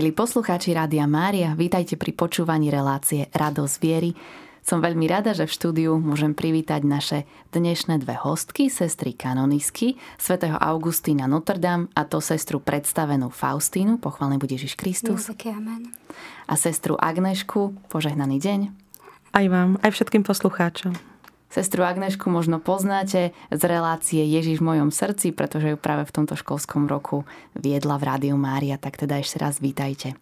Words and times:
Milí 0.00 0.16
poslucháči 0.16 0.72
Rádia 0.72 1.04
Mária, 1.04 1.52
vítajte 1.52 1.92
pri 2.00 2.16
počúvaní 2.16 2.72
relácie 2.72 3.28
Radosť 3.36 3.76
viery. 3.84 4.16
Som 4.64 4.80
veľmi 4.80 5.04
rada, 5.04 5.36
že 5.36 5.44
v 5.44 5.52
štúdiu 5.52 6.00
môžem 6.00 6.32
privítať 6.32 6.88
naše 6.88 7.28
dnešné 7.52 8.00
dve 8.00 8.16
hostky, 8.16 8.72
sestry 8.72 9.12
kanonisky, 9.12 10.00
svätého 10.16 10.56
Augustína 10.56 11.28
Notre 11.28 11.60
Dame 11.60 11.92
a 11.92 12.08
to 12.08 12.24
sestru 12.24 12.64
predstavenú 12.64 13.28
Faustínu, 13.28 14.00
pochválený 14.00 14.40
bude 14.40 14.56
Ježiš 14.56 14.80
Kristus. 14.80 15.28
amen. 15.52 15.92
A 16.48 16.56
sestru 16.56 16.96
Agnešku, 16.96 17.92
požehnaný 17.92 18.40
deň. 18.40 18.60
Aj 19.36 19.46
vám, 19.52 19.76
aj 19.84 20.00
všetkým 20.00 20.24
poslucháčom. 20.24 21.09
Sestru 21.50 21.82
Agnešku 21.82 22.30
možno 22.30 22.62
poznáte 22.62 23.34
z 23.50 23.62
relácie 23.66 24.22
Ježiš 24.22 24.62
v 24.62 24.70
mojom 24.70 24.94
srdci, 24.94 25.34
pretože 25.34 25.74
ju 25.74 25.76
práve 25.76 26.06
v 26.06 26.14
tomto 26.14 26.38
školskom 26.38 26.86
roku 26.86 27.26
viedla 27.58 27.98
v 27.98 28.06
Rádiu 28.06 28.38
Mária, 28.38 28.78
tak 28.78 28.94
teda 28.94 29.18
ešte 29.18 29.42
raz 29.42 29.58
vítajte. 29.58 30.14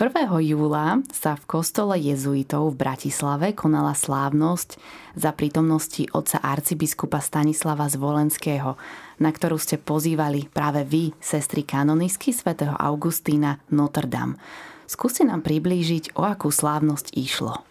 1. 0.00 0.08
júla 0.48 1.04
sa 1.12 1.36
v 1.36 1.44
kostole 1.44 2.00
jezuitov 2.00 2.72
v 2.72 2.80
Bratislave 2.80 3.52
konala 3.52 3.92
slávnosť 3.92 4.80
za 5.18 5.36
prítomnosti 5.36 6.08
otca 6.16 6.40
arcibiskupa 6.40 7.20
Stanislava 7.20 7.84
Zvolenského, 7.90 8.80
na 9.20 9.30
ktorú 9.34 9.60
ste 9.60 9.76
pozývali 9.76 10.48
práve 10.48 10.80
vy, 10.86 11.12
sestry 11.20 11.60
kanonisky 11.60 12.32
svätého 12.32 12.72
Augustína 12.78 13.60
Notre 13.68 14.08
Dame. 14.08 14.40
Skúste 14.88 15.28
nám 15.28 15.44
priblížiť, 15.44 16.16
o 16.16 16.24
akú 16.24 16.48
slávnosť 16.48 17.12
išlo. 17.12 17.67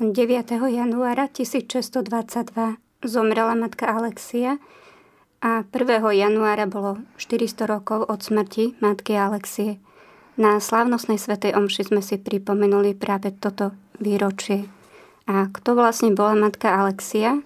9. 0.00 0.50
januára 0.68 1.28
1622 1.28 2.76
zomrela 3.04 3.54
matka 3.54 3.86
Alexia 3.86 4.56
a 5.44 5.64
1. 5.76 6.00
januára 6.16 6.64
bolo 6.64 6.96
400 7.16 7.68
rokov 7.68 8.08
od 8.08 8.24
smrti 8.24 8.80
matky 8.80 9.12
Alexie. 9.12 9.76
Na 10.40 10.56
slávnostnej 10.56 11.20
svetej 11.20 11.52
omši 11.52 11.92
sme 11.92 12.00
si 12.00 12.16
pripomenuli 12.16 12.96
práve 12.96 13.28
toto 13.28 13.76
výročie. 14.00 14.72
A 15.28 15.52
kto 15.52 15.76
vlastne 15.76 16.16
bola 16.16 16.32
matka 16.32 16.80
Alexia? 16.80 17.44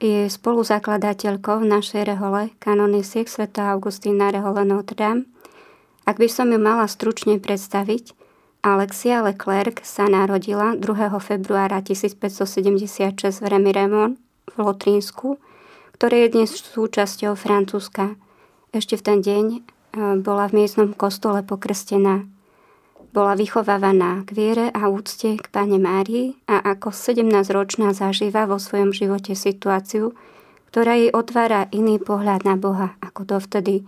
Je 0.00 0.32
spoluzakladateľkou 0.32 1.60
našej 1.60 2.08
rehole 2.08 2.56
kanonisiek 2.56 3.28
Sv. 3.28 3.52
Augustína 3.52 4.32
rehole 4.32 4.64
Notre 4.64 4.96
Dame. 4.96 5.28
Ak 6.08 6.16
by 6.16 6.28
som 6.32 6.48
ju 6.48 6.56
mala 6.56 6.88
stručne 6.88 7.36
predstaviť, 7.36 8.21
Alexia 8.62 9.26
Leclerc 9.26 9.82
sa 9.82 10.06
narodila 10.06 10.78
2. 10.78 10.86
februára 11.18 11.82
1576 11.82 13.42
v 13.42 13.46
Remiremont 13.50 14.14
v 14.54 14.56
Lotrínsku, 14.62 15.42
ktoré 15.98 16.30
je 16.30 16.38
dnes 16.38 16.50
súčasťou 16.54 17.34
Francúzska. 17.34 18.14
Ešte 18.70 18.94
v 18.94 19.02
ten 19.02 19.18
deň 19.18 19.44
e, 19.50 19.58
bola 20.22 20.46
v 20.46 20.62
miestnom 20.62 20.94
kostole 20.94 21.42
pokrstená. 21.42 22.22
Bola 23.10 23.34
vychovávaná 23.34 24.22
k 24.22 24.30
viere 24.30 24.66
a 24.70 24.86
úcte 24.86 25.42
k 25.42 25.46
Pane 25.50 25.82
Márii 25.82 26.38
a 26.46 26.62
ako 26.62 26.94
17-ročná 26.94 27.90
zažíva 27.90 28.46
vo 28.46 28.62
svojom 28.62 28.94
živote 28.94 29.34
situáciu, 29.34 30.14
ktorá 30.70 30.94
jej 31.02 31.10
otvára 31.10 31.66
iný 31.74 31.98
pohľad 31.98 32.46
na 32.46 32.54
Boha 32.54 32.94
ako 33.02 33.26
dovtedy. 33.26 33.82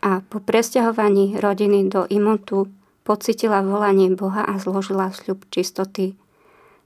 A 0.00 0.24
po 0.24 0.40
presťahovaní 0.40 1.36
rodiny 1.44 1.92
do 1.92 2.08
Imotu 2.08 2.72
Pocitila 3.08 3.64
volanie 3.64 4.12
Boha 4.12 4.44
a 4.44 4.60
zložila 4.60 5.08
sľub 5.08 5.48
čistoty. 5.48 6.12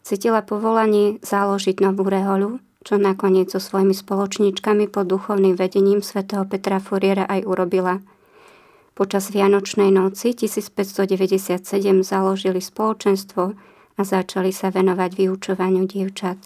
Cítila 0.07 0.39
povolanie 0.47 1.19
založiť 1.19 1.83
novú 1.83 2.07
reholu, 2.07 2.63
čo 2.87 2.95
nakoniec 2.95 3.51
so 3.51 3.59
svojimi 3.59 3.91
spoločníčkami 3.91 4.87
pod 4.87 5.11
duchovným 5.11 5.59
vedením 5.59 5.99
svätého 5.99 6.47
Petra 6.47 6.79
Furiera 6.79 7.27
aj 7.27 7.43
urobila. 7.43 7.99
Počas 8.95 9.35
Vianočnej 9.35 9.91
noci 9.91 10.31
1597 10.39 11.59
založili 12.07 12.63
spoločenstvo 12.63 13.43
a 13.99 14.01
začali 14.07 14.55
sa 14.55 14.71
venovať 14.71 15.27
vyučovaniu 15.27 15.91
dievčat. 15.91 16.39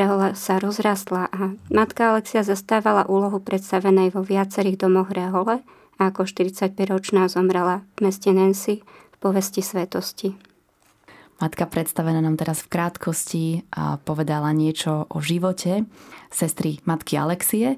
Rehola 0.00 0.32
sa 0.32 0.56
rozrastla 0.56 1.28
a 1.28 1.52
matka 1.68 2.16
Alexia 2.16 2.40
zastávala 2.40 3.04
úlohu 3.04 3.36
predstavenej 3.36 4.16
vo 4.16 4.24
viacerých 4.24 4.80
domoch 4.80 5.12
Rehole– 5.12 5.60
a 5.98 6.10
ako 6.10 6.26
45-ročná 6.26 7.26
zomrela 7.30 7.86
v 7.98 8.10
meste 8.10 8.30
Nancy 8.34 8.82
v 8.84 9.16
povesti 9.22 9.62
svetosti. 9.62 10.34
Matka 11.42 11.66
predstavená 11.66 12.22
nám 12.22 12.38
teraz 12.38 12.62
v 12.62 12.70
krátkosti 12.70 13.46
a 13.74 13.98
povedala 13.98 14.54
niečo 14.54 15.10
o 15.10 15.18
živote 15.18 15.82
sestry 16.30 16.78
matky 16.86 17.18
Alexie. 17.18 17.76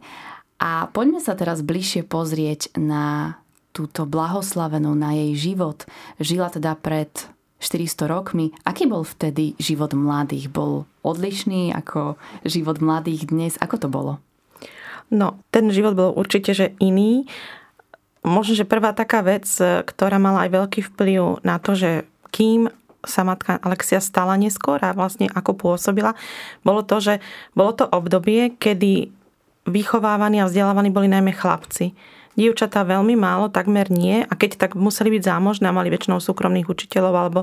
A 0.60 0.88
poďme 0.92 1.20
sa 1.20 1.36
teraz 1.36 1.64
bližšie 1.64 2.04
pozrieť 2.04 2.72
na 2.76 3.36
túto 3.76 4.08
blahoslavenú, 4.08 4.96
na 4.96 5.12
jej 5.12 5.52
život. 5.52 5.84
Žila 6.16 6.48
teda 6.48 6.76
pred 6.80 7.12
400 7.60 8.08
rokmi. 8.08 8.52
Aký 8.64 8.88
bol 8.88 9.04
vtedy 9.04 9.56
život 9.60 9.92
mladých? 9.92 10.48
Bol 10.48 10.88
odlišný 11.04 11.72
ako 11.76 12.16
život 12.44 12.80
mladých 12.80 13.28
dnes? 13.28 13.52
Ako 13.60 13.76
to 13.80 13.88
bolo? 13.92 14.20
No, 15.12 15.38
ten 15.52 15.70
život 15.70 15.94
bol 15.94 16.10
určite, 16.16 16.50
že 16.56 16.74
iný 16.82 17.28
možno, 18.26 18.58
že 18.58 18.66
prvá 18.66 18.90
taká 18.90 19.22
vec, 19.22 19.46
e, 19.62 19.86
ktorá 19.86 20.18
mala 20.18 20.44
aj 20.44 20.50
veľký 20.50 20.80
vplyv 20.92 21.46
na 21.46 21.62
to, 21.62 21.78
že 21.78 21.90
kým 22.34 22.68
sa 23.06 23.22
matka 23.22 23.62
Alexia 23.62 24.02
stala 24.02 24.34
neskôr 24.34 24.82
a 24.82 24.90
vlastne 24.90 25.30
ako 25.30 25.54
pôsobila, 25.54 26.18
bolo 26.66 26.82
to, 26.82 26.98
že 26.98 27.14
bolo 27.54 27.70
to 27.70 27.86
obdobie, 27.86 28.58
kedy 28.58 29.14
vychovávaní 29.70 30.42
a 30.42 30.50
vzdelávaní 30.50 30.90
boli 30.90 31.06
najmä 31.06 31.30
chlapci. 31.30 31.94
Dievčatá 32.36 32.84
veľmi 32.84 33.16
málo, 33.16 33.48
takmer 33.48 33.88
nie. 33.88 34.20
A 34.20 34.32
keď 34.36 34.60
tak 34.60 34.76
museli 34.76 35.08
byť 35.16 35.22
zámožné, 35.24 35.72
mali 35.72 35.88
väčšinou 35.88 36.20
súkromných 36.20 36.68
učiteľov 36.68 37.14
alebo 37.16 37.40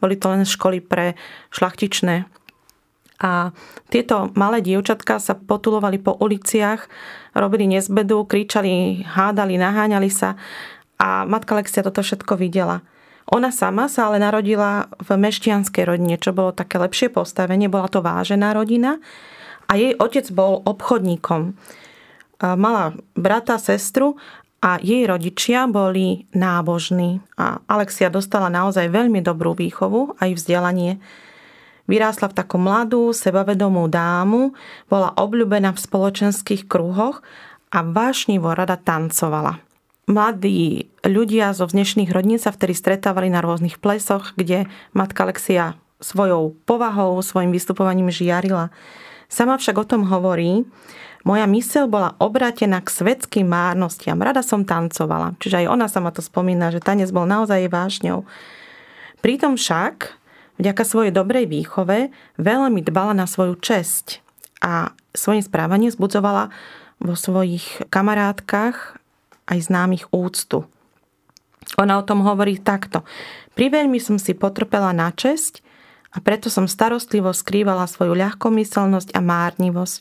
boli 0.00 0.16
to 0.16 0.32
len 0.32 0.48
školy 0.48 0.80
pre 0.80 1.12
šlachtičné 1.52 2.24
a 3.20 3.52
tieto 3.92 4.32
malé 4.32 4.64
dievčatka 4.64 5.20
sa 5.20 5.36
potulovali 5.36 6.00
po 6.00 6.16
uliciach, 6.16 6.88
robili 7.36 7.68
nezbedu, 7.68 8.24
kričali, 8.24 9.04
hádali, 9.04 9.60
naháňali 9.60 10.08
sa 10.08 10.40
a 10.96 11.28
matka 11.28 11.52
Lexia 11.52 11.84
toto 11.84 12.00
všetko 12.00 12.40
videla. 12.40 12.80
Ona 13.30 13.54
sama 13.54 13.86
sa 13.86 14.10
ale 14.10 14.18
narodila 14.18 14.90
v 14.98 15.14
meštianskej 15.14 15.86
rodine, 15.86 16.18
čo 16.18 16.34
bolo 16.34 16.50
také 16.50 16.82
lepšie 16.82 17.14
postavenie, 17.14 17.70
bola 17.70 17.86
to 17.86 18.02
vážená 18.02 18.56
rodina 18.56 18.98
a 19.70 19.78
jej 19.78 19.94
otec 19.94 20.26
bol 20.34 20.66
obchodníkom. 20.66 21.54
Mala 22.40 22.96
brata, 23.14 23.60
sestru 23.60 24.18
a 24.64 24.82
jej 24.82 25.06
rodičia 25.06 25.70
boli 25.70 26.26
nábožní. 26.34 27.22
A 27.38 27.62
Alexia 27.70 28.10
dostala 28.10 28.50
naozaj 28.50 28.90
veľmi 28.90 29.22
dobrú 29.22 29.54
výchovu, 29.54 30.18
aj 30.18 30.34
vzdelanie. 30.34 30.98
Vyrástla 31.88 32.28
v 32.28 32.36
takú 32.36 32.56
mladú, 32.60 33.14
sebavedomú 33.14 33.88
dámu, 33.88 34.52
bola 34.90 35.14
obľúbená 35.16 35.72
v 35.72 35.82
spoločenských 35.82 36.68
kruhoch 36.68 37.24
a 37.70 37.78
vášnivo 37.86 38.50
rada 38.52 38.76
tancovala. 38.76 39.62
Mladí 40.10 40.90
ľudia 41.06 41.54
zo 41.54 41.70
dnešných 41.70 42.10
rodín 42.10 42.42
sa 42.42 42.50
vtedy 42.50 42.74
stretávali 42.74 43.30
na 43.30 43.38
rôznych 43.38 43.78
plesoch, 43.78 44.34
kde 44.34 44.66
matka 44.90 45.22
Alexia 45.22 45.78
svojou 46.02 46.56
povahou, 46.66 47.22
svojim 47.22 47.54
vystupovaním 47.54 48.10
žiarila. 48.10 48.74
Sama 49.30 49.54
však 49.54 49.76
o 49.78 49.86
tom 49.86 50.10
hovorí, 50.10 50.66
moja 51.22 51.46
mysel 51.46 51.86
bola 51.86 52.16
obrátená 52.18 52.82
k 52.82 52.90
svetským 52.90 53.46
márnostiam. 53.46 54.18
Rada 54.18 54.42
som 54.42 54.66
tancovala. 54.66 55.36
Čiže 55.38 55.62
aj 55.62 55.66
ona 55.68 55.86
sama 55.86 56.10
to 56.10 56.24
spomína, 56.24 56.72
že 56.72 56.82
tanec 56.82 57.12
bol 57.12 57.28
naozaj 57.28 57.70
vášňou. 57.70 58.24
Pritom 59.20 59.60
však 59.60 60.16
vďaka 60.60 60.84
svojej 60.84 61.12
dobrej 61.16 61.48
výchove 61.48 62.12
veľmi 62.36 62.84
dbala 62.84 63.16
na 63.16 63.24
svoju 63.24 63.56
česť 63.56 64.20
a 64.60 64.92
svojim 65.16 65.40
správaním 65.40 65.90
zbudzovala 65.90 66.52
vo 67.00 67.14
svojich 67.16 67.88
kamarátkach 67.88 69.00
aj 69.48 69.58
známych 69.58 70.12
úctu. 70.12 70.68
Ona 71.80 71.98
o 71.98 72.06
tom 72.06 72.20
hovorí 72.22 72.60
takto. 72.60 73.02
Priveľmi 73.56 73.98
som 73.98 74.20
si 74.20 74.36
potrpela 74.36 74.92
na 74.92 75.08
česť 75.10 75.64
a 76.12 76.20
preto 76.20 76.52
som 76.52 76.68
starostlivo 76.68 77.32
skrývala 77.32 77.88
svoju 77.88 78.12
ľahkomyselnosť 78.14 79.16
a 79.16 79.20
márnivosť. 79.24 79.96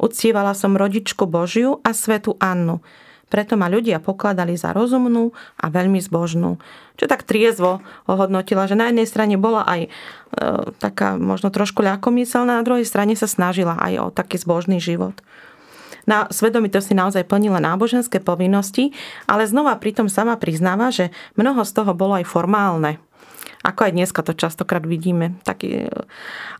Uctievala 0.00 0.56
som 0.56 0.80
rodičku 0.80 1.28
Božiu 1.28 1.82
a 1.84 1.92
svetu 1.92 2.40
Annu, 2.40 2.80
preto 3.30 3.54
ma 3.54 3.70
ľudia 3.70 4.02
pokladali 4.02 4.58
za 4.58 4.74
rozumnú 4.74 5.30
a 5.56 5.70
veľmi 5.70 6.02
zbožnú. 6.02 6.58
Čo 6.98 7.06
tak 7.06 7.22
triezvo 7.24 7.80
ohodnotila, 8.10 8.66
že 8.66 8.74
na 8.74 8.90
jednej 8.90 9.06
strane 9.06 9.38
bola 9.38 9.62
aj 9.64 9.80
e, 9.86 9.88
taká 10.82 11.14
možno 11.14 11.48
trošku 11.54 11.80
ľakomyselná, 11.80 12.58
na 12.58 12.66
druhej 12.66 12.84
strane 12.84 13.14
sa 13.14 13.30
snažila 13.30 13.78
aj 13.78 13.92
o 14.02 14.06
taký 14.10 14.36
zbožný 14.36 14.82
život. 14.82 15.14
Na 16.10 16.26
svedomito 16.34 16.82
si 16.82 16.92
naozaj 16.96 17.28
plnila 17.30 17.62
náboženské 17.62 18.18
povinnosti, 18.18 18.90
ale 19.30 19.46
znova 19.46 19.78
pritom 19.78 20.10
sama 20.10 20.34
priznáva, 20.34 20.90
že 20.90 21.14
mnoho 21.38 21.62
z 21.62 21.70
toho 21.70 21.94
bolo 21.94 22.18
aj 22.18 22.26
formálne 22.26 22.98
ako 23.60 23.80
aj 23.84 23.92
dneska 23.92 24.20
to 24.24 24.32
častokrát 24.32 24.84
vidíme. 24.88 25.36
Taký... 25.44 25.92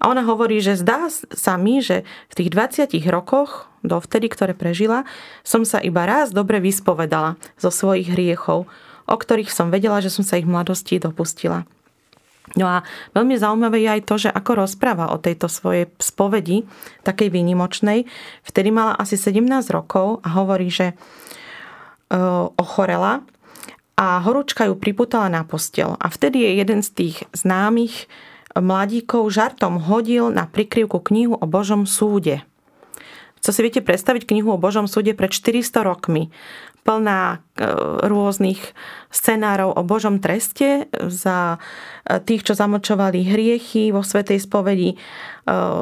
A 0.01 0.05
ona 0.05 0.21
hovorí, 0.21 0.61
že 0.61 0.77
zdá 0.77 1.09
sa 1.33 1.57
mi, 1.57 1.81
že 1.81 2.05
v 2.29 2.35
tých 2.37 2.51
20 2.53 2.93
rokoch, 3.09 3.73
dovtedy, 3.81 4.29
ktoré 4.29 4.53
prežila, 4.53 5.09
som 5.41 5.65
sa 5.65 5.81
iba 5.81 6.05
raz 6.05 6.37
dobre 6.37 6.61
vyspovedala 6.61 7.41
zo 7.57 7.73
svojich 7.73 8.13
hriechov. 8.13 8.69
o 9.11 9.19
ktorých 9.19 9.51
som 9.51 9.75
vedela, 9.75 9.99
že 9.99 10.07
som 10.07 10.23
sa 10.23 10.39
ich 10.39 10.47
v 10.47 10.55
mladosti 10.55 11.03
dopustila. 11.03 11.67
No 12.55 12.67
a 12.67 12.83
veľmi 13.15 13.35
zaujímavé 13.39 13.83
je 13.83 13.91
aj 13.91 14.03
to, 14.07 14.15
že 14.27 14.31
ako 14.31 14.67
rozpráva 14.67 15.11
o 15.15 15.19
tejto 15.19 15.47
svojej 15.47 15.91
spovedi, 15.99 16.67
takej 17.07 17.31
výnimočnej. 17.31 18.07
Vtedy 18.43 18.71
mala 18.75 18.99
asi 18.99 19.15
17 19.15 19.43
rokov 19.71 20.23
a 20.27 20.35
hovorí, 20.35 20.67
že 20.71 20.91
e, 20.91 20.95
ochorela 22.55 23.23
a 24.01 24.25
horúčka 24.25 24.65
ju 24.65 24.81
priputala 24.81 25.29
na 25.29 25.45
postel. 25.45 26.01
A 26.01 26.09
vtedy 26.09 26.41
je 26.41 26.51
jeden 26.57 26.81
z 26.81 26.91
tých 26.97 27.17
známych 27.37 28.09
mladíkov 28.57 29.29
žartom 29.29 29.77
hodil 29.77 30.33
na 30.33 30.49
prikryvku 30.49 31.05
knihu 31.05 31.37
o 31.37 31.45
Božom 31.45 31.85
súde. 31.85 32.41
Co 33.41 33.53
si 33.53 33.61
viete 33.61 33.85
predstaviť 33.85 34.25
knihu 34.25 34.57
o 34.57 34.61
Božom 34.61 34.89
súde 34.89 35.13
pred 35.13 35.29
400 35.29 35.85
rokmi? 35.85 36.33
plná 36.81 37.21
e, 37.37 37.39
rôznych 38.09 38.73
scenárov 39.13 39.77
o 39.77 39.83
Božom 39.85 40.17
treste 40.17 40.89
za 40.97 41.61
e, 42.09 42.19
tých, 42.25 42.49
čo 42.49 42.57
zamočovali 42.57 43.29
hriechy 43.29 43.93
vo 43.93 44.01
Svetej 44.01 44.41
spovedi. 44.41 44.97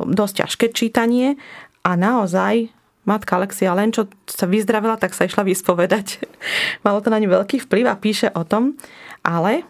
Dosť 0.08 0.34
ťažké 0.42 0.66
čítanie 0.72 1.36
a 1.84 1.92
naozaj 1.92 2.72
matka 3.08 3.40
Alexia 3.40 3.72
len 3.72 3.88
čo 3.88 4.04
sa 4.28 4.44
vyzdravila, 4.44 5.00
tak 5.00 5.16
sa 5.16 5.24
išla 5.24 5.48
vyspovedať. 5.48 6.20
Malo 6.84 7.00
to 7.00 7.08
na 7.08 7.16
ňu 7.16 7.32
veľký 7.32 7.64
vplyv 7.64 7.84
a 7.88 7.96
píše 7.96 8.28
o 8.36 8.44
tom, 8.44 8.76
ale 9.24 9.64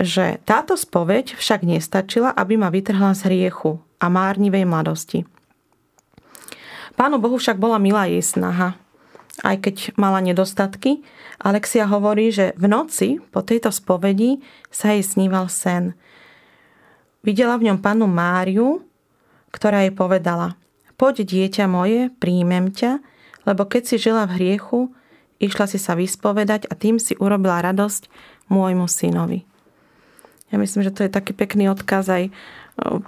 že 0.00 0.40
táto 0.48 0.80
spoveď 0.80 1.36
však 1.36 1.60
nestačila, 1.60 2.32
aby 2.32 2.56
ma 2.56 2.72
vytrhla 2.72 3.12
z 3.12 3.28
hriechu 3.28 3.84
a 4.00 4.08
márnivej 4.08 4.64
mladosti. 4.64 5.28
Pánu 6.96 7.20
Bohu 7.20 7.36
však 7.36 7.60
bola 7.60 7.76
milá 7.76 8.08
jej 8.08 8.24
snaha 8.24 8.80
aj 9.42 9.56
keď 9.64 9.76
mala 9.96 10.20
nedostatky. 10.20 11.00
Alexia 11.40 11.88
hovorí, 11.88 12.28
že 12.28 12.52
v 12.60 12.68
noci 12.68 13.08
po 13.32 13.40
tejto 13.40 13.72
spovedi 13.72 14.40
sa 14.68 14.92
jej 14.92 15.04
sníval 15.04 15.48
sen. 15.48 15.96
Videla 17.24 17.56
v 17.56 17.72
ňom 17.72 17.78
panu 17.80 18.08
Máriu, 18.08 18.84
ktorá 19.52 19.84
jej 19.84 19.92
povedala 19.92 20.56
Poď 21.00 21.24
dieťa 21.24 21.64
moje, 21.64 22.12
príjmem 22.20 22.68
ťa, 22.76 23.00
lebo 23.48 23.64
keď 23.64 23.82
si 23.88 23.96
žila 23.96 24.28
v 24.28 24.36
hriechu, 24.36 24.92
išla 25.40 25.64
si 25.64 25.80
sa 25.80 25.96
vyspovedať 25.96 26.68
a 26.68 26.76
tým 26.76 27.00
si 27.00 27.16
urobila 27.16 27.64
radosť 27.64 28.12
môjmu 28.52 28.84
synovi. 28.84 29.48
Ja 30.52 30.60
myslím, 30.60 30.84
že 30.84 30.92
to 30.92 31.08
je 31.08 31.08
taký 31.08 31.32
pekný 31.32 31.72
odkaz 31.72 32.04
aj 32.12 32.28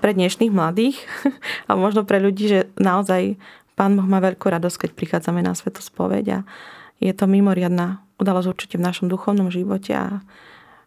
pre 0.00 0.16
dnešných 0.16 0.48
mladých 0.48 0.96
a 1.68 1.76
možno 1.76 2.08
pre 2.08 2.16
ľudí, 2.16 2.48
že 2.48 2.60
naozaj 2.80 3.36
Pán 3.76 3.92
Boh 3.92 4.08
má 4.08 4.24
veľkú 4.24 4.48
radosť, 4.48 4.88
keď 4.88 4.90
prichádzame 4.96 5.44
na 5.44 5.52
svetu 5.52 5.84
spoveď 5.84 6.24
a 6.32 6.48
je 6.96 7.12
to 7.12 7.28
mimoriadná 7.28 8.00
udalosť 8.16 8.48
určite 8.48 8.76
v 8.80 8.86
našom 8.88 9.12
duchovnom 9.12 9.52
živote 9.52 9.92
a 9.92 10.24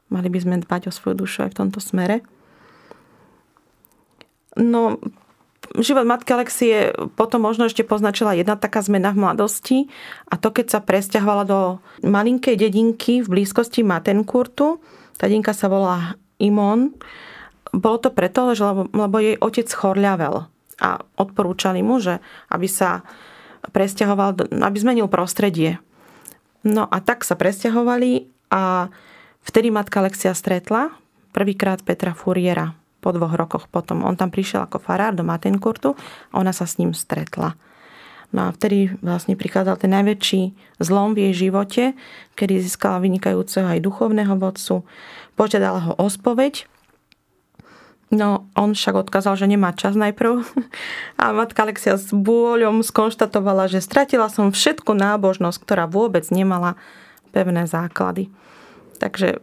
mali 0.10 0.34
by 0.34 0.40
sme 0.42 0.64
dbať 0.66 0.90
o 0.90 0.96
svoju 0.96 1.22
dušu 1.22 1.46
aj 1.46 1.54
v 1.54 1.60
tomto 1.62 1.78
smere. 1.78 2.26
No, 4.56 4.98
život 5.82 6.08
matky 6.08 6.32
Alexie 6.36 6.92
potom 7.16 7.44
možno 7.44 7.68
ešte 7.68 7.84
poznačila 7.88 8.38
jedna 8.38 8.56
taká 8.56 8.80
zmena 8.84 9.12
v 9.12 9.22
mladosti 9.26 9.78
a 10.30 10.40
to, 10.40 10.52
keď 10.52 10.78
sa 10.78 10.80
presťahovala 10.84 11.44
do 11.44 11.60
malinkej 12.06 12.56
dedinky 12.56 13.24
v 13.26 13.32
blízkosti 13.32 13.82
Matenkurtu. 13.82 14.80
Tá 15.16 15.28
dedinka 15.28 15.56
sa 15.56 15.68
volá 15.72 16.20
Imon. 16.38 16.96
Bolo 17.76 17.98
to 18.00 18.12
preto, 18.12 18.52
lebo, 18.52 18.88
lebo 18.92 19.16
jej 19.20 19.36
otec 19.40 19.68
chorľavel 19.68 20.48
a 20.80 20.90
odporúčali 21.20 21.80
mu, 21.80 22.04
že 22.04 22.20
aby 22.52 22.68
sa 22.68 23.04
presťahoval, 23.72 24.52
aby 24.52 24.78
zmenil 24.78 25.08
prostredie. 25.08 25.80
No 26.68 26.86
a 26.88 26.98
tak 27.00 27.24
sa 27.24 27.40
presťahovali 27.40 28.28
a 28.52 28.94
vtedy 29.44 29.72
matka 29.72 30.00
Alexia 30.04 30.36
stretla 30.38 30.94
prvýkrát 31.32 31.84
Petra 31.84 32.16
Furiera 32.16 32.85
po 33.06 33.14
dvoch 33.14 33.38
rokoch 33.38 33.70
potom. 33.70 34.02
On 34.02 34.18
tam 34.18 34.34
prišiel 34.34 34.66
ako 34.66 34.82
farár 34.82 35.14
do 35.14 35.22
Matenkurtu 35.22 35.94
a 36.34 36.42
ona 36.42 36.50
sa 36.50 36.66
s 36.66 36.82
ním 36.82 36.98
stretla. 36.98 37.54
No 38.34 38.50
a 38.50 38.54
vtedy 38.58 38.98
vlastne 39.06 39.38
prichádzal 39.38 39.78
ten 39.78 39.94
najväčší 39.94 40.58
zlom 40.82 41.14
v 41.14 41.30
jej 41.30 41.48
živote, 41.48 41.94
kedy 42.34 42.66
získala 42.66 42.98
vynikajúceho 42.98 43.70
aj 43.70 43.86
duchovného 43.86 44.34
vodcu, 44.42 44.82
požiadala 45.38 45.86
ho 45.86 45.94
o 46.02 46.10
spoveď 46.10 46.66
No, 48.14 48.46
on 48.54 48.78
však 48.78 49.10
odkázal, 49.10 49.34
že 49.36 49.50
nemá 49.50 49.74
čas 49.74 49.98
najprv. 49.98 50.46
A 51.22 51.34
matka 51.34 51.66
Alexia 51.66 51.98
s 51.98 52.14
bôľom 52.14 52.86
skonštatovala, 52.86 53.66
že 53.66 53.82
stratila 53.82 54.30
som 54.30 54.54
všetku 54.54 54.94
nábožnosť, 54.94 55.58
ktorá 55.58 55.90
vôbec 55.90 56.24
nemala 56.30 56.78
pevné 57.34 57.66
základy. 57.66 58.30
Takže 59.02 59.42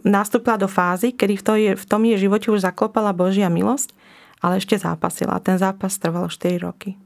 nastúpila 0.00 0.56
do 0.56 0.66
fázy, 0.66 1.12
kedy 1.12 1.34
v, 1.36 1.42
to 1.44 1.52
je, 1.60 1.70
v 1.76 1.84
tom 1.84 2.02
jej 2.08 2.16
živote 2.16 2.48
už 2.48 2.64
zaklopala 2.64 3.12
Božia 3.12 3.52
milosť, 3.52 3.92
ale 4.40 4.58
ešte 4.58 4.80
zápasila. 4.80 5.44
Ten 5.44 5.60
zápas 5.60 6.00
trval 6.00 6.32
4 6.32 6.58
roky. 6.64 6.96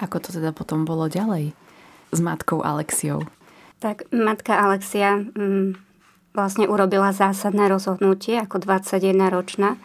Ako 0.00 0.22
to 0.22 0.32
teda 0.32 0.54
potom 0.54 0.88
bolo 0.88 1.10
ďalej 1.10 1.52
s 2.14 2.18
matkou 2.22 2.64
Alexiou? 2.64 3.26
Tak 3.80 4.08
matka 4.12 4.56
Alexia 4.56 5.20
mm, 5.20 5.76
vlastne 6.32 6.68
urobila 6.68 7.12
zásadné 7.12 7.68
rozhodnutie 7.68 8.40
ako 8.40 8.62
21 8.64 9.28
ročná 9.28 9.76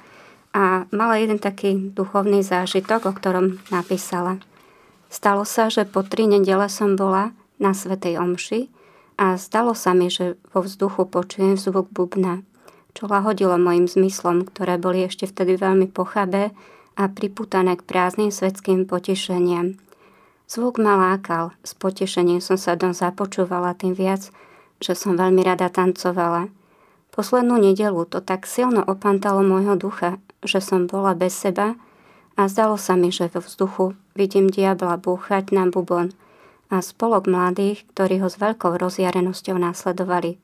a 0.55 0.87
mala 0.95 1.19
jeden 1.19 1.35
taký 1.35 1.91
duchovný 1.91 2.39
zážitok, 2.39 3.11
o 3.11 3.13
ktorom 3.15 3.59
napísala. 3.71 4.39
Stalo 5.11 5.43
sa, 5.43 5.67
že 5.67 5.83
po 5.83 6.03
tri 6.03 6.27
nedele 6.27 6.67
som 6.71 6.95
bola 6.95 7.35
na 7.59 7.75
Svetej 7.75 8.19
Omši 8.19 8.71
a 9.15 9.39
stalo 9.39 9.71
sa 9.71 9.95
mi, 9.95 10.11
že 10.11 10.35
vo 10.51 10.63
vzduchu 10.63 11.07
počujem 11.07 11.55
zvuk 11.55 11.87
bubna, 11.91 12.43
čo 12.91 13.07
lahodilo 13.07 13.55
mojim 13.55 13.87
zmyslom, 13.87 14.47
ktoré 14.47 14.75
boli 14.75 15.07
ešte 15.07 15.27
vtedy 15.27 15.55
veľmi 15.55 15.87
pochabé 15.91 16.51
a 16.95 17.07
priputané 17.07 17.79
k 17.79 17.87
prázdnym 17.87 18.31
svetským 18.31 18.87
potešeniam. 18.87 19.79
Zvuk 20.45 20.77
ma 20.77 20.99
lákal, 20.99 21.55
s 21.65 21.73
potešením 21.73 22.43
som 22.43 22.59
sa 22.59 22.77
dom 22.77 22.91
započúvala 22.91 23.73
tým 23.73 23.95
viac, 23.95 24.29
že 24.83 24.93
som 24.93 25.15
veľmi 25.15 25.41
rada 25.41 25.71
tancovala. 25.71 26.51
Poslednú 27.15 27.55
nedelu 27.55 28.03
to 28.05 28.19
tak 28.19 28.43
silno 28.43 28.83
opantalo 28.83 29.39
môjho 29.41 29.79
ducha, 29.79 30.19
že 30.43 30.59
som 30.59 30.85
bola 30.85 31.15
bez 31.15 31.31
seba 31.31 31.79
a 32.35 32.51
zdalo 32.51 32.75
sa 32.75 32.99
mi, 32.99 33.09
že 33.09 33.31
vo 33.31 33.39
vzduchu 33.39 33.95
vidím 34.13 34.51
diabla 34.51 34.99
búchať 34.99 35.55
na 35.55 35.71
bubon 35.71 36.11
a 36.69 36.81
spolok 36.81 37.29
mladých, 37.29 37.85
ktorí 37.93 38.21
ho 38.21 38.29
s 38.29 38.41
veľkou 38.41 38.77
rozjarenosťou 38.77 39.55
následovali. 39.57 40.41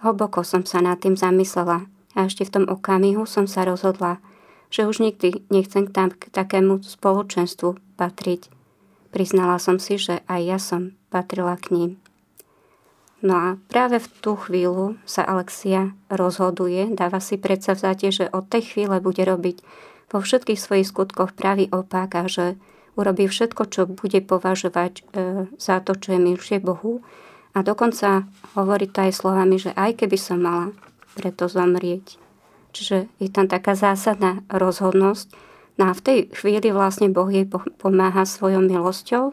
Hlboko 0.00 0.46
som 0.46 0.62
sa 0.62 0.78
nad 0.78 1.02
tým 1.02 1.18
zamyslela 1.18 1.90
a 2.14 2.18
ešte 2.24 2.46
v 2.46 2.52
tom 2.54 2.64
okamihu 2.70 3.26
som 3.26 3.50
sa 3.50 3.66
rozhodla, 3.66 4.22
že 4.70 4.86
už 4.86 5.00
nikdy 5.00 5.44
nechcem 5.50 5.88
tam 5.90 6.14
k 6.14 6.30
takému 6.30 6.84
spoločenstvu 6.84 7.98
patriť. 7.98 8.52
Priznala 9.10 9.56
som 9.56 9.80
si, 9.80 9.96
že 9.96 10.20
aj 10.28 10.40
ja 10.44 10.58
som 10.60 10.92
patrila 11.08 11.56
k 11.56 11.72
ním. 11.72 11.90
No 13.18 13.34
a 13.34 13.48
práve 13.66 13.98
v 13.98 14.08
tú 14.22 14.38
chvíľu 14.38 14.94
sa 15.02 15.26
Alexia 15.26 15.90
rozhoduje, 16.06 16.86
dáva 16.94 17.18
si 17.18 17.34
predsavzatie, 17.34 18.14
že 18.14 18.30
od 18.30 18.46
tej 18.46 18.70
chvíle 18.70 19.02
bude 19.02 19.26
robiť 19.26 19.58
vo 20.14 20.22
všetkých 20.22 20.60
svojich 20.60 20.86
skutkoch 20.86 21.34
pravý 21.34 21.66
opak 21.74 22.14
a 22.14 22.30
že 22.30 22.54
urobí 22.98 23.30
všetko, 23.30 23.62
čo 23.70 23.86
bude 23.86 24.18
považovať 24.26 24.92
e, 24.98 25.02
za 25.54 25.78
to, 25.80 25.94
čo 25.94 26.18
je 26.18 26.20
milšie 26.20 26.58
Bohu. 26.58 27.00
A 27.54 27.62
dokonca 27.62 28.26
hovorí 28.58 28.90
to 28.90 29.06
aj 29.06 29.14
slovami, 29.14 29.56
že 29.62 29.70
aj 29.78 30.02
keby 30.02 30.18
som 30.18 30.42
mala 30.42 30.74
preto 31.14 31.46
zomrieť. 31.46 32.18
Čiže 32.74 33.06
je 33.22 33.28
tam 33.30 33.46
taká 33.46 33.78
zásadná 33.78 34.42
rozhodnosť. 34.50 35.32
No 35.78 35.90
a 35.90 35.92
v 35.94 36.04
tej 36.04 36.18
chvíli 36.34 36.74
vlastne 36.74 37.08
Boh 37.08 37.30
jej 37.30 37.46
pomáha 37.78 38.26
svojou 38.26 38.60
milosťou. 38.66 39.32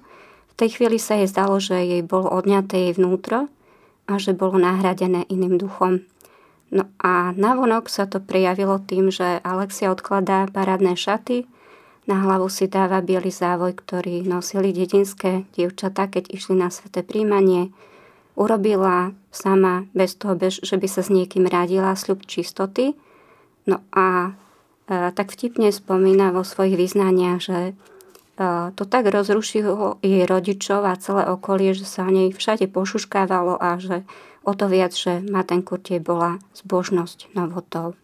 V 0.49 0.53
tej 0.55 0.79
chvíli 0.79 1.01
sa 1.01 1.17
jej 1.17 1.27
zdalo, 1.27 1.57
že 1.57 1.75
jej 1.75 2.01
bolo 2.05 2.31
odňaté 2.31 2.89
jej 2.89 2.93
vnútro, 2.95 3.49
a 4.05 4.21
že 4.21 4.37
bolo 4.37 4.61
nahradené 4.61 5.25
iným 5.29 5.57
duchom. 5.57 6.05
No 6.73 6.89
a 7.01 7.33
navonok 7.33 7.89
sa 7.89 8.09
to 8.09 8.21
prejavilo 8.21 8.81
tým, 8.81 9.13
že 9.13 9.41
Alexia 9.45 9.93
odkladá 9.93 10.49
parádne 10.49 10.97
šaty, 10.97 11.45
na 12.05 12.21
hlavu 12.21 12.49
si 12.49 12.69
dáva 12.69 13.01
biely 13.01 13.33
závoj, 13.33 13.73
ktorý 13.77 14.25
nosili 14.25 14.69
dedinské 14.71 15.49
dievčatá, 15.57 16.05
keď 16.09 16.29
išli 16.29 16.57
na 16.57 16.69
sveté 16.69 17.01
príjmanie. 17.01 17.73
Urobila 18.37 19.15
sama, 19.31 19.89
bez 19.95 20.19
toho, 20.19 20.37
že 20.37 20.75
by 20.77 20.87
sa 20.89 21.01
s 21.01 21.09
niekým 21.09 21.49
radila, 21.49 21.97
sľub 21.97 22.27
čistoty. 22.27 22.93
No 23.65 23.81
a 23.95 24.37
e, 24.85 25.09
tak 25.15 25.33
vtipne 25.33 25.73
spomína 25.73 26.35
vo 26.35 26.45
svojich 26.45 26.77
vyznaniach, 26.77 27.39
že 27.41 27.73
to 28.75 28.83
tak 28.83 29.07
rozrušilo 29.07 30.03
jej 30.03 30.27
rodičov 30.27 30.83
a 30.83 30.99
celé 30.99 31.23
okolie, 31.23 31.71
že 31.71 31.87
sa 31.87 32.03
o 32.03 32.11
nej 32.11 32.35
všade 32.35 32.67
pošuškávalo 32.67 33.55
a 33.55 33.79
že 33.79 34.03
o 34.43 34.51
to 34.51 34.67
viac, 34.67 34.91
že 34.91 35.23
ten 35.47 35.63
Kurtie 35.63 36.03
bola 36.03 36.43
zbožnosť 36.51 37.31
novotou. 37.31 37.95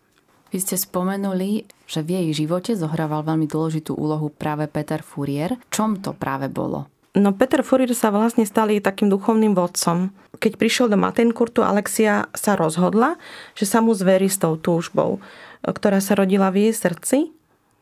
Vy 0.52 0.60
ste 0.60 0.76
spomenuli, 0.76 1.64
že 1.88 2.04
v 2.04 2.20
jej 2.20 2.44
živote 2.44 2.76
zohrával 2.76 3.24
veľmi 3.24 3.48
dôležitú 3.48 3.96
úlohu 3.96 4.28
práve 4.28 4.68
Peter 4.68 5.00
Furier. 5.00 5.56
Čom 5.72 6.04
to 6.04 6.12
práve 6.12 6.52
bolo? 6.52 6.92
No 7.16 7.32
Peter 7.32 7.64
Furier 7.64 7.92
sa 7.96 8.12
vlastne 8.12 8.44
stal 8.44 8.68
jej 8.68 8.84
takým 8.84 9.08
duchovným 9.08 9.56
vodcom. 9.56 10.12
Keď 10.44 10.60
prišiel 10.60 10.88
do 10.92 11.00
Matenkurtu, 11.00 11.64
Alexia 11.64 12.28
sa 12.36 12.60
rozhodla, 12.60 13.16
že 13.56 13.64
sa 13.64 13.80
mu 13.80 13.96
zverí 13.96 14.28
s 14.28 14.44
tou 14.44 14.60
túžbou, 14.60 15.24
ktorá 15.64 16.04
sa 16.04 16.20
rodila 16.20 16.52
v 16.52 16.68
jej 16.68 16.76
srdci, 16.76 17.18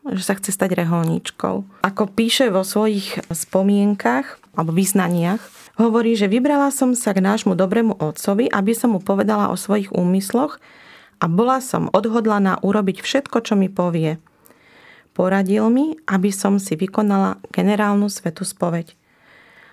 že 0.06 0.22
sa 0.22 0.38
chce 0.38 0.54
stať 0.54 0.78
reholníčkou. 0.78 1.82
Ako 1.82 2.06
píše 2.06 2.54
vo 2.54 2.62
svojich 2.62 3.18
spomienkach 3.34 4.38
alebo 4.54 4.70
význaniach, 4.70 5.42
hovorí, 5.74 6.14
že 6.14 6.30
vybrala 6.30 6.70
som 6.70 6.94
sa 6.94 7.10
k 7.14 7.22
nášmu 7.22 7.58
dobrému 7.58 7.98
otcovi, 7.98 8.46
aby 8.46 8.72
som 8.78 8.94
mu 8.94 9.00
povedala 9.02 9.50
o 9.50 9.58
svojich 9.58 9.90
úmysloch 9.90 10.62
a 11.20 11.28
bola 11.28 11.60
som 11.60 11.92
odhodlaná 11.92 12.58
urobiť 12.64 13.04
všetko, 13.04 13.44
čo 13.44 13.54
mi 13.54 13.68
povie. 13.68 14.16
Poradil 15.12 15.68
mi, 15.68 15.94
aby 16.08 16.32
som 16.32 16.56
si 16.56 16.74
vykonala 16.74 17.38
generálnu 17.52 18.08
svetu 18.08 18.42
spoveď 18.48 18.96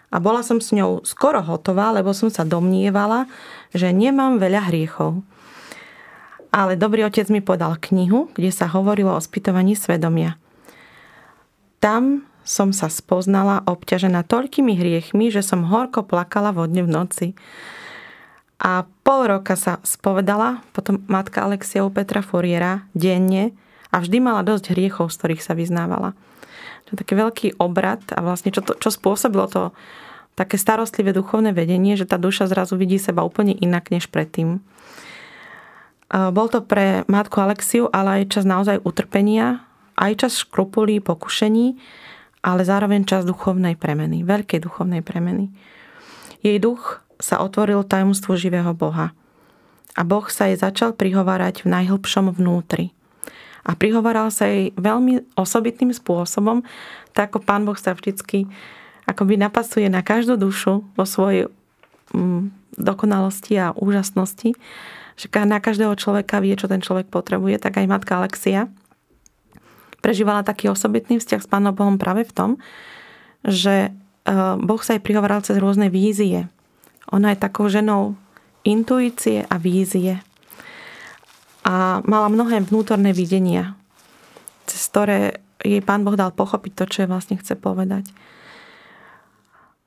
a 0.07 0.23
bola 0.23 0.39
som 0.39 0.63
s 0.63 0.71
ňou 0.71 1.03
skoro 1.03 1.43
hotová, 1.43 1.91
lebo 1.91 2.15
som 2.15 2.31
sa 2.31 2.47
domnievala, 2.47 3.27
že 3.75 3.91
nemám 3.91 4.39
veľa 4.39 4.71
hriechov. 4.71 5.19
Ale 6.47 6.79
dobrý 6.79 7.03
otec 7.03 7.27
mi 7.27 7.43
podal 7.43 7.75
knihu, 7.75 8.31
kde 8.31 8.55
sa 8.55 8.71
hovorilo 8.71 9.11
o 9.11 9.19
spytovaní 9.19 9.75
svedomia. 9.75 10.39
Tam 11.83 12.23
som 12.47 12.71
sa 12.71 12.87
spoznala 12.87 13.67
obťažená 13.67 14.23
toľkými 14.23 14.79
hriechmi, 14.79 15.27
že 15.27 15.43
som 15.43 15.67
horko 15.67 16.07
plakala 16.07 16.55
vodne 16.55 16.87
v 16.87 16.89
noci. 16.89 17.27
A 18.57 18.89
pol 19.05 19.29
roka 19.29 19.53
sa 19.53 19.77
spovedala 19.85 20.65
potom 20.73 21.05
matka 21.05 21.45
Alexia 21.45 21.85
u 21.85 21.93
Petra 21.93 22.25
Furiera 22.25 22.89
denne 22.97 23.53
a 23.93 24.01
vždy 24.01 24.17
mala 24.17 24.41
dosť 24.41 24.73
hriechov, 24.73 25.13
z 25.13 25.17
ktorých 25.21 25.45
sa 25.45 25.53
vyznávala. 25.53 26.17
To 26.89 26.95
je 26.95 27.01
taký 27.03 27.13
veľký 27.19 27.47
obrad 27.61 28.01
a 28.15 28.23
vlastne 28.25 28.49
čo, 28.49 28.65
to, 28.65 28.73
čo 28.79 28.89
spôsobilo 28.89 29.45
to 29.45 29.75
také 30.37 30.57
starostlivé 30.57 31.13
duchovné 31.13 31.53
vedenie, 31.53 31.97
že 31.97 32.05
tá 32.05 32.17
duša 32.21 32.45
zrazu 32.49 32.77
vidí 32.77 33.01
seba 33.01 33.25
úplne 33.25 33.57
inak 33.57 33.89
než 33.89 34.07
predtým. 34.07 34.61
Bol 36.07 36.47
to 36.47 36.63
pre 36.63 37.03
matku 37.11 37.41
Alexiu, 37.41 37.89
ale 37.91 38.21
aj 38.23 38.37
čas 38.37 38.45
naozaj 38.47 38.79
utrpenia, 38.85 39.65
aj 39.97 40.23
čas 40.23 40.39
škrupulí, 40.39 41.01
pokušení, 41.01 41.75
ale 42.45 42.61
zároveň 42.63 43.03
čas 43.03 43.27
duchovnej 43.27 43.75
premeny, 43.75 44.23
veľkej 44.23 44.61
duchovnej 44.61 45.03
premeny. 45.03 45.51
Jej 46.45 46.63
duch 46.63 47.01
sa 47.17 47.41
otvoril 47.41 47.85
tajomstvu 47.85 48.33
živého 48.37 48.71
Boha. 48.73 49.13
A 49.97 50.01
Boh 50.05 50.29
sa 50.29 50.49
jej 50.49 50.57
začal 50.57 50.93
prihovárať 50.93 51.65
v 51.65 51.73
najhlbšom 51.73 52.29
vnútri 52.37 52.93
a 53.67 53.75
prihovaral 53.75 54.31
sa 54.31 54.47
jej 54.47 54.71
veľmi 54.79 55.35
osobitným 55.35 55.91
spôsobom, 55.91 56.63
tak 57.11 57.35
ako 57.35 57.43
Pán 57.43 57.67
Boh 57.67 57.75
sa 57.75 57.91
vždycky 57.91 58.47
akoby 59.03 59.35
napasuje 59.35 59.91
na 59.91 59.99
každú 59.99 60.39
dušu 60.39 60.87
vo 60.95 61.03
svojej 61.03 61.51
mm, 62.15 62.79
dokonalosti 62.79 63.59
a 63.59 63.75
úžasnosti, 63.75 64.55
že 65.17 65.27
na 65.43 65.59
každého 65.59 65.91
človeka 65.99 66.39
vie, 66.39 66.55
čo 66.55 66.71
ten 66.71 66.79
človek 66.79 67.11
potrebuje, 67.11 67.59
tak 67.59 67.83
aj 67.83 67.91
matka 67.91 68.15
Alexia 68.15 68.71
prežívala 69.99 70.45
taký 70.45 70.71
osobitný 70.71 71.19
vzťah 71.19 71.41
s 71.43 71.49
Pánom 71.49 71.75
Bohom 71.75 71.99
práve 71.99 72.23
v 72.23 72.31
tom, 72.31 72.51
že 73.43 73.89
e, 73.89 74.33
Boh 74.61 74.79
sa 74.79 74.95
jej 74.95 75.03
prihovoral 75.03 75.41
cez 75.41 75.57
rôzne 75.57 75.89
vízie. 75.89 76.47
Ona 77.15 77.33
je 77.33 77.39
takou 77.39 77.71
ženou 77.71 78.19
intuície 78.67 79.47
a 79.47 79.55
vízie 79.55 80.19
a 81.67 82.03
mala 82.03 82.27
mnohé 82.31 82.63
vnútorné 82.63 83.11
videnia, 83.11 83.75
cez 84.67 84.87
ktoré 84.87 85.43
jej 85.63 85.83
pán 85.83 86.07
Boh 86.07 86.15
dal 86.15 86.31
pochopiť 86.31 86.71
to, 86.79 86.83
čo 86.87 86.97
je 87.03 87.11
vlastne 87.11 87.35
chce 87.35 87.59
povedať. 87.59 88.07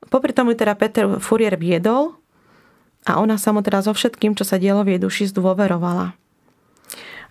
Popri 0.09 0.35
tomu 0.35 0.53
teda 0.53 0.77
Peter 0.77 1.17
Furier 1.17 1.57
viedol 1.57 2.17
a 3.09 3.17
ona 3.17 3.41
sa 3.41 3.49
mu 3.49 3.65
teda 3.65 3.81
so 3.81 3.93
všetkým, 3.97 4.37
čo 4.37 4.45
sa 4.45 4.61
dielo 4.61 4.85
v 4.85 4.97
jej 4.97 5.01
duši, 5.01 5.23
zdôverovala. 5.33 6.13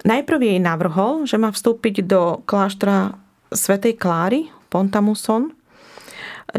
Najprv 0.02 0.40
jej 0.40 0.58
navrhol, 0.58 1.28
že 1.28 1.36
má 1.36 1.52
vstúpiť 1.52 2.08
do 2.08 2.40
kláštora 2.48 3.20
svätej 3.52 4.00
Kláry, 4.00 4.48
Pontamuson, 4.72 5.52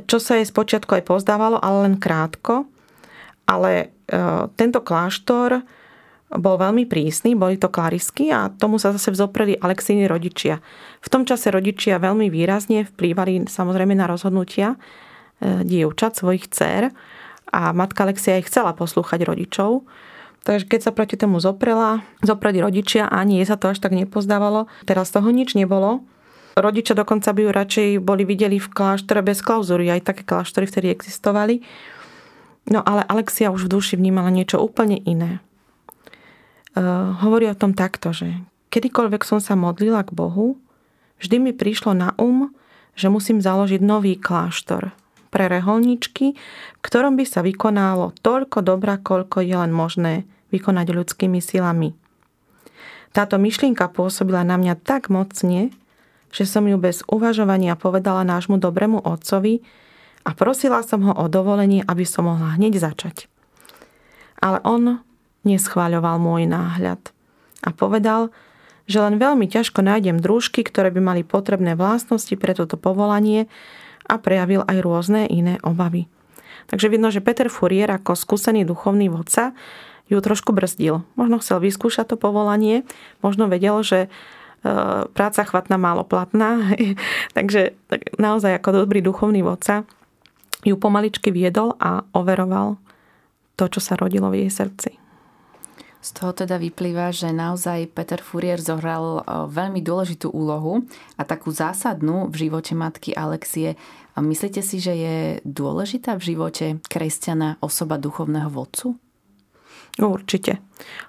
čo 0.08 0.22
sa 0.22 0.40
jej 0.40 0.48
spočiatku 0.48 0.96
aj 0.96 1.08
pozdávalo, 1.08 1.60
ale 1.60 1.90
len 1.90 1.96
krátko. 2.00 2.71
Ale 3.46 3.72
e, 3.80 3.86
tento 4.56 4.80
kláštor 4.82 5.62
bol 6.32 6.56
veľmi 6.56 6.88
prísny, 6.88 7.36
boli 7.36 7.60
to 7.60 7.68
klarisky 7.68 8.32
a 8.32 8.48
tomu 8.48 8.80
sa 8.80 8.96
zase 8.96 9.12
vzopreli 9.12 9.60
Alexíny 9.60 10.08
rodičia. 10.08 10.64
V 11.04 11.12
tom 11.12 11.28
čase 11.28 11.52
rodičia 11.52 12.00
veľmi 12.00 12.32
výrazne 12.32 12.88
vplývali 12.88 13.52
samozrejme 13.52 13.92
na 14.00 14.08
rozhodnutia 14.08 14.80
e, 15.44 15.68
dievčat, 15.68 16.16
svojich 16.16 16.48
dcer 16.48 16.96
a 17.52 17.76
matka 17.76 18.08
Alexia 18.08 18.40
ich 18.40 18.48
chcela 18.48 18.72
poslúchať 18.72 19.28
rodičov. 19.28 19.84
Takže 20.42 20.66
keď 20.66 20.80
sa 20.82 20.92
proti 20.96 21.20
tomu 21.20 21.38
zoprela, 21.38 22.02
zopreli 22.26 22.64
rodičia 22.64 23.06
a 23.06 23.22
ani 23.22 23.44
jej 23.44 23.52
sa 23.52 23.60
to 23.60 23.70
až 23.70 23.84
tak 23.84 23.94
nepozdávalo. 23.94 24.66
Teraz 24.90 25.14
toho 25.14 25.30
nič 25.30 25.54
nebolo. 25.54 26.02
Rodičia 26.58 26.98
dokonca 26.98 27.32
by 27.32 27.42
ju 27.46 27.50
radšej 27.52 27.88
boli 28.04 28.24
videli 28.28 28.58
v 28.58 28.72
kláštore 28.72 29.22
bez 29.24 29.40
klauzúry, 29.40 29.88
aj 29.88 30.12
také 30.12 30.24
kláštory 30.28 30.66
vtedy 30.68 30.92
existovali. 30.92 31.64
No 32.70 32.84
ale 32.86 33.02
Alexia 33.08 33.50
už 33.50 33.66
v 33.66 33.74
duši 33.80 33.98
vnímala 33.98 34.30
niečo 34.30 34.62
úplne 34.62 35.02
iné 35.02 35.42
Eh, 36.72 36.80
hovorí 37.20 37.52
o 37.52 37.58
tom 37.58 37.76
takto, 37.76 38.16
že 38.16 38.32
kedykoľvek 38.72 39.28
som 39.28 39.44
sa 39.44 39.60
modlila 39.60 40.08
k 40.08 40.16
Bohu, 40.16 40.56
vždy 41.20 41.36
mi 41.44 41.52
prišlo 41.52 41.92
na 41.92 42.16
um, 42.16 42.48
že 42.96 43.12
musím 43.12 43.44
založiť 43.44 43.84
nový 43.84 44.16
kláštor 44.16 44.96
pre 45.32 45.52
reholničky, 45.52 46.32
v 46.80 46.80
ktorom 46.80 47.20
by 47.20 47.28
sa 47.28 47.44
vykonalo 47.44 48.16
toľko 48.24 48.64
dobra, 48.64 49.04
koľko 49.04 49.44
je 49.44 49.56
len 49.56 49.72
možné 49.76 50.24
vykonať 50.56 50.96
ľudskými 50.96 51.44
silami. 51.44 51.92
Táto 53.12 53.36
myšlienka 53.36 53.92
pôsobila 53.92 54.48
na 54.48 54.56
mňa 54.56 54.80
tak 54.80 55.12
mocne, 55.12 55.76
že 56.32 56.48
som 56.48 56.64
ju 56.64 56.80
bez 56.80 57.04
uvažovania 57.12 57.76
povedala 57.76 58.24
nášmu 58.24 58.56
dobrému 58.56 59.04
otcovi 59.04 59.60
a 60.22 60.32
prosila 60.38 60.86
som 60.86 61.02
ho 61.06 61.14
o 61.18 61.26
dovolenie, 61.26 61.82
aby 61.86 62.06
som 62.06 62.30
mohla 62.30 62.56
hneď 62.58 62.78
začať. 62.78 63.26
Ale 64.42 64.62
on 64.66 65.02
neschváľoval 65.46 66.22
môj 66.22 66.46
náhľad 66.46 67.02
a 67.66 67.70
povedal, 67.74 68.30
že 68.90 69.02
len 69.02 69.22
veľmi 69.22 69.46
ťažko 69.48 69.86
nájdem 69.86 70.18
družky, 70.20 70.66
ktoré 70.66 70.90
by 70.90 71.02
mali 71.02 71.22
potrebné 71.22 71.78
vlastnosti 71.78 72.34
pre 72.36 72.54
toto 72.58 72.76
povolanie 72.76 73.48
a 74.10 74.18
prejavil 74.18 74.66
aj 74.66 74.78
rôzne 74.82 75.30
iné 75.30 75.62
obavy. 75.62 76.10
Takže 76.68 76.90
vidno, 76.90 77.10
že 77.10 77.24
Peter 77.24 77.50
Furier 77.50 77.90
ako 77.90 78.18
skúsený 78.18 78.66
duchovný 78.66 79.10
vodca 79.10 79.54
ju 80.12 80.20
trošku 80.20 80.52
brzdil. 80.52 81.08
Možno 81.16 81.40
chcel 81.40 81.64
vyskúšať 81.64 82.14
to 82.14 82.16
povolanie, 82.20 82.84
možno 83.24 83.48
vedel, 83.48 83.80
že 83.82 84.06
e, 84.06 84.10
práca 85.08 85.42
chvatná 85.48 85.80
málo 85.80 86.04
platná, 86.04 86.76
takže 87.38 87.78
naozaj 88.20 88.60
ako 88.60 88.84
dobrý 88.86 89.00
duchovný 89.00 89.42
vodca 89.42 89.88
ju 90.64 90.76
pomaličky 90.78 91.34
viedol 91.34 91.76
a 91.82 92.06
overoval 92.14 92.78
to, 93.58 93.70
čo 93.70 93.80
sa 93.82 93.94
rodilo 93.98 94.30
v 94.30 94.46
jej 94.46 94.52
srdci. 94.52 95.02
Z 96.02 96.18
toho 96.18 96.34
teda 96.34 96.58
vyplýva, 96.58 97.14
že 97.14 97.30
naozaj 97.30 97.94
Peter 97.94 98.18
Furier 98.18 98.58
zohral 98.58 99.22
e, 99.22 99.46
veľmi 99.54 99.86
dôležitú 99.86 100.34
úlohu 100.34 100.82
a 101.14 101.22
takú 101.22 101.54
zásadnú 101.54 102.26
v 102.34 102.50
živote 102.50 102.74
matky 102.74 103.14
Alexie. 103.14 103.78
Myslíte 104.18 104.66
si, 104.66 104.82
že 104.82 104.98
je 104.98 105.18
dôležitá 105.46 106.18
v 106.18 106.34
živote 106.34 106.66
kresťana 106.90 107.62
osoba 107.62 108.02
duchovného 108.02 108.50
vodcu? 108.50 108.98
Určite. 110.02 110.58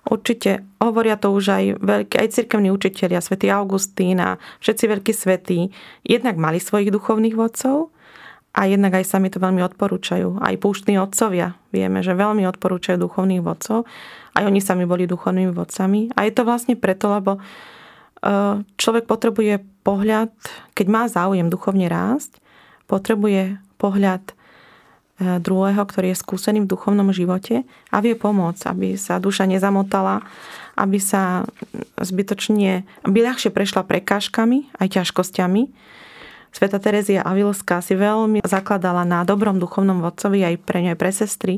Určite. 0.05 0.61
Hovoria 0.77 1.17
to 1.17 1.33
už 1.33 1.45
aj 1.49 1.65
veľkí, 1.81 2.15
aj 2.21 2.29
cirkevní 2.37 2.69
učiteľia, 2.69 3.25
svätý 3.25 3.49
Augustín 3.49 4.21
a 4.21 4.37
všetci 4.61 4.85
veľkí 4.93 5.13
svetí. 5.17 5.73
Jednak 6.05 6.37
mali 6.37 6.61
svojich 6.61 6.93
duchovných 6.93 7.33
vodcov 7.33 7.95
a 8.53 8.69
jednak 8.69 8.93
aj 9.01 9.09
sami 9.09 9.33
to 9.33 9.41
veľmi 9.41 9.65
odporúčajú. 9.65 10.37
Aj 10.45 10.53
púštni 10.61 11.01
otcovia 11.01 11.57
vieme, 11.73 12.05
že 12.05 12.13
veľmi 12.13 12.45
odporúčajú 12.53 13.01
duchovných 13.01 13.41
vodcov. 13.41 13.89
Aj 14.37 14.45
oni 14.45 14.61
sami 14.61 14.85
boli 14.85 15.09
duchovnými 15.09 15.57
vodcami. 15.57 16.13
A 16.13 16.29
je 16.29 16.33
to 16.37 16.45
vlastne 16.45 16.77
preto, 16.77 17.09
lebo 17.09 17.41
e, 17.41 17.41
človek 18.77 19.09
potrebuje 19.09 19.65
pohľad, 19.81 20.37
keď 20.77 20.87
má 20.93 21.09
záujem 21.09 21.49
duchovne 21.49 21.89
rásť, 21.89 22.45
potrebuje 22.93 23.57
pohľad 23.81 24.21
e, 24.21 24.35
druhého, 25.41 25.81
ktorý 25.89 26.13
je 26.13 26.21
skúsený 26.21 26.69
v 26.69 26.77
duchovnom 26.77 27.09
živote 27.09 27.65
a 27.89 27.97
vie 28.05 28.13
pomôcť, 28.13 28.69
aby 28.69 29.01
sa 29.01 29.17
duša 29.17 29.49
nezamotala, 29.49 30.29
aby 30.77 31.01
sa 31.01 31.49
zbytočne, 31.97 32.85
aby 33.09 33.19
ľahšie 33.25 33.49
prešla 33.49 33.89
prekážkami, 33.89 34.77
aj 34.77 35.01
ťažkosťami, 35.01 35.63
Sveta 36.53 36.77
Terezia 36.77 37.25
Avilská 37.25 37.81
si 37.81 37.97
veľmi 37.97 38.45
zakladala 38.45 39.09
na 39.09 39.25
dobrom 39.25 39.57
duchovnom 39.57 40.05
vodcovi 40.05 40.45
aj 40.45 40.61
pre 40.69 40.85
ňu 40.85 40.93
aj 40.93 40.99
pre 41.01 41.11
sestry. 41.11 41.55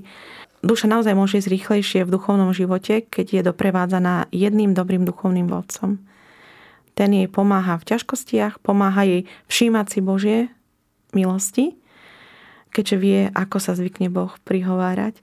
Duša 0.62 0.86
naozaj 0.86 1.18
môže 1.18 1.42
ísť 1.42 1.50
rýchlejšie 1.50 2.00
v 2.06 2.14
duchovnom 2.14 2.54
živote, 2.54 3.02
keď 3.02 3.26
je 3.36 3.42
doprevádzaná 3.50 4.30
jedným 4.30 4.72
dobrým 4.72 5.02
duchovným 5.02 5.50
vodcom. 5.50 5.98
Ten 6.94 7.10
jej 7.10 7.26
pomáha 7.26 7.74
v 7.76 7.90
ťažkostiach, 7.90 8.62
pomáha 8.62 9.02
jej 9.02 9.26
všímať 9.50 9.86
si 9.90 9.98
Božie 9.98 10.38
milosti, 11.10 11.74
keďže 12.70 12.96
vie, 12.96 13.20
ako 13.34 13.58
sa 13.58 13.74
zvykne 13.74 14.08
Boh 14.14 14.30
prihovárať 14.46 15.18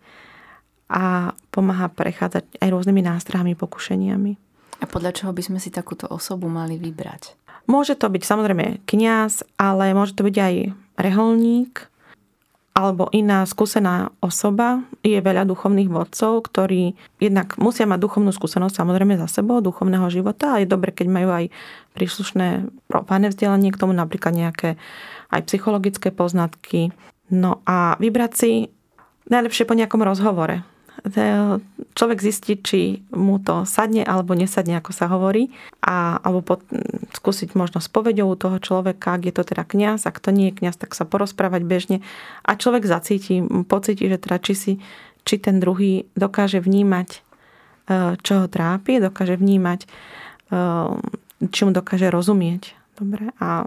a 0.92 1.32
pomáha 1.56 1.88
prechádzať 1.88 2.60
aj 2.60 2.68
rôznymi 2.68 3.01
nástrahami, 3.08 3.56
pokušeniami. 3.56 4.36
A 4.82 4.86
podľa 4.90 5.16
čoho 5.16 5.32
by 5.32 5.42
sme 5.48 5.60
si 5.63 5.72
takúto 5.72 6.12
osobu 6.12 6.51
mali 6.51 6.75
vybrať? 6.75 7.40
Môže 7.70 7.94
to 7.98 8.10
byť 8.10 8.24
samozrejme 8.25 8.86
kňaz, 8.86 9.46
ale 9.58 9.94
môže 9.94 10.18
to 10.18 10.25
byť 10.25 10.36
aj 10.38 10.53
reholník, 10.98 11.91
alebo 12.72 13.12
iná 13.12 13.44
skúsená 13.44 14.15
osoba. 14.24 14.82
Je 15.03 15.20
veľa 15.20 15.44
duchovných 15.44 15.91
vodcov, 15.91 16.48
ktorí 16.48 16.96
jednak 17.20 17.60
musia 17.60 17.84
mať 17.84 18.00
duchovnú 18.00 18.32
skúsenosť 18.32 18.80
samozrejme 18.80 19.20
za 19.20 19.27
sebou, 19.27 19.60
duchovného 19.60 20.08
života 20.08 20.56
a 20.56 20.60
je 20.63 20.72
dobre, 20.72 20.96
keď 20.96 21.08
majú 21.12 21.30
aj 21.30 21.46
príslušné 21.94 22.72
profáne 22.88 23.27
vzdelanie 23.27 23.75
k 23.75 23.80
tomu, 23.80 23.91
napríklad 23.91 24.32
nejaké 24.32 24.80
aj 25.30 25.41
psychologické 25.51 26.15
poznatky. 26.15 26.96
No 27.27 27.60
a 27.68 28.00
vybrať 28.00 28.32
si 28.34 28.51
najlepšie 29.27 29.68
po 29.68 29.75
nejakom 29.75 30.03
rozhovore 30.03 30.63
človek 31.98 32.19
zistí, 32.21 32.62
či 32.62 33.01
mu 33.10 33.41
to 33.41 33.65
sadne 33.65 34.05
alebo 34.05 34.38
nesadne, 34.38 34.77
ako 34.77 34.91
sa 34.93 35.10
hovorí. 35.10 35.50
A, 35.81 36.21
alebo 36.21 36.45
pod, 36.45 36.62
skúsiť 37.17 37.57
možno 37.57 37.81
spovedou 37.81 38.29
toho 38.38 38.62
človeka, 38.62 39.17
ak 39.17 39.25
je 39.25 39.33
to 39.33 39.43
teda 39.43 39.65
kňaz, 39.65 40.05
ak 40.05 40.21
to 40.21 40.29
nie 40.29 40.53
je 40.53 40.62
kňaz, 40.62 40.77
tak 40.77 40.93
sa 40.93 41.03
porozprávať 41.10 41.65
bežne. 41.65 41.98
A 42.45 42.53
človek 42.53 42.86
zacíti, 42.86 43.41
pocíti, 43.65 44.05
že 44.05 44.21
teda 44.21 44.38
či, 44.38 44.53
si, 44.53 44.74
či 45.25 45.36
ten 45.41 45.57
druhý 45.57 46.05
dokáže 46.13 46.62
vnímať, 46.62 47.10
e, 47.10 47.19
čo 48.21 48.45
ho 48.45 48.45
trápi, 48.45 49.01
dokáže 49.01 49.41
vnímať, 49.41 49.79
e, 49.83 49.88
či 51.50 51.62
mu 51.65 51.71
dokáže 51.74 52.13
rozumieť. 52.13 52.77
Dobre? 53.01 53.33
A 53.41 53.65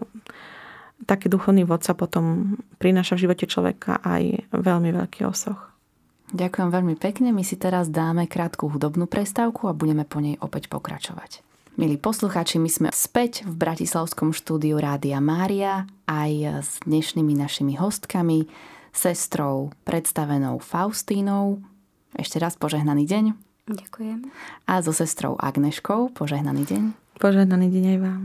taký 1.10 1.26
duchovný 1.26 1.66
vodca 1.66 1.98
potom 1.98 2.56
prináša 2.78 3.18
v 3.18 3.26
živote 3.26 3.50
človeka 3.50 3.98
aj 4.06 4.46
veľmi 4.54 4.94
veľký 4.94 5.26
osoch. 5.26 5.73
Ďakujem 6.34 6.68
veľmi 6.74 6.98
pekne. 6.98 7.30
My 7.30 7.46
si 7.46 7.54
teraz 7.54 7.86
dáme 7.86 8.26
krátku 8.26 8.66
hudobnú 8.66 9.06
prestávku 9.06 9.70
a 9.70 9.76
budeme 9.76 10.02
po 10.02 10.18
nej 10.18 10.34
opäť 10.42 10.66
pokračovať. 10.66 11.46
Milí 11.78 11.94
poslucháči, 11.94 12.58
my 12.58 12.66
sme 12.66 12.88
späť 12.90 13.46
v 13.46 13.54
Bratislavskom 13.54 14.34
štúdiu 14.34 14.82
Rádia 14.82 15.22
Mária 15.22 15.86
aj 16.10 16.62
s 16.66 16.70
dnešnými 16.90 17.38
našimi 17.38 17.78
hostkami, 17.78 18.50
sestrou 18.90 19.70
predstavenou 19.86 20.58
Faustínou. 20.58 21.62
Ešte 22.18 22.42
raz 22.42 22.58
požehnaný 22.58 23.06
deň. 23.06 23.24
Ďakujem. 23.70 24.26
A 24.66 24.82
so 24.82 24.90
sestrou 24.90 25.38
Agneškou 25.38 26.18
požehnaný 26.18 26.66
deň. 26.66 26.82
Požehnaný 27.22 27.70
deň 27.70 27.84
aj 27.94 27.98
vám. 28.02 28.22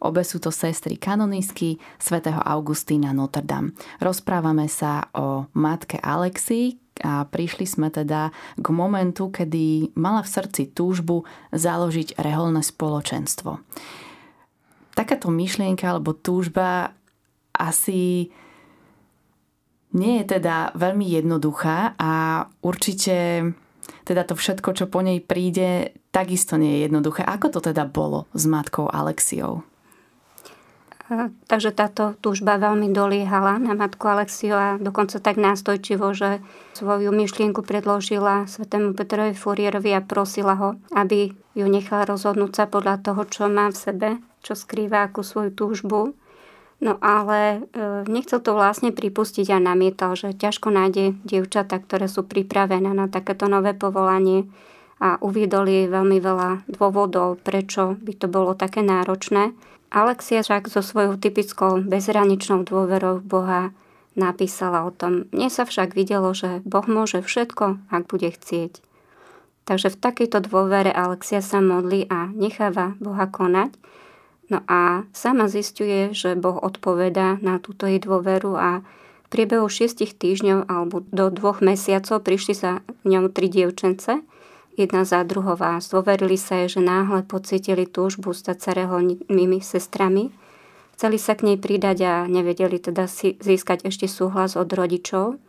Obe 0.00 0.24
sú 0.24 0.40
to 0.40 0.48
sestry 0.48 0.96
kanonisky 0.96 1.76
svätého 2.00 2.40
Augustína 2.40 3.12
Notre 3.12 3.44
Dame. 3.44 3.76
Rozprávame 4.00 4.64
sa 4.64 5.12
o 5.12 5.44
matke 5.52 6.00
Alexii, 6.00 6.89
a 7.00 7.24
prišli 7.26 7.66
sme 7.66 7.88
teda 7.88 8.30
k 8.56 8.66
momentu, 8.72 9.32
kedy 9.32 9.96
mala 9.96 10.22
v 10.22 10.32
srdci 10.32 10.70
túžbu 10.72 11.24
založiť 11.50 12.20
reholné 12.20 12.60
spoločenstvo. 12.62 13.60
Takáto 14.94 15.32
myšlienka 15.32 15.86
alebo 15.88 16.12
túžba 16.12 16.92
asi 17.56 18.28
nie 19.90 20.22
je 20.22 20.38
teda 20.38 20.76
veľmi 20.78 21.06
jednoduchá 21.08 21.98
a 21.98 22.12
určite 22.62 23.48
teda 24.06 24.22
to 24.26 24.34
všetko, 24.38 24.70
čo 24.74 24.84
po 24.86 25.02
nej 25.02 25.18
príde, 25.22 25.94
takisto 26.14 26.54
nie 26.58 26.78
je 26.78 26.90
jednoduché. 26.90 27.26
Ako 27.26 27.50
to 27.50 27.60
teda 27.62 27.86
bolo 27.86 28.30
s 28.34 28.46
matkou 28.46 28.86
Alexiou? 28.86 29.66
Takže 31.50 31.74
táto 31.74 32.14
túžba 32.22 32.54
veľmi 32.54 32.94
doliehala 32.94 33.58
na 33.58 33.74
matku 33.74 34.06
Alexiu 34.06 34.54
a 34.54 34.78
dokonca 34.78 35.18
tak 35.18 35.42
nástojčivo, 35.42 36.14
že 36.14 36.38
svoju 36.78 37.10
myšlienku 37.10 37.66
predložila 37.66 38.46
svetému 38.46 38.94
Petrovi 38.94 39.34
Furierovi 39.34 39.90
a 39.90 40.06
prosila 40.06 40.54
ho, 40.54 40.78
aby 40.94 41.34
ju 41.58 41.66
nechala 41.66 42.06
rozhodnúť 42.06 42.52
sa 42.54 42.64
podľa 42.70 43.02
toho, 43.02 43.26
čo 43.26 43.50
má 43.50 43.66
v 43.74 43.80
sebe, 43.82 44.08
čo 44.46 44.54
skrýva 44.54 45.10
ako 45.10 45.26
svoju 45.26 45.50
túžbu. 45.50 46.00
No 46.80 46.96
ale 47.02 47.66
e, 47.74 48.06
nechcel 48.08 48.40
to 48.40 48.56
vlastne 48.56 48.94
pripustiť 48.94 49.50
a 49.52 49.58
namietal, 49.60 50.16
že 50.16 50.32
ťažko 50.32 50.72
nájde 50.72 51.18
dievčata, 51.28 51.76
ktoré 51.76 52.08
sú 52.08 52.24
pripravené 52.24 52.88
na 52.94 53.10
takéto 53.10 53.50
nové 53.50 53.76
povolanie 53.76 54.48
a 54.96 55.20
uviedol 55.20 55.68
jej 55.68 55.90
veľmi 55.92 56.22
veľa 56.22 56.70
dôvodov, 56.72 57.40
prečo 57.44 58.00
by 58.00 58.12
to 58.16 58.26
bolo 58.32 58.56
také 58.56 58.80
náročné. 58.80 59.52
Alexia 59.90 60.46
však 60.46 60.70
so 60.70 60.86
svojou 60.86 61.18
typickou 61.18 61.82
bezhraničnou 61.82 62.62
dôverou 62.62 63.18
v 63.18 63.26
Boha 63.26 63.62
napísala 64.14 64.86
o 64.86 64.94
tom. 64.94 65.26
Mne 65.34 65.50
sa 65.50 65.66
však 65.66 65.98
videlo, 65.98 66.30
že 66.30 66.62
Boh 66.62 66.86
môže 66.86 67.18
všetko, 67.18 67.90
ak 67.90 68.06
bude 68.06 68.30
chcieť. 68.30 68.78
Takže 69.66 69.90
v 69.90 70.00
takejto 70.02 70.46
dôvere 70.46 70.94
Alexia 70.94 71.42
sa 71.42 71.58
modlí 71.58 72.06
a 72.06 72.30
necháva 72.30 72.94
Boha 73.02 73.26
konať. 73.26 73.74
No 74.50 74.62
a 74.70 75.06
sama 75.10 75.46
zistuje, 75.50 76.14
že 76.14 76.38
Boh 76.38 76.58
odpovedá 76.58 77.38
na 77.42 77.58
túto 77.58 77.86
jej 77.86 77.98
dôveru 77.98 78.54
a 78.58 78.82
v 79.26 79.28
priebehu 79.30 79.66
šiestich 79.66 80.14
týždňov 80.14 80.70
alebo 80.70 81.06
do 81.10 81.30
dvoch 81.30 81.62
mesiacov 81.62 82.22
prišli 82.22 82.54
sa 82.54 82.82
v 83.02 83.18
ňom 83.18 83.34
tri 83.34 83.50
dievčence– 83.50 84.18
jedna 84.80 85.04
za 85.04 85.20
druhou 85.22 85.60
a 85.60 85.76
zdoverili 85.78 86.40
sa 86.40 86.64
jej, 86.64 86.78
že 86.78 86.80
náhle 86.80 87.22
pocítili 87.28 87.84
túžbu 87.84 88.32
stať 88.32 88.58
sa 88.64 88.70
reholnými 88.72 89.60
sestrami. 89.60 90.32
Chceli 90.96 91.16
sa 91.16 91.36
k 91.36 91.48
nej 91.48 91.56
pridať 91.56 91.98
a 92.04 92.14
nevedeli 92.24 92.80
teda 92.80 93.08
si 93.08 93.36
získať 93.40 93.88
ešte 93.88 94.08
súhlas 94.08 94.56
od 94.56 94.68
rodičov. 94.68 95.40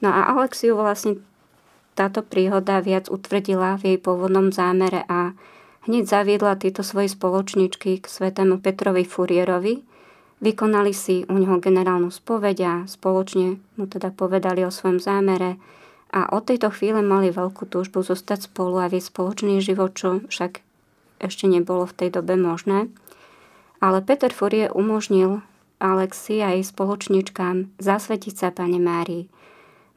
No 0.00 0.08
a 0.08 0.28
Alexiu 0.32 0.76
vlastne 0.76 1.20
táto 1.96 2.20
príhoda 2.20 2.84
viac 2.84 3.08
utvrdila 3.08 3.80
v 3.80 3.96
jej 3.96 3.98
pôvodnom 4.00 4.52
zámere 4.52 5.04
a 5.08 5.32
hneď 5.88 6.04
zaviedla 6.04 6.60
tieto 6.60 6.84
svoje 6.84 7.08
spoločničky 7.08 8.00
k 8.00 8.04
svetému 8.04 8.60
Petrovi 8.60 9.08
Furierovi. 9.08 9.80
Vykonali 10.44 10.92
si 10.92 11.24
u 11.24 11.34
neho 11.40 11.56
generálnu 11.56 12.12
spoveď 12.12 12.58
a 12.64 12.74
spoločne 12.84 13.56
mu 13.80 13.84
teda 13.88 14.12
povedali 14.12 14.60
o 14.68 14.72
svojom 14.72 15.00
zámere, 15.00 15.56
a 16.16 16.32
od 16.32 16.48
tejto 16.48 16.72
chvíle 16.72 17.04
mali 17.04 17.28
veľkú 17.28 17.68
túžbu 17.68 18.00
zostať 18.00 18.48
spolu 18.48 18.80
a 18.80 18.88
viesť 18.88 19.12
spoločný 19.12 19.60
život, 19.60 19.92
čo 19.92 20.24
však 20.32 20.64
ešte 21.20 21.44
nebolo 21.44 21.84
v 21.84 21.92
tej 21.92 22.08
dobe 22.16 22.40
možné. 22.40 22.88
Ale 23.84 24.00
Peter 24.00 24.32
Forie 24.32 24.72
umožnil 24.72 25.44
Alexi 25.76 26.40
a 26.40 26.56
jej 26.56 26.64
spoločničkám 26.64 27.76
zasvetiť 27.76 28.32
sa 28.32 28.48
Pane 28.48 28.80
Márii. 28.80 29.28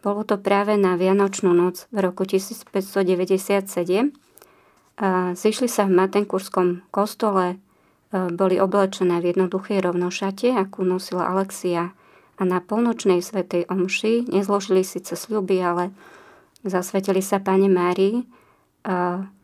Bolo 0.03 0.27
to 0.27 0.35
práve 0.35 0.75
na 0.75 0.99
Vianočnú 0.99 1.55
noc 1.55 1.87
v 1.87 2.03
roku 2.03 2.27
1597. 2.27 4.11
Zišli 5.39 5.67
sa 5.71 5.87
v 5.87 5.95
Matenkurskom 5.95 6.83
kostole, 6.91 7.55
boli 8.11 8.59
oblečené 8.59 9.23
v 9.23 9.31
jednoduchej 9.31 9.79
rovnošate, 9.79 10.51
akú 10.51 10.83
nosila 10.83 11.31
Alexia 11.31 11.95
a 12.39 12.47
na 12.47 12.63
polnočnej 12.63 13.19
svetej 13.19 13.67
omši 13.67 14.31
nezložili 14.31 14.87
síce 14.87 15.19
sľuby, 15.19 15.59
ale 15.59 15.91
zasvetili 16.63 17.19
sa 17.19 17.43
Pane 17.43 17.67
Márii. 17.67 18.23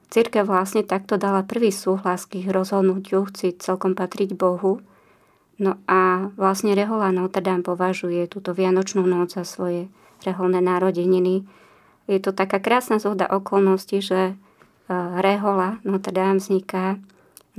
Církev 0.08 0.48
vlastne 0.48 0.88
takto 0.88 1.20
dala 1.20 1.44
prvý 1.44 1.76
súhlas 1.76 2.24
k 2.24 2.40
ich 2.40 2.48
rozhodnutiu, 2.48 3.28
chci 3.28 3.60
celkom 3.60 4.00
patriť 4.00 4.32
Bohu. 4.40 4.80
No 5.60 5.76
a 5.92 6.32
vlastne 6.40 6.72
Rehola 6.72 7.12
Notre 7.12 7.44
Dame 7.44 7.68
považuje 7.68 8.28
túto 8.32 8.56
Vianočnú 8.56 9.04
noc 9.04 9.36
za 9.36 9.44
svoje 9.44 9.92
reholné 10.24 10.64
narodeniny. 10.64 11.44
Je 12.08 12.20
to 12.24 12.32
taká 12.32 12.64
krásna 12.64 12.96
zhoda 13.00 13.28
okolností, 13.28 14.00
že 14.00 14.40
Rehola 14.88 15.84
Notre 15.84 16.16
Dame 16.16 16.40
vzniká, 16.40 16.96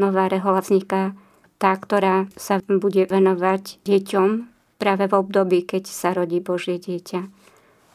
nová 0.01 0.33
Rehola 0.33 0.65
vzniká 0.65 1.13
tá, 1.61 1.77
ktorá 1.77 2.29
sa 2.37 2.61
bude 2.65 3.05
venovať 3.09 3.85
deťom 3.85 4.56
práve 4.77 5.09
v 5.09 5.17
období, 5.17 5.65
keď 5.65 5.89
sa 5.89 6.13
rodí 6.13 6.41
Božie 6.41 6.77
dieťa. 6.77 7.29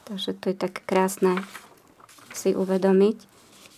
Takže 0.09 0.31
to 0.37 0.45
je 0.51 0.55
tak 0.57 0.81
krásne 0.89 1.39
si 2.33 2.57
uvedomiť. 2.57 3.31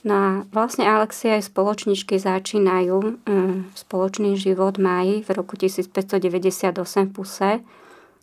No 0.04 0.14
a 0.14 0.30
vlastne 0.52 0.84
Alexia 0.84 1.40
aj 1.40 1.48
spoločničky 1.48 2.20
začínajú 2.20 2.98
um, 3.00 3.64
spoločný 3.72 4.36
život 4.36 4.76
máji 4.76 5.24
v 5.24 5.30
roku 5.32 5.56
1598 5.56 6.76
v 7.08 7.12
Puse 7.16 7.52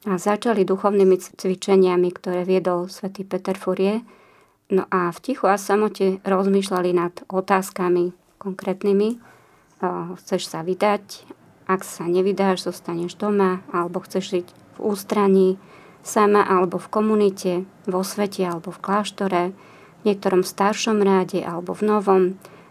a 0.04 0.12
začali 0.16 0.68
duchovnými 0.68 1.16
cvičeniami, 1.40 2.08
ktoré 2.12 2.44
viedol 2.44 2.92
svätý 2.92 3.24
Peter 3.24 3.56
Furie. 3.56 4.04
No 4.68 4.84
a 4.92 5.08
v 5.08 5.18
tichu 5.24 5.48
a 5.48 5.56
samote 5.56 6.20
rozmýšľali 6.20 6.90
nad 6.92 7.14
otázkami 7.32 8.12
konkrétnymi. 8.36 9.16
Chceš 10.20 10.52
sa 10.52 10.60
vydať? 10.60 11.24
Ak 11.64 11.80
sa 11.86 12.04
nevydáš, 12.04 12.68
zostaneš 12.68 13.16
doma, 13.16 13.64
alebo 13.72 14.04
chceš 14.04 14.24
žiť 14.36 14.46
ústraní, 14.80 15.60
sama 16.00 16.40
alebo 16.40 16.80
v 16.80 16.88
komunite, 16.88 17.52
vo 17.84 18.00
svete 18.00 18.40
alebo 18.48 18.72
v 18.72 18.82
kláštore, 18.82 19.42
v 20.00 20.02
niektorom 20.08 20.40
staršom 20.40 21.04
ráde 21.04 21.44
alebo 21.44 21.76
v 21.76 21.82
novom. 21.84 22.22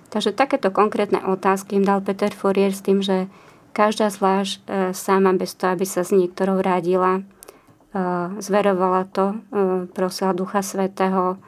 Takže 0.09 0.33
takéto 0.33 0.73
konkrétne 0.73 1.21
otázky 1.21 1.77
im 1.77 1.85
dal 1.85 2.01
Peter 2.01 2.33
Fourier 2.33 2.73
s 2.73 2.81
tým, 2.81 3.05
že 3.05 3.29
každá 3.77 4.09
zvlášť 4.09 4.53
e, 4.57 4.59
sama 4.97 5.29
bez 5.37 5.53
toho, 5.53 5.77
aby 5.77 5.85
sa 5.85 6.01
s 6.01 6.09
niektorou 6.09 6.57
rádila, 6.65 7.21
zverovala 8.39 9.09
to, 9.09 9.33
prosila 9.97 10.37
Ducha 10.37 10.61
Svetého 10.61 11.41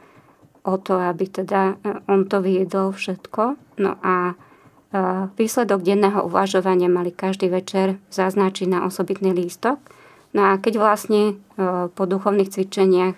o 0.65 0.75
to, 0.77 0.97
aby 0.97 1.29
teda 1.29 1.77
on 2.09 2.25
to 2.25 2.41
viedol 2.41 2.93
všetko. 2.93 3.57
No 3.77 3.97
a 4.01 4.33
výsledok 5.37 5.85
denného 5.85 6.25
uvažovania 6.25 6.89
mali 6.89 7.13
každý 7.13 7.47
večer 7.47 8.01
zaznačiť 8.09 8.67
na 8.67 8.79
osobitný 8.85 9.37
lístok. 9.37 9.79
No 10.31 10.41
a 10.47 10.59
keď 10.59 10.73
vlastne 10.79 11.39
po 11.91 12.03
duchovných 12.07 12.51
cvičeniach 12.51 13.17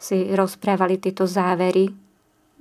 si 0.00 0.32
rozprávali 0.32 0.96
tieto 0.96 1.28
závery, 1.28 1.92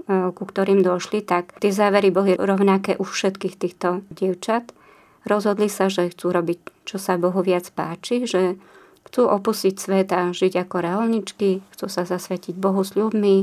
ku 0.09 0.43
ktorým 0.43 0.81
došli, 0.81 1.23
tak 1.23 1.55
tie 1.61 1.71
závery 1.71 2.09
boli 2.11 2.33
rovnaké 2.35 2.97
u 2.99 3.05
všetkých 3.05 3.55
týchto 3.55 4.03
dievčat. 4.09 4.75
Rozhodli 5.23 5.69
sa, 5.69 5.87
že 5.87 6.09
chcú 6.11 6.33
robiť, 6.33 6.59
čo 6.83 6.97
sa 6.97 7.15
Bohu 7.15 7.39
viac 7.45 7.69
páči, 7.71 8.25
že 8.25 8.57
chcú 9.05 9.29
opustiť 9.29 9.75
svet 9.77 10.09
a 10.11 10.33
žiť 10.33 10.65
ako 10.65 10.75
reholničky, 10.81 11.61
chcú 11.75 11.85
sa 11.87 12.03
zasvetiť 12.09 12.57
Bohu 12.57 12.81
s 12.81 12.97
ľuďmi, 12.97 13.35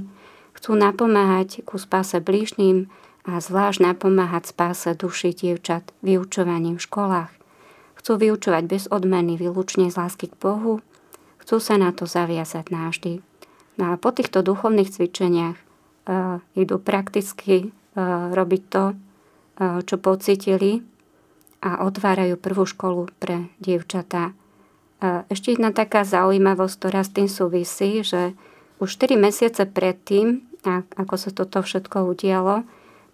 chcú 0.59 0.73
napomáhať 0.75 1.63
ku 1.63 1.79
spáse 1.79 2.19
blížnym 2.19 2.91
a 3.29 3.39
zvlášť 3.39 3.81
napomáhať 3.81 4.51
spáse 4.51 4.91
duši 4.97 5.37
dievčat 5.37 5.95
vyučovaním 6.03 6.81
v 6.81 6.85
školách. 6.85 7.36
Chcú 8.07 8.23
vyučovať 8.23 8.65
bez 8.71 8.87
odmeny 8.87 9.35
výlučne 9.35 9.91
z 9.91 9.99
lásky 9.99 10.31
k 10.31 10.39
Bohu, 10.39 10.79
chcú 11.43 11.59
sa 11.59 11.75
na 11.75 11.91
to 11.91 12.07
zaviazať 12.07 12.71
navždy. 12.71 13.19
No 13.83 13.91
a 13.91 13.99
po 13.99 14.15
týchto 14.15 14.47
duchovných 14.47 14.95
cvičeniach 14.95 15.59
uh, 15.59 16.39
idú 16.55 16.79
prakticky 16.79 17.75
uh, 17.75 18.31
robiť 18.31 18.63
to, 18.71 18.95
uh, 18.95 19.83
čo 19.83 19.99
pocitili 19.99 20.87
a 21.67 21.83
otvárajú 21.83 22.39
prvú 22.39 22.63
školu 22.63 23.11
pre 23.19 23.51
dievčatá. 23.59 24.31
Uh, 25.03 25.27
ešte 25.27 25.59
jedna 25.59 25.75
taká 25.75 26.07
zaujímavosť, 26.07 26.75
ktorá 26.79 27.03
s 27.03 27.11
tým 27.11 27.27
súvisí, 27.27 28.07
že 28.07 28.39
už 28.79 28.87
4 29.03 29.19
mesiace 29.19 29.67
predtým, 29.67 30.47
ako 30.95 31.19
sa 31.19 31.35
toto 31.35 31.59
všetko 31.59 32.07
udialo, 32.07 32.63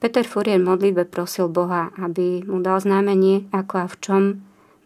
Peter 0.05 0.29
Furier 0.29 0.61
modlitbe 0.61 1.09
prosil 1.09 1.49
Boha, 1.49 1.97
aby 1.97 2.45
mu 2.45 2.61
dal 2.61 2.77
znamenie, 2.77 3.49
ako 3.57 3.75
a 3.81 3.89
v 3.89 3.97
čom 3.97 4.23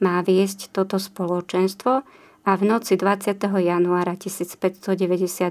má 0.03 0.21
viesť 0.25 0.73
toto 0.73 1.01
spoločenstvo, 1.01 2.05
a 2.47 2.55
v 2.55 2.63
noci 2.63 2.95
20. 2.95 3.43
januára 3.43 4.15
1598 4.15 5.51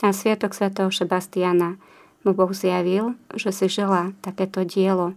na 0.00 0.10
Sviatok 0.16 0.56
svätého 0.56 0.88
Šebastiana 0.88 1.76
mu 2.24 2.32
Boh 2.32 2.56
zjavil, 2.56 3.20
že 3.36 3.52
si 3.52 3.68
želá 3.68 4.16
takéto 4.24 4.64
dielo 4.64 5.12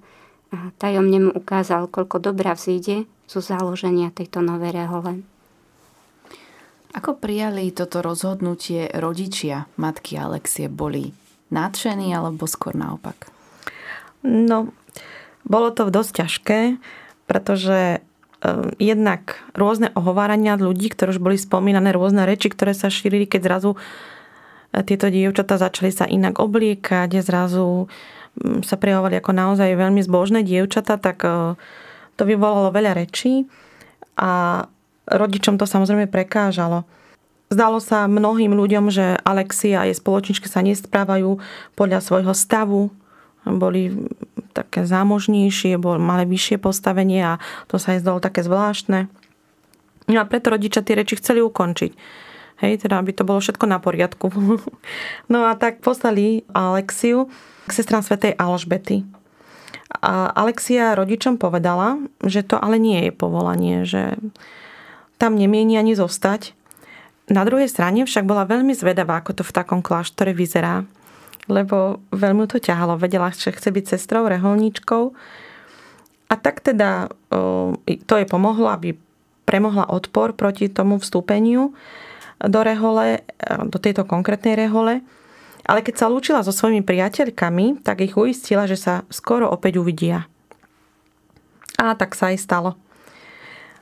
a 0.51 0.75
tajomne 0.75 1.31
mu 1.31 1.31
ukázal, 1.31 1.87
koľko 1.87 2.19
dobra 2.19 2.51
vzíde 2.59 3.07
zo 3.31 3.39
založenia 3.39 4.11
tejto 4.11 4.43
novej 4.43 4.75
rehole. 4.75 5.23
Ako 6.93 7.15
prijali 7.15 7.71
toto 7.71 8.03
rozhodnutie 8.03 8.91
rodičia 8.91 9.71
matky 9.79 10.19
Alexie? 10.19 10.67
Boli 10.67 11.15
nadšení 11.49 12.11
alebo 12.11 12.43
skôr 12.43 12.75
naopak? 12.75 13.31
No, 14.21 14.75
bolo 15.47 15.71
to 15.71 15.87
dosť 15.87 16.11
ťažké, 16.21 16.59
pretože 17.25 18.03
jednak 18.75 19.39
rôzne 19.55 19.95
ohovárania 19.95 20.59
ľudí, 20.59 20.91
ktoré 20.91 21.15
už 21.15 21.23
boli 21.23 21.39
spomínané, 21.39 21.95
rôzne 21.95 22.27
reči, 22.27 22.51
ktoré 22.51 22.75
sa 22.75 22.91
šírili, 22.91 23.23
keď 23.23 23.41
zrazu 23.47 23.71
e, 23.73 23.77
tieto 24.83 25.07
dievčatá 25.07 25.55
začali 25.55 25.91
sa 25.95 26.03
inak 26.03 26.43
obliekať, 26.43 27.23
zrazu 27.23 27.87
mm, 28.35 28.67
sa 28.67 28.75
prejavovali 28.75 29.23
ako 29.23 29.31
naozaj 29.31 29.79
veľmi 29.79 30.03
zbožné 30.03 30.43
dievčatá, 30.43 30.99
tak 30.99 31.23
e, 31.23 31.55
to 32.19 32.23
vyvolalo 32.27 32.75
veľa 32.75 32.99
rečí 32.99 33.47
a 34.19 34.63
rodičom 35.07 35.55
to 35.55 35.63
samozrejme 35.63 36.11
prekážalo. 36.11 36.83
Zdalo 37.47 37.77
sa 37.77 38.09
mnohým 38.09 38.51
ľuďom, 38.57 38.89
že 38.89 39.19
Alexia 39.21 39.85
a 39.85 39.87
jej 39.87 39.97
spoločničky 39.97 40.49
sa 40.49 40.65
nesprávajú 40.65 41.37
podľa 41.77 42.01
svojho 42.01 42.33
stavu, 42.33 42.89
boli 43.47 43.91
také 44.53 44.85
zámožnejšie, 44.85 45.75
bol, 45.81 45.97
mali 45.97 46.29
vyššie 46.29 46.61
postavenie 46.61 47.25
a 47.25 47.33
to 47.67 47.81
sa 47.81 47.97
aj 47.97 48.05
zdalo 48.05 48.19
také 48.21 48.45
zvláštne. 48.45 49.09
No 50.07 50.17
a 50.21 50.27
preto 50.29 50.53
rodičia 50.53 50.85
tie 50.85 50.99
reči 50.99 51.17
chceli 51.17 51.39
ukončiť. 51.41 51.91
Hej, 52.63 52.85
teda 52.85 53.01
aby 53.01 53.11
to 53.11 53.27
bolo 53.27 53.41
všetko 53.41 53.65
na 53.65 53.81
poriadku. 53.81 54.29
no 55.31 55.39
a 55.49 55.57
tak 55.57 55.81
poslali 55.81 56.45
Alexiu 56.53 57.27
k 57.67 57.71
sestram 57.73 58.05
svätej 58.05 58.37
Alžbety. 58.37 59.03
A 60.03 60.31
Alexia 60.33 60.97
rodičom 60.97 61.37
povedala, 61.37 62.01
že 62.25 62.41
to 62.41 62.57
ale 62.57 62.81
nie 62.81 63.09
je 63.09 63.11
povolanie, 63.13 63.85
že 63.85 64.17
tam 65.21 65.37
nemieni 65.37 65.77
ani 65.77 65.93
zostať. 65.93 66.57
Na 67.31 67.47
druhej 67.47 67.71
strane 67.71 68.03
však 68.03 68.27
bola 68.27 68.43
veľmi 68.43 68.73
zvedavá, 68.75 69.21
ako 69.21 69.39
to 69.39 69.43
v 69.45 69.55
takom 69.55 69.79
kláštore 69.79 70.35
vyzerá 70.35 70.83
lebo 71.47 71.99
veľmi 72.15 72.47
to 72.47 72.59
ťahalo. 72.59 72.95
Vedela, 72.95 73.31
že 73.35 73.51
chce 73.51 73.69
byť 73.71 73.85
sestrou, 73.95 74.27
reholníčkou. 74.27 75.03
A 76.31 76.33
tak 76.39 76.63
teda 76.63 77.11
to 77.29 78.13
jej 78.15 78.27
pomohlo, 78.27 78.71
aby 78.71 78.95
premohla 79.43 79.85
odpor 79.91 80.33
proti 80.33 80.71
tomu 80.71 80.97
vstúpeniu 80.97 81.75
do 82.39 82.59
rehole, 82.63 83.21
do 83.69 83.77
tejto 83.77 84.07
konkrétnej 84.07 84.55
rehole. 84.55 85.03
Ale 85.63 85.79
keď 85.79 85.95
sa 85.95 86.11
lúčila 86.11 86.43
so 86.43 86.51
svojimi 86.51 86.83
priateľkami, 86.83 87.83
tak 87.87 88.03
ich 88.03 88.19
uistila, 88.19 88.67
že 88.67 88.75
sa 88.75 89.07
skoro 89.07 89.47
opäť 89.47 89.79
uvidia. 89.79 90.27
A 91.79 91.95
tak 91.95 92.15
sa 92.15 92.31
aj 92.31 92.37
stalo. 92.39 92.75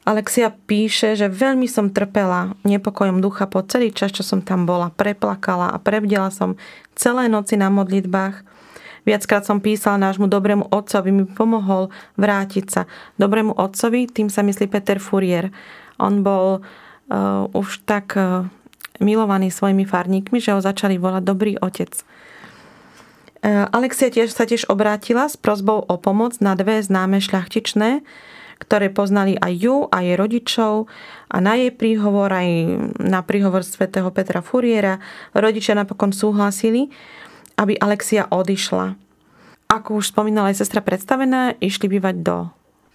Alexia 0.02 0.50
píše, 0.50 1.14
že 1.14 1.30
veľmi 1.30 1.70
som 1.70 1.94
trpela 1.94 2.58
nepokojom 2.66 3.22
ducha 3.22 3.46
po 3.46 3.62
celý 3.62 3.94
čas, 3.94 4.10
čo 4.10 4.26
som 4.26 4.42
tam 4.42 4.66
bola. 4.66 4.90
Preplakala 4.90 5.70
a 5.70 5.78
prebdela 5.78 6.34
som 6.34 6.58
celé 6.96 7.28
noci 7.32 7.58
na 7.58 7.70
modlitbách. 7.72 8.44
Viackrát 9.02 9.42
som 9.42 9.58
písala 9.58 9.98
nášmu 9.98 10.30
dobrému 10.30 10.70
otcovi, 10.70 11.10
mi 11.10 11.26
pomohol 11.26 11.90
vrátiť 12.22 12.66
sa. 12.70 12.82
Dobrému 13.18 13.58
otcovi, 13.58 14.06
tým 14.06 14.30
sa 14.30 14.46
myslí 14.46 14.70
Peter 14.70 15.02
Furier. 15.02 15.50
On 15.98 16.22
bol 16.22 16.62
uh, 16.62 17.50
už 17.58 17.82
tak 17.90 18.14
uh, 18.14 18.46
milovaný 19.02 19.50
svojimi 19.50 19.90
farníkmi, 19.90 20.38
že 20.38 20.54
ho 20.54 20.62
začali 20.62 21.02
volať 21.02 21.24
dobrý 21.26 21.54
otec. 21.58 21.98
Uh, 23.42 23.66
Alexia 23.74 24.14
tiež 24.14 24.30
sa 24.30 24.46
tiež 24.46 24.70
obrátila 24.70 25.26
s 25.26 25.34
prozbou 25.34 25.82
o 25.82 25.96
pomoc 25.98 26.38
na 26.38 26.54
dve 26.54 26.78
známe 26.86 27.18
šľachtičné, 27.18 28.06
ktoré 28.62 28.94
poznali 28.94 29.34
aj 29.42 29.54
ju, 29.58 29.76
aj 29.90 30.04
jej 30.06 30.18
rodičov 30.22 30.74
a 31.34 31.38
na 31.42 31.58
jej 31.58 31.74
príhovor, 31.74 32.30
aj 32.30 32.50
na 33.02 33.26
príhovor 33.26 33.66
svätého 33.66 34.14
Petra 34.14 34.46
Furiera 34.46 35.02
rodičia 35.34 35.74
napokon 35.74 36.14
súhlasili, 36.14 36.94
aby 37.58 37.74
Alexia 37.82 38.30
odišla. 38.30 38.94
Ako 39.74 39.98
už 39.98 40.14
spomínala 40.14 40.54
aj 40.54 40.62
sestra 40.62 40.86
predstavená, 40.86 41.58
išli 41.58 41.90
bývať 41.90 42.16
do 42.22 42.38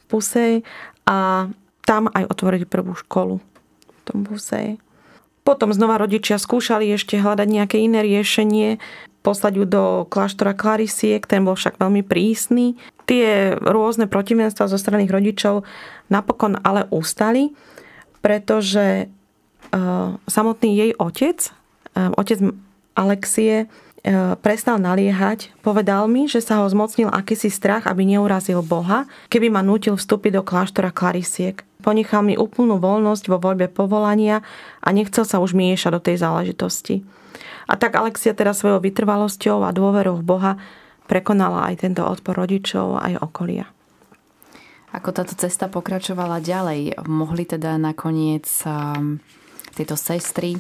Pusej 0.06 0.62
a 1.08 1.50
tam 1.82 2.06
aj 2.14 2.30
otvorili 2.30 2.62
prvú 2.62 2.94
školu 2.94 3.42
v 3.42 4.00
tom 4.06 4.22
Pusej. 4.22 4.78
Potom 5.46 5.70
znova 5.70 5.98
rodičia 5.98 6.42
skúšali 6.42 6.90
ešte 6.90 7.18
hľadať 7.22 7.46
nejaké 7.46 7.78
iné 7.78 8.02
riešenie, 8.02 8.82
poslať 9.26 9.52
ju 9.58 9.64
do 9.66 9.84
kláštora 10.06 10.54
Clarisiek, 10.54 11.26
ten 11.26 11.42
bol 11.42 11.58
však 11.58 11.82
veľmi 11.82 12.06
prísny 12.06 12.78
tie 13.06 13.54
rôzne 13.56 14.10
protivenstva 14.10 14.66
zo 14.66 14.76
strany 14.76 15.06
rodičov 15.06 15.62
napokon 16.10 16.58
ale 16.66 16.90
ustali, 16.90 17.54
pretože 18.20 19.06
e, 19.06 19.06
samotný 20.26 20.70
jej 20.74 20.90
otec, 20.98 21.38
e, 21.94 22.00
otec 22.18 22.38
Alexie, 22.98 23.54
e, 23.62 23.66
prestal 24.42 24.82
naliehať, 24.82 25.54
povedal 25.62 26.10
mi, 26.10 26.26
že 26.26 26.42
sa 26.42 26.62
ho 26.62 26.66
zmocnil 26.66 27.10
akýsi 27.10 27.46
strach, 27.46 27.86
aby 27.86 28.02
neurazil 28.02 28.66
Boha, 28.66 29.06
keby 29.30 29.54
ma 29.54 29.62
nútil 29.62 29.94
vstúpiť 29.94 30.38
do 30.38 30.42
kláštora 30.42 30.90
Klarisiek. 30.90 31.62
Ponechal 31.86 32.26
mi 32.26 32.34
úplnú 32.34 32.82
voľnosť 32.82 33.30
vo 33.30 33.38
voľbe 33.38 33.70
povolania 33.70 34.42
a 34.82 34.90
nechcel 34.90 35.22
sa 35.22 35.38
už 35.38 35.54
miešať 35.54 35.90
do 35.94 36.02
tej 36.02 36.16
záležitosti. 36.18 37.06
A 37.66 37.74
tak 37.74 37.98
Alexia 37.98 38.30
teraz 38.30 38.62
svojou 38.62 38.78
vytrvalosťou 38.78 39.66
a 39.66 39.74
dôverou 39.74 40.22
v 40.22 40.26
Boha 40.26 40.52
prekonala 41.10 41.70
aj 41.70 41.86
tento 41.86 42.02
odpor 42.06 42.38
rodičov, 42.38 42.98
aj 43.02 43.18
okolia. 43.22 43.66
Ako 44.94 45.10
táto 45.12 45.34
cesta 45.34 45.66
pokračovala 45.66 46.40
ďalej? 46.40 47.04
Mohli 47.04 47.44
teda 47.44 47.76
nakoniec 47.76 48.46
um, 48.64 49.18
tieto 49.74 49.98
sestry 49.98 50.56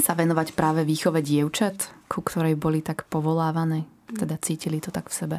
sa 0.00 0.16
venovať 0.16 0.56
práve 0.56 0.82
výchove 0.82 1.20
dievčat, 1.20 2.08
ku 2.08 2.24
ktorej 2.24 2.56
boli 2.56 2.80
tak 2.80 3.06
povolávané? 3.06 3.84
Teda 4.08 4.40
cítili 4.40 4.80
to 4.80 4.90
tak 4.90 5.12
v 5.12 5.14
sebe? 5.14 5.38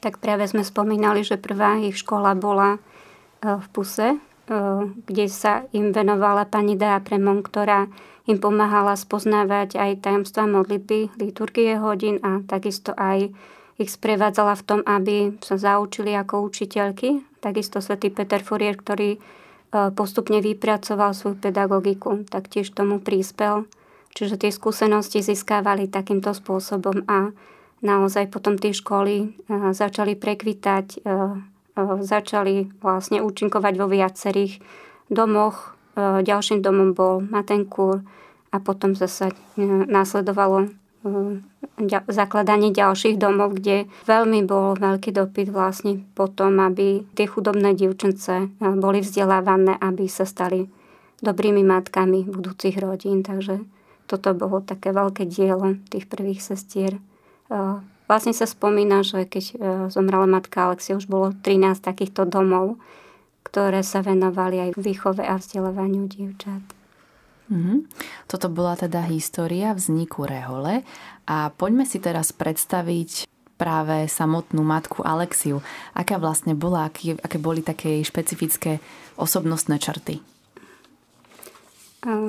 Tak 0.00 0.20
práve 0.20 0.48
sme 0.48 0.64
spomínali, 0.64 1.24
že 1.24 1.40
prvá 1.40 1.80
ich 1.80 2.00
škola 2.00 2.36
bola 2.36 2.76
uh, 2.76 3.58
v 3.58 3.66
Puse, 3.72 4.08
uh, 4.14 4.84
kde 5.08 5.26
sa 5.28 5.66
im 5.72 5.90
venovala 5.90 6.46
pani 6.46 6.76
Dea 6.76 7.00
Premon, 7.00 7.42
ktorá 7.42 7.90
im 8.30 8.38
pomáhala 8.38 8.94
spoznávať 8.94 9.74
aj 9.74 10.06
tajomstva 10.06 10.46
modlitby, 10.46 11.18
liturgie 11.18 11.74
hodín 11.74 12.22
a 12.22 12.46
takisto 12.46 12.94
aj 12.94 13.34
ich 13.80 13.90
sprevádzala 13.90 14.54
v 14.54 14.66
tom, 14.66 14.80
aby 14.86 15.34
sa 15.42 15.58
zaučili 15.58 16.14
ako 16.14 16.46
učiteľky. 16.46 17.26
Takisto 17.42 17.82
svätý 17.82 18.14
Peter 18.14 18.38
Furier, 18.38 18.78
ktorý 18.78 19.18
postupne 19.98 20.38
vypracoval 20.38 21.16
svoju 21.16 21.40
pedagogiku, 21.42 22.22
tak 22.28 22.46
tiež 22.52 22.70
tomu 22.70 23.02
prispel. 23.02 23.66
Čiže 24.12 24.42
tie 24.42 24.50
skúsenosti 24.50 25.22
získávali 25.22 25.86
takýmto 25.86 26.34
spôsobom 26.34 27.06
a 27.06 27.30
naozaj 27.80 28.28
potom 28.28 28.58
tie 28.58 28.74
školy 28.74 29.32
začali 29.72 30.18
prekvitať, 30.18 31.06
začali 32.04 32.68
vlastne 32.84 33.22
účinkovať 33.24 33.74
vo 33.78 33.86
viacerých 33.88 34.60
domoch. 35.08 35.79
Ďalším 35.98 36.62
domom 36.62 36.94
bol 36.94 37.24
Matenkúr 37.24 38.04
a 38.50 38.56
potom 38.62 38.94
zase 38.98 39.34
následovalo 39.90 40.70
zakladanie 42.12 42.76
ďalších 42.76 43.16
domov, 43.16 43.56
kde 43.56 43.88
veľmi 44.04 44.44
bol 44.44 44.76
veľký 44.76 45.16
dopyt 45.16 45.48
vlastne 45.48 46.04
potom, 46.12 46.60
aby 46.60 47.08
tie 47.16 47.24
chudobné 47.24 47.72
dievčence 47.72 48.52
boli 48.60 49.00
vzdelávané, 49.00 49.80
aby 49.80 50.04
sa 50.06 50.28
stali 50.28 50.68
dobrými 51.24 51.64
matkami 51.64 52.28
budúcich 52.28 52.76
rodín. 52.76 53.24
Takže 53.24 53.64
toto 54.04 54.36
bolo 54.36 54.60
také 54.60 54.92
veľké 54.92 55.24
dielo 55.24 55.80
tých 55.88 56.04
prvých 56.04 56.44
sestier. 56.44 57.00
Vlastne 58.10 58.34
sa 58.36 58.44
spomína, 58.44 59.00
že 59.00 59.24
keď 59.24 59.44
zomrela 59.88 60.28
matka 60.28 60.68
Alexia, 60.68 61.00
už 61.00 61.08
bolo 61.08 61.32
13 61.32 61.80
takýchto 61.80 62.28
domov, 62.28 62.76
ktoré 63.42 63.82
sa 63.82 64.04
venovali 64.04 64.70
aj 64.70 64.78
výchove 64.78 65.24
a 65.24 65.40
vzdelávaniu 65.40 66.06
dievčat. 66.06 66.62
Mm-hmm. 67.50 67.78
Toto 68.30 68.46
bola 68.46 68.78
teda 68.78 69.02
história 69.10 69.74
vzniku 69.74 70.22
Rehole 70.22 70.86
a 71.26 71.50
poďme 71.50 71.82
si 71.82 71.98
teraz 71.98 72.30
predstaviť 72.30 73.26
práve 73.58 74.06
samotnú 74.06 74.62
matku 74.64 75.02
Alexiu. 75.02 75.60
Aká 75.92 76.16
vlastne 76.16 76.56
bola, 76.56 76.88
aké, 76.88 77.18
aké 77.18 77.36
boli 77.36 77.60
také 77.60 78.00
špecifické 78.00 78.80
osobnostné 79.20 79.76
črty? 79.82 80.22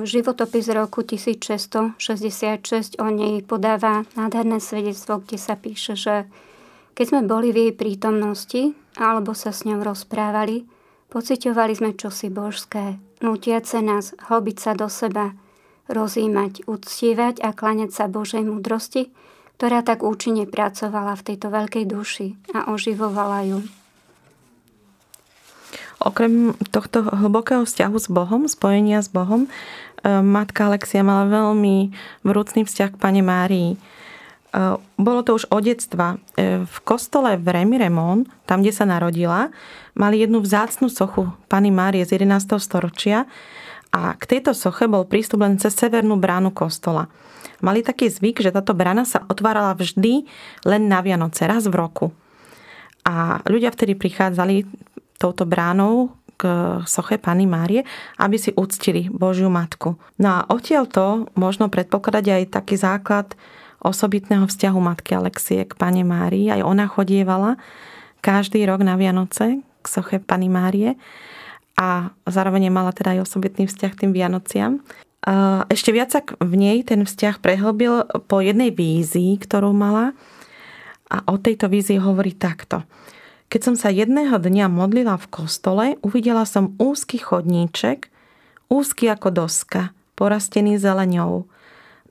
Životopis 0.04 0.68
roku 0.68 1.00
1666 1.00 3.00
o 3.00 3.08
nej 3.08 3.40
podáva 3.40 4.04
nádherné 4.12 4.60
svedectvo, 4.60 5.24
kde 5.24 5.38
sa 5.40 5.56
píše, 5.56 5.96
že 5.96 6.28
keď 6.92 7.04
sme 7.08 7.20
boli 7.24 7.56
v 7.56 7.58
jej 7.64 7.72
prítomnosti 7.72 8.76
alebo 9.00 9.32
sa 9.32 9.48
s 9.48 9.64
ňou 9.64 9.80
rozprávali, 9.80 10.68
pociťovali 11.12 11.72
sme 11.76 11.90
čosi 11.92 12.32
božské, 12.32 12.96
nutiace 13.20 13.84
nás 13.84 14.16
hlbiť 14.32 14.56
sa 14.56 14.72
do 14.72 14.88
seba, 14.88 15.36
rozímať, 15.92 16.64
uctievať 16.64 17.44
a 17.44 17.52
klaňať 17.52 17.92
sa 17.92 18.08
Božej 18.08 18.48
múdrosti, 18.48 19.12
ktorá 19.60 19.84
tak 19.84 20.00
účinne 20.00 20.48
pracovala 20.48 21.12
v 21.14 21.22
tejto 21.28 21.52
veľkej 21.52 21.84
duši 21.84 22.34
a 22.56 22.72
oživovala 22.72 23.44
ju. 23.44 23.60
Okrem 26.02 26.58
tohto 26.74 27.06
hlbokého 27.06 27.62
vzťahu 27.62 27.96
s 28.00 28.10
Bohom, 28.10 28.50
spojenia 28.50 28.98
s 28.98 29.06
Bohom, 29.06 29.46
e, 29.46 29.48
matka 30.18 30.66
Alexia 30.66 31.06
mala 31.06 31.30
veľmi 31.30 31.94
vrúcný 32.26 32.66
vzťah 32.66 32.90
k 32.90 32.98
Pane 32.98 33.22
Márii. 33.22 33.78
E, 34.52 34.76
bolo 35.00 35.20
to 35.24 35.40
už 35.40 35.48
od 35.48 35.64
detstva. 35.64 36.20
E, 36.36 36.62
v 36.68 36.78
kostole 36.84 37.40
v 37.40 37.46
Remiremon, 37.48 38.28
tam, 38.44 38.60
kde 38.60 38.72
sa 38.76 38.84
narodila, 38.84 39.48
mali 39.96 40.20
jednu 40.20 40.44
vzácnu 40.44 40.92
sochu 40.92 41.32
Pany 41.48 41.72
Márie 41.72 42.04
z 42.04 42.20
11. 42.20 42.60
storočia 42.60 43.24
a 43.92 44.16
k 44.16 44.24
tejto 44.24 44.52
soche 44.52 44.88
bol 44.88 45.08
prístup 45.08 45.44
len 45.44 45.56
cez 45.56 45.76
severnú 45.76 46.16
bránu 46.16 46.52
kostola. 46.52 47.08
Mali 47.62 47.84
taký 47.84 48.10
zvyk, 48.10 48.42
že 48.42 48.50
táto 48.50 48.74
brána 48.74 49.06
sa 49.06 49.22
otvárala 49.28 49.76
vždy 49.76 50.26
len 50.66 50.82
na 50.90 51.00
Vianoce, 51.04 51.46
raz 51.46 51.68
v 51.68 51.76
roku. 51.76 52.06
A 53.06 53.42
ľudia 53.46 53.70
vtedy 53.70 53.94
prichádzali 53.94 54.66
touto 55.18 55.46
bránou 55.46 56.14
k 56.34 56.42
soche 56.90 57.22
Pany 57.22 57.46
Márie, 57.46 57.86
aby 58.18 58.34
si 58.34 58.50
uctili 58.58 59.06
Božiu 59.06 59.46
Matku. 59.46 59.94
No 60.18 60.42
a 60.42 60.44
odtiaľ 60.50 60.90
to 60.90 61.06
možno 61.38 61.70
predpokladať 61.70 62.24
aj 62.26 62.42
taký 62.50 62.74
základ 62.74 63.30
osobitného 63.82 64.46
vzťahu 64.46 64.78
Matky 64.78 65.18
Alexie 65.18 65.66
k 65.66 65.74
Pane 65.74 66.06
Márii. 66.06 66.48
Aj 66.54 66.62
ona 66.62 66.86
chodievala 66.86 67.58
každý 68.22 68.62
rok 68.64 68.86
na 68.86 68.94
Vianoce 68.94 69.60
k 69.82 69.86
soche 69.90 70.22
Pany 70.22 70.46
Márie 70.46 70.94
a 71.74 72.14
zároveň 72.22 72.70
mala 72.70 72.94
teda 72.94 73.18
aj 73.18 73.26
osobitný 73.26 73.66
vzťah 73.66 73.92
k 73.92 74.00
tým 74.06 74.12
Vianociam. 74.14 74.78
Ešte 75.66 75.90
viac 75.90 76.14
sa 76.14 76.22
v 76.22 76.54
nej 76.54 76.86
ten 76.86 77.02
vzťah 77.02 77.42
prehlbil 77.42 78.06
po 78.30 78.38
jednej 78.38 78.70
vízii, 78.70 79.38
ktorú 79.42 79.74
mala 79.74 80.14
a 81.10 81.22
o 81.26 81.38
tejto 81.38 81.66
vízii 81.66 81.98
hovorí 81.98 82.34
takto. 82.38 82.86
Keď 83.50 83.60
som 83.60 83.74
sa 83.76 83.92
jedného 83.92 84.38
dňa 84.38 84.70
modlila 84.70 85.18
v 85.18 85.30
kostole, 85.30 85.84
uvidela 86.00 86.46
som 86.46 86.78
úzky 86.78 87.20
chodníček, 87.20 88.08
úzky 88.72 89.10
ako 89.12 89.28
doska, 89.44 89.92
porastený 90.16 90.78
zeleňou. 90.78 91.50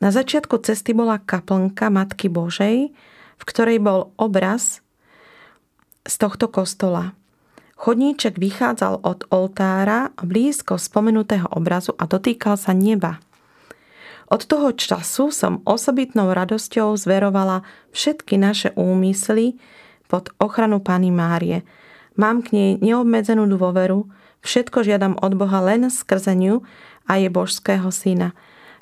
Na 0.01 0.09
začiatku 0.09 0.57
cesty 0.65 0.97
bola 0.97 1.21
kaplnka 1.21 1.93
Matky 1.93 2.25
Božej, 2.25 2.89
v 3.37 3.43
ktorej 3.45 3.77
bol 3.77 4.09
obraz 4.17 4.81
z 6.01 6.15
tohto 6.17 6.49
kostola. 6.49 7.13
Chodníček 7.77 8.41
vychádzal 8.41 9.05
od 9.05 9.29
oltára 9.29 10.09
blízko 10.17 10.81
spomenutého 10.81 11.45
obrazu 11.53 11.93
a 12.01 12.09
dotýkal 12.09 12.57
sa 12.57 12.73
neba. 12.73 13.21
Od 14.29 14.41
toho 14.41 14.73
času 14.73 15.29
som 15.29 15.61
osobitnou 15.69 16.33
radosťou 16.33 16.97
zverovala 16.97 17.61
všetky 17.93 18.41
naše 18.41 18.73
úmysly 18.73 19.61
pod 20.09 20.33
ochranu 20.41 20.81
Pany 20.81 21.13
Márie. 21.13 21.61
Mám 22.17 22.41
k 22.41 22.57
nej 22.57 22.71
neobmedzenú 22.81 23.45
dôveru, 23.45 24.09
všetko 24.41 24.81
žiadam 24.81 25.13
od 25.21 25.37
Boha 25.37 25.61
len 25.61 25.93
skrze 25.93 26.33
ňu 26.33 26.65
a 27.05 27.21
je 27.21 27.29
božského 27.29 27.89
syna. 27.93 28.33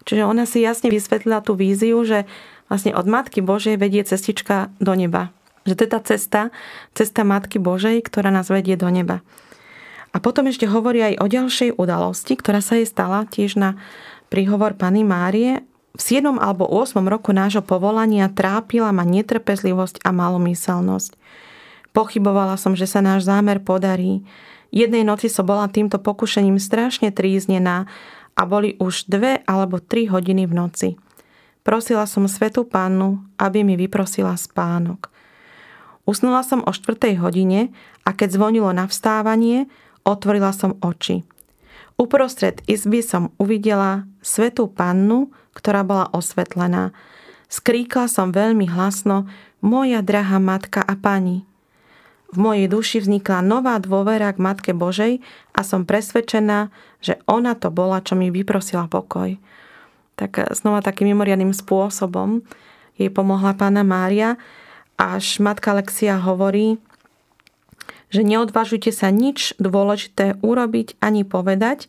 Čiže 0.08 0.24
ona 0.24 0.48
si 0.48 0.64
jasne 0.64 0.88
vysvetlila 0.92 1.44
tú 1.44 1.56
víziu, 1.60 2.00
že 2.08 2.24
vlastne 2.72 2.96
od 2.96 3.04
Matky 3.10 3.42
Božej 3.44 3.76
vedie 3.76 4.06
cestička 4.06 4.72
do 4.78 4.94
neba. 4.96 5.34
Že 5.68 5.74
to 5.76 5.82
je 5.84 5.92
tá 5.92 6.00
cesta, 6.02 6.42
cesta 6.96 7.22
Matky 7.28 7.60
Božej, 7.60 8.00
ktorá 8.06 8.32
nás 8.32 8.48
vedie 8.48 8.80
do 8.80 8.88
neba. 8.88 9.20
A 10.10 10.18
potom 10.18 10.50
ešte 10.50 10.66
hovorí 10.66 11.06
aj 11.06 11.22
o 11.22 11.26
ďalšej 11.30 11.70
udalosti, 11.78 12.34
ktorá 12.34 12.64
sa 12.64 12.80
jej 12.82 12.88
stala 12.90 13.30
tiež 13.30 13.60
na 13.60 13.78
príhovor 14.34 14.74
Pany 14.74 15.06
Márie. 15.06 15.62
V 15.94 16.02
7. 16.02 16.38
alebo 16.42 16.66
8. 16.66 16.98
roku 17.06 17.34
nášho 17.34 17.62
povolania 17.62 18.30
trápila 18.30 18.90
ma 18.90 19.06
netrpezlivosť 19.06 20.02
a 20.06 20.10
malomyselnosť. 20.10 21.14
Pochybovala 21.94 22.58
som, 22.58 22.78
že 22.78 22.86
sa 22.86 23.02
náš 23.02 23.26
zámer 23.26 23.62
podarí. 23.62 24.22
Jednej 24.70 25.02
noci 25.02 25.34
som 25.34 25.50
bola 25.50 25.66
týmto 25.66 25.98
pokušením 25.98 26.62
strašne 26.62 27.10
tríznená 27.10 27.90
a 28.40 28.48
boli 28.48 28.80
už 28.80 29.12
dve 29.12 29.44
alebo 29.44 29.84
tri 29.84 30.08
hodiny 30.08 30.48
v 30.48 30.54
noci. 30.56 30.90
Prosila 31.68 32.08
som 32.08 32.24
Svetú 32.24 32.64
Pannu, 32.64 33.20
aby 33.36 33.68
mi 33.68 33.76
vyprosila 33.76 34.40
spánok. 34.40 35.12
Usnula 36.08 36.42
som 36.42 36.64
o 36.64 36.72
4. 36.72 37.20
hodine 37.20 37.70
a 38.08 38.16
keď 38.16 38.40
zvonilo 38.40 38.72
na 38.72 38.88
vstávanie, 38.88 39.68
otvorila 40.08 40.56
som 40.56 40.80
oči. 40.80 41.28
Uprostred 42.00 42.64
izby 42.64 43.04
som 43.04 43.36
uvidela 43.36 44.08
svetú 44.24 44.72
pannu, 44.72 45.36
ktorá 45.52 45.84
bola 45.84 46.08
osvetlená. 46.16 46.96
Skríkla 47.52 48.08
som 48.08 48.32
veľmi 48.32 48.72
hlasno, 48.72 49.28
moja 49.60 50.00
drahá 50.00 50.40
matka 50.40 50.80
a 50.80 50.96
pani. 50.96 51.44
V 52.30 52.38
mojej 52.38 52.72
duši 52.72 52.98
vznikla 53.04 53.42
nová 53.42 53.76
dôvera 53.82 54.32
k 54.32 54.40
Matke 54.40 54.72
Božej 54.72 55.20
a 55.52 55.66
som 55.66 55.84
presvedčená, 55.84 56.70
že 57.00 57.20
ona 57.28 57.56
to 57.56 57.72
bola, 57.72 58.04
čo 58.04 58.16
mi 58.16 58.32
vyprosila 58.32 58.92
pokoj. 58.92 59.40
Tak 60.20 60.52
znova 60.52 60.84
takým 60.84 61.16
mimoriadným 61.16 61.56
spôsobom 61.56 62.44
jej 63.00 63.08
pomohla 63.08 63.56
pána 63.56 63.88
Mária, 63.88 64.36
až 65.00 65.40
matka 65.40 65.72
Alexia 65.72 66.20
hovorí, 66.20 66.76
že 68.12 68.28
neodvážujte 68.28 68.92
sa 68.92 69.08
nič 69.16 69.56
dôležité 69.56 70.36
urobiť 70.44 71.00
ani 71.00 71.24
povedať, 71.24 71.88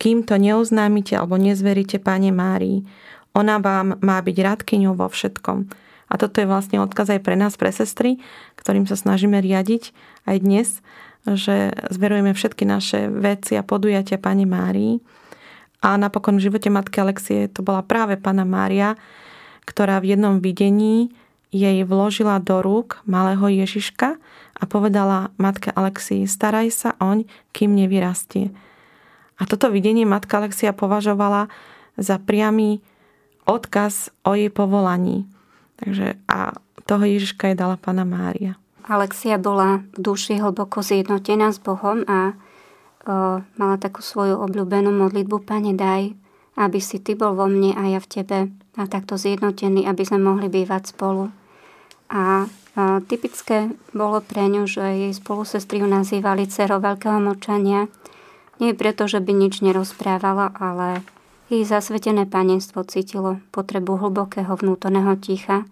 kým 0.00 0.24
to 0.24 0.40
neoznámite 0.40 1.12
alebo 1.12 1.36
nezveríte 1.36 2.00
Pane 2.00 2.32
Márii. 2.32 2.88
Ona 3.36 3.60
vám 3.60 4.00
má 4.00 4.18
byť 4.24 4.36
radkyňou 4.40 4.96
vo 4.96 5.12
všetkom. 5.12 5.68
A 6.10 6.18
toto 6.18 6.42
je 6.42 6.50
vlastne 6.50 6.82
odkaz 6.82 7.14
aj 7.14 7.22
pre 7.22 7.38
nás, 7.38 7.54
pre 7.54 7.70
sestry, 7.70 8.18
ktorým 8.58 8.84
sa 8.90 8.98
snažíme 8.98 9.38
riadiť 9.38 9.94
aj 10.26 10.36
dnes, 10.42 10.68
že 11.24 11.70
zverujeme 11.94 12.34
všetky 12.34 12.66
naše 12.66 13.06
veci 13.06 13.54
a 13.54 13.62
podujatia 13.62 14.18
Pane 14.18 14.44
Márii. 14.44 14.98
A 15.80 15.96
napokon 15.96 16.36
v 16.36 16.50
živote 16.50 16.68
matky 16.68 17.00
Alexie 17.00 17.48
to 17.48 17.62
bola 17.62 17.80
práve 17.86 18.18
Pana 18.18 18.44
Mária, 18.44 18.98
ktorá 19.64 20.02
v 20.02 20.18
jednom 20.18 20.42
videní 20.42 21.14
jej 21.54 21.82
vložila 21.86 22.38
do 22.42 22.62
rúk 22.62 23.02
malého 23.06 23.46
Ježiška 23.64 24.18
a 24.60 24.62
povedala 24.68 25.34
matke 25.38 25.70
Alexii, 25.72 26.26
staraj 26.28 26.68
sa 26.74 26.90
oň, 27.00 27.26
kým 27.54 27.74
nevyrastie. 27.74 28.52
A 29.40 29.48
toto 29.48 29.72
videnie 29.72 30.04
matka 30.04 30.36
Alexia 30.36 30.76
považovala 30.76 31.48
za 31.96 32.20
priamy 32.20 32.84
odkaz 33.48 34.12
o 34.22 34.36
jej 34.36 34.52
povolaní. 34.52 35.24
Takže 35.80 36.20
a 36.28 36.54
toho 36.84 37.04
Ježiška 37.04 37.48
jej 37.50 37.56
dala 37.56 37.80
Pana 37.80 38.04
Mária. 38.04 38.60
Alexia 38.90 39.38
bola 39.38 39.86
v 39.94 39.98
duši 40.02 40.42
hlboko 40.42 40.82
zjednotená 40.82 41.54
s 41.54 41.62
Bohom 41.62 42.02
a 42.10 42.34
mala 43.56 43.76
takú 43.80 44.04
svoju 44.04 44.36
obľúbenú 44.42 44.92
modlitbu 44.92 45.46
Pane 45.46 45.72
daj, 45.72 46.12
aby 46.58 46.78
si 46.82 47.00
Ty 47.00 47.16
bol 47.16 47.32
vo 47.32 47.48
mne 47.48 47.72
a 47.78 47.86
ja 47.88 48.00
v 48.02 48.10
Tebe 48.10 48.38
a 48.76 48.82
takto 48.86 49.16
zjednotení, 49.16 49.88
aby 49.88 50.02
sme 50.04 50.20
mohli 50.20 50.52
bývať 50.52 50.92
spolu. 50.92 51.32
A, 52.10 52.44
a 52.76 52.82
typické 53.06 53.70
bolo 53.94 54.20
pre 54.20 54.50
ňu, 54.50 54.66
že 54.66 54.82
jej 54.82 55.12
spolusestri 55.14 55.80
nazývali 55.80 56.50
dcerou 56.50 56.82
veľkého 56.82 57.22
močania. 57.22 57.86
Nie 58.60 58.76
preto, 58.76 59.08
že 59.08 59.22
by 59.22 59.32
nič 59.32 59.64
nerozprávala, 59.64 60.52
ale 60.52 61.00
jej 61.50 61.66
zasvetené 61.66 62.30
panenstvo 62.30 62.86
cítilo 62.86 63.42
potrebu 63.50 63.98
hlbokého 63.98 64.54
vnútorného 64.54 65.18
ticha. 65.18 65.66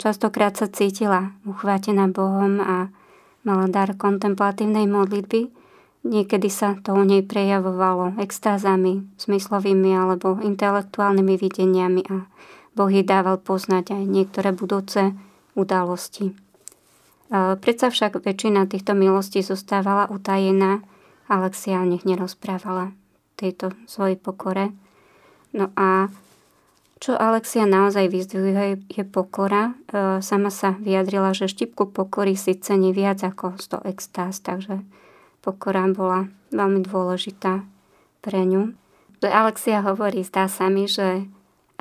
Častokrát 0.00 0.56
sa 0.56 0.66
cítila 0.66 1.36
uchvátená 1.44 2.08
Bohom 2.08 2.58
a 2.58 2.88
mala 3.44 3.68
dar 3.68 3.92
kontemplatívnej 3.94 4.88
modlitby, 4.88 5.52
Niekedy 6.02 6.50
sa 6.50 6.74
to 6.82 6.98
u 6.98 7.06
nej 7.06 7.22
prejavovalo 7.22 8.18
extázami, 8.18 9.06
smyslovými 9.22 9.94
alebo 9.94 10.34
intelektuálnymi 10.42 11.34
videniami 11.38 12.02
a 12.10 12.26
Boh 12.74 12.90
jej 12.90 13.06
dával 13.06 13.38
poznať 13.38 13.94
aj 13.94 14.02
niektoré 14.10 14.50
budúce 14.50 15.14
udalosti. 15.54 16.34
Predsa 17.32 17.94
však 17.94 18.18
väčšina 18.18 18.66
týchto 18.66 18.98
milostí 18.98 19.46
zostávala 19.46 20.10
utajená, 20.10 20.82
Alexia 21.30 21.80
o 21.80 21.86
nich 21.86 22.02
nerozprávala 22.02 22.92
tejto 23.42 23.74
svojej 23.90 24.14
pokore. 24.14 24.70
No 25.50 25.74
a 25.74 26.06
čo 27.02 27.18
Alexia 27.18 27.66
naozaj 27.66 28.06
vyzdvihuje, 28.06 28.86
je 28.86 29.02
pokora. 29.02 29.74
E, 29.90 30.22
sama 30.22 30.54
sa 30.54 30.78
vyjadrila, 30.78 31.34
že 31.34 31.50
štipku 31.50 31.90
pokory 31.90 32.38
si 32.38 32.54
cení 32.54 32.94
viac 32.94 33.26
ako 33.26 33.58
100 33.58 33.90
extáz, 33.90 34.38
takže 34.38 34.86
pokora 35.42 35.90
bola 35.90 36.30
veľmi 36.54 36.86
dôležitá 36.86 37.66
pre 38.22 38.46
ňu. 38.46 38.78
Alexia 39.22 39.82
hovorí, 39.82 40.22
zdá 40.22 40.46
sa 40.46 40.70
mi, 40.70 40.86
že 40.86 41.26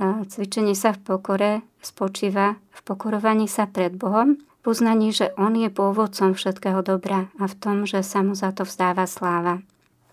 cvičenie 0.01 0.73
sa 0.73 0.93
v 0.97 0.99
pokore 1.05 1.51
spočíva 1.81 2.57
v 2.71 2.79
pokorovaní 2.85 3.49
sa 3.49 3.65
pred 3.69 3.93
Bohom, 3.93 4.37
v 4.61 4.65
uznaní, 4.65 5.09
že 5.09 5.33
On 5.37 5.53
je 5.53 5.69
pôvodcom 5.73 6.37
všetkého 6.37 6.85
dobra 6.85 7.33
a 7.41 7.49
v 7.49 7.55
tom, 7.57 7.77
že 7.89 8.05
sa 8.05 8.21
mu 8.21 8.37
za 8.37 8.53
to 8.53 8.61
vzdáva 8.65 9.09
sláva. 9.09 9.61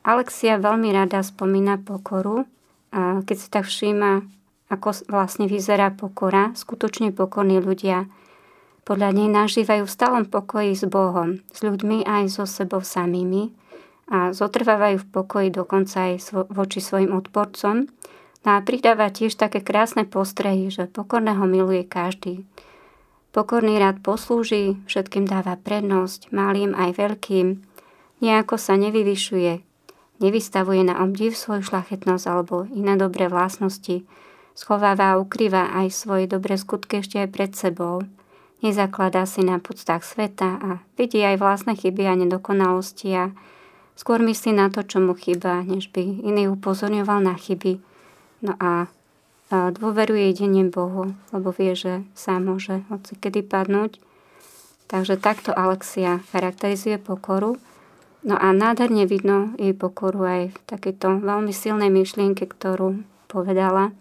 Alexia 0.09 0.57
veľmi 0.57 0.89
rada 0.89 1.21
spomína 1.21 1.85
pokoru, 1.85 2.49
keď 3.29 3.37
si 3.37 3.49
tak 3.53 3.69
všíma, 3.69 4.25
ako 4.73 5.05
vlastne 5.13 5.45
vyzerá 5.45 5.93
pokora, 5.93 6.57
skutočne 6.57 7.13
pokorní 7.13 7.61
ľudia 7.61 8.09
podľa 8.89 9.13
nej 9.13 9.29
nažívajú 9.29 9.85
v 9.85 9.93
stálom 9.93 10.25
pokoji 10.25 10.73
s 10.73 10.89
Bohom, 10.89 11.45
s 11.53 11.61
ľuďmi 11.61 12.09
aj 12.09 12.33
so 12.33 12.49
sebou 12.49 12.81
samými 12.81 13.53
a 14.09 14.33
zotrvávajú 14.33 15.05
v 15.05 15.11
pokoji 15.13 15.49
dokonca 15.53 16.09
aj 16.09 16.33
voči 16.49 16.81
svojim 16.81 17.13
odporcom. 17.13 17.85
No 18.49 18.51
a 18.57 18.65
pridáva 18.65 19.13
tiež 19.13 19.37
také 19.37 19.61
krásne 19.61 20.09
postrehy, 20.09 20.73
že 20.73 20.89
pokorného 20.89 21.45
miluje 21.45 21.85
každý. 21.85 22.49
Pokorný 23.37 23.77
rád 23.77 24.01
poslúži, 24.01 24.81
všetkým 24.89 25.29
dáva 25.29 25.61
prednosť, 25.61 26.33
malým 26.33 26.73
aj 26.73 26.97
veľkým, 26.97 27.61
nejako 28.25 28.57
sa 28.57 28.81
nevyvyšuje, 28.81 29.68
nevystavuje 30.19 30.83
na 30.87 31.03
obdiv 31.03 31.35
svoju 31.35 31.67
šlachetnosť 31.67 32.25
alebo 32.29 32.67
iné 32.71 32.95
dobré 32.95 33.27
vlastnosti, 33.27 34.03
schováva 34.55 35.15
a 35.15 35.21
ukrýva 35.23 35.75
aj 35.75 35.95
svoje 35.95 36.25
dobré 36.27 36.59
skutky 36.59 37.03
ešte 37.03 37.23
aj 37.23 37.29
pred 37.31 37.53
sebou– 37.55 38.03
Nezakladá 38.59 39.23
si 39.23 39.47
na 39.47 39.63
podstách 39.63 40.03
sveta 40.03 40.59
a 40.59 40.71
vidí 40.99 41.23
aj 41.23 41.39
vlastné 41.39 41.79
chyby 41.79 42.11
a 42.11 42.19
nedokonalosti 42.19 43.09
a 43.15 43.25
skôr 43.95 44.19
myslí 44.19 44.51
na 44.51 44.67
to, 44.67 44.83
čo 44.83 44.99
mu 44.99 45.15
chýba, 45.15 45.63
než 45.63 45.95
by 45.95 46.27
iný 46.27 46.51
upozorňoval 46.51 47.23
na 47.23 47.39
chyby. 47.39 47.79
No 48.43 48.59
a, 48.59 48.91
dôveruje 49.49 50.35
jedine 50.35 50.67
Bohu, 50.67 51.15
lebo 51.31 51.55
vie, 51.55 51.79
že 51.79 52.03
sám 52.19 52.51
môže 52.51 52.83
hoci 52.91 53.15
kedy 53.15 53.47
padnúť. 53.47 54.03
Takže 54.91 55.23
takto 55.23 55.55
Alexia 55.55 56.19
charakterizuje 56.35 56.99
pokoru. 56.99 57.63
No 58.27 58.35
a 58.35 58.51
nádherne 58.51 59.07
vidno 59.07 59.55
jej 59.59 59.75
pokoru 59.75 60.27
aj 60.27 60.43
v 60.51 60.59
takejto 60.67 61.23
veľmi 61.23 61.55
silnej 61.55 61.91
myšlienke, 61.91 62.47
ktorú 62.47 63.03
povedala– 63.31 63.91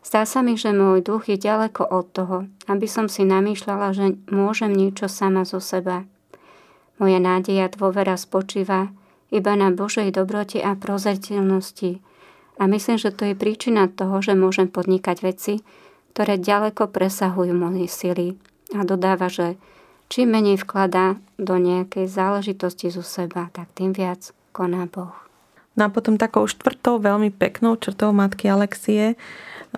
Zdá 0.00 0.24
sa 0.24 0.40
mi, 0.40 0.56
že 0.56 0.72
môj 0.72 1.04
duch 1.04 1.28
je 1.28 1.36
ďaleko 1.36 1.84
od 1.84 2.06
toho, 2.16 2.36
aby 2.72 2.88
som 2.88 3.04
si 3.04 3.28
namýšľala, 3.28 3.92
že 3.92 4.16
môžem 4.32 4.72
niečo 4.72 5.12
sama 5.12 5.44
zo 5.44 5.60
seba. 5.60 6.08
Moja 6.96 7.20
nádej 7.20 7.60
a 7.60 7.68
dôvera 7.68 8.16
spočíva 8.16 8.92
iba 9.28 9.52
na 9.56 9.68
Božej 9.68 10.08
dobrote 10.16 10.60
a 10.64 10.72
prozreteľnosti. 10.72 12.00
A 12.60 12.62
myslím, 12.68 12.96
že 12.96 13.12
to 13.12 13.28
je 13.28 13.34
príčina 13.36 13.88
toho, 13.92 14.24
že 14.24 14.36
môžem 14.36 14.68
podnikať 14.72 15.16
veci, 15.20 15.54
ktoré 16.16 16.40
ďaleko 16.40 16.88
presahujú 16.88 17.52
moje 17.52 17.88
sily. 17.88 18.36
A 18.72 18.84
dodáva, 18.84 19.28
že 19.28 19.60
čím 20.10 20.34
menej 20.34 20.58
vkladá 20.60 21.16
do 21.40 21.56
nejakej 21.56 22.10
záležitosti 22.10 22.90
zo 22.92 23.00
seba, 23.00 23.48
tak 23.54 23.70
tým 23.72 23.94
viac 23.94 24.34
koná 24.50 24.84
Boh. 24.90 25.14
No 25.78 25.86
a 25.86 25.88
potom 25.88 26.18
takou 26.18 26.44
štvrtou 26.50 26.98
veľmi 26.98 27.30
peknou 27.30 27.78
črtou 27.78 28.10
matky 28.10 28.50
Alexie 28.50 29.14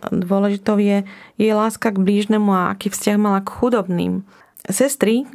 Dôležitou 0.00 0.80
je 0.80 1.04
jej 1.36 1.52
láska 1.52 1.92
k 1.92 2.00
blížnemu 2.00 2.48
a 2.48 2.72
aký 2.72 2.88
vzťah 2.88 3.16
mala 3.20 3.44
k 3.44 3.52
chudobným. 3.52 4.24
Sestry 4.64 5.28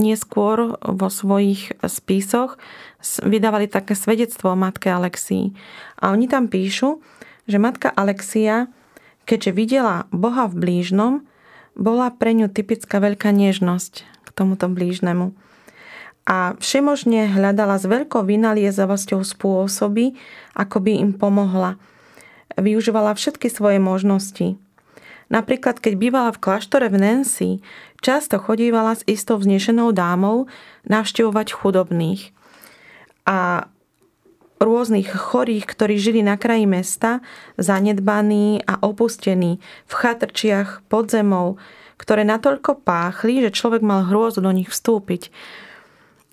neskôr 0.00 0.80
vo 0.80 1.08
svojich 1.12 1.76
spisoch 1.84 2.56
vydávali 3.20 3.68
také 3.68 3.92
svedectvo 3.92 4.56
o 4.56 4.56
matke 4.56 4.88
Alexii. 4.88 5.52
A 6.00 6.16
oni 6.16 6.32
tam 6.32 6.48
píšu, 6.48 7.04
že 7.44 7.60
matka 7.60 7.92
Alexia, 7.92 8.72
keďže 9.28 9.52
videla 9.52 10.08
Boha 10.08 10.48
v 10.48 10.56
blížnom, 10.56 11.14
bola 11.76 12.08
pre 12.08 12.32
ňu 12.32 12.48
typická 12.48 13.04
veľká 13.04 13.36
nežnosť 13.36 14.19
tomuto 14.34 14.70
blížnemu. 14.70 15.32
A 16.28 16.54
všemožne 16.60 17.26
hľadala 17.30 17.80
s 17.80 17.88
veľkou 17.88 18.22
vynaliezavosťou 18.22 19.24
spôsoby, 19.24 20.14
ako 20.54 20.76
by 20.78 20.92
im 21.00 21.10
pomohla– 21.16 21.76
využívala 22.60 23.14
všetky 23.14 23.46
svoje 23.48 23.78
možnosti. 23.78 24.60
Napríklad, 25.30 25.78
keď 25.78 25.92
bývala 25.94 26.30
v 26.34 26.42
kláštore 26.42 26.90
v 26.90 26.96
Nancy, 26.98 27.48
často 28.02 28.42
chodívala 28.42 28.98
s 28.98 29.06
istou 29.06 29.38
vznešenou 29.38 29.94
dámou 29.94 30.50
navštevovať 30.90 31.54
chudobných. 31.54 32.34
A 33.30 33.70
rôznych 34.58 35.06
chorých, 35.06 35.70
ktorí 35.70 36.02
žili 36.02 36.20
na 36.26 36.34
kraji 36.34 36.66
mesta, 36.66 37.22
zanedbaní 37.56 38.66
a 38.66 38.82
opustení 38.82 39.62
v 39.86 39.92
chatrčiach 39.94 40.82
pod 40.90 41.14
zemou, 41.14 41.62
ktoré 42.00 42.24
natoľko 42.24 42.80
páchli, 42.80 43.44
že 43.44 43.52
človek 43.52 43.84
mal 43.84 44.08
hrôzu 44.08 44.40
do 44.40 44.48
nich 44.48 44.72
vstúpiť. 44.72 45.28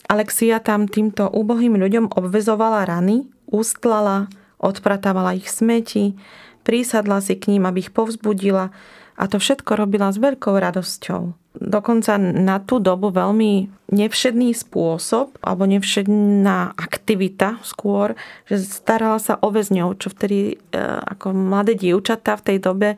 Alexia 0.08 0.64
tam 0.64 0.88
týmto 0.88 1.28
úbohým 1.28 1.76
ľuďom 1.76 2.16
obvezovala 2.16 2.88
rany, 2.88 3.28
ustlala, 3.52 4.32
odpratávala 4.56 5.36
ich 5.36 5.52
smeti, 5.52 6.16
prísadla 6.64 7.20
si 7.20 7.36
k 7.36 7.52
ním, 7.52 7.68
aby 7.68 7.84
ich 7.84 7.92
povzbudila 7.92 8.72
a 9.20 9.24
to 9.28 9.44
všetko 9.44 9.76
robila 9.76 10.08
s 10.08 10.24
veľkou 10.24 10.56
radosťou. 10.56 11.36
Dokonca 11.58 12.22
na 12.22 12.62
tú 12.62 12.78
dobu 12.78 13.10
veľmi 13.10 13.70
nevšedný 13.90 14.54
spôsob 14.54 15.34
alebo 15.42 15.66
nevšedná 15.66 16.78
aktivita 16.78 17.58
skôr, 17.66 18.14
že 18.46 18.62
starala 18.62 19.18
sa 19.18 19.42
o 19.42 19.50
väzňov, 19.50 19.98
čo 19.98 20.14
vtedy 20.14 20.54
e, 20.54 20.78
ako 20.82 21.34
mladé 21.34 21.74
dievčatá 21.74 22.38
v 22.38 22.46
tej 22.54 22.58
dobe 22.62 22.90
e, 22.94 22.98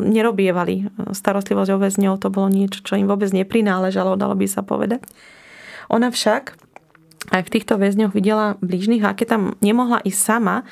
nerobievali. 0.00 0.88
Starostlivosť 1.12 1.70
o 1.74 1.78
väzňov 1.82 2.14
to 2.22 2.32
bolo 2.32 2.48
niečo, 2.48 2.80
čo 2.80 2.96
im 2.96 3.10
vôbec 3.10 3.28
neprináležalo, 3.34 4.16
dalo 4.16 4.32
by 4.32 4.46
sa 4.48 4.64
povedať. 4.64 5.04
Ona 5.92 6.08
však 6.08 6.56
aj 7.32 7.42
v 7.44 7.52
týchto 7.52 7.76
väzňoch 7.76 8.12
videla 8.16 8.56
blížnych 8.64 9.04
a 9.04 9.16
keď 9.16 9.26
tam 9.36 9.42
nemohla 9.64 10.00
ísť 10.04 10.20
sama, 10.20 10.64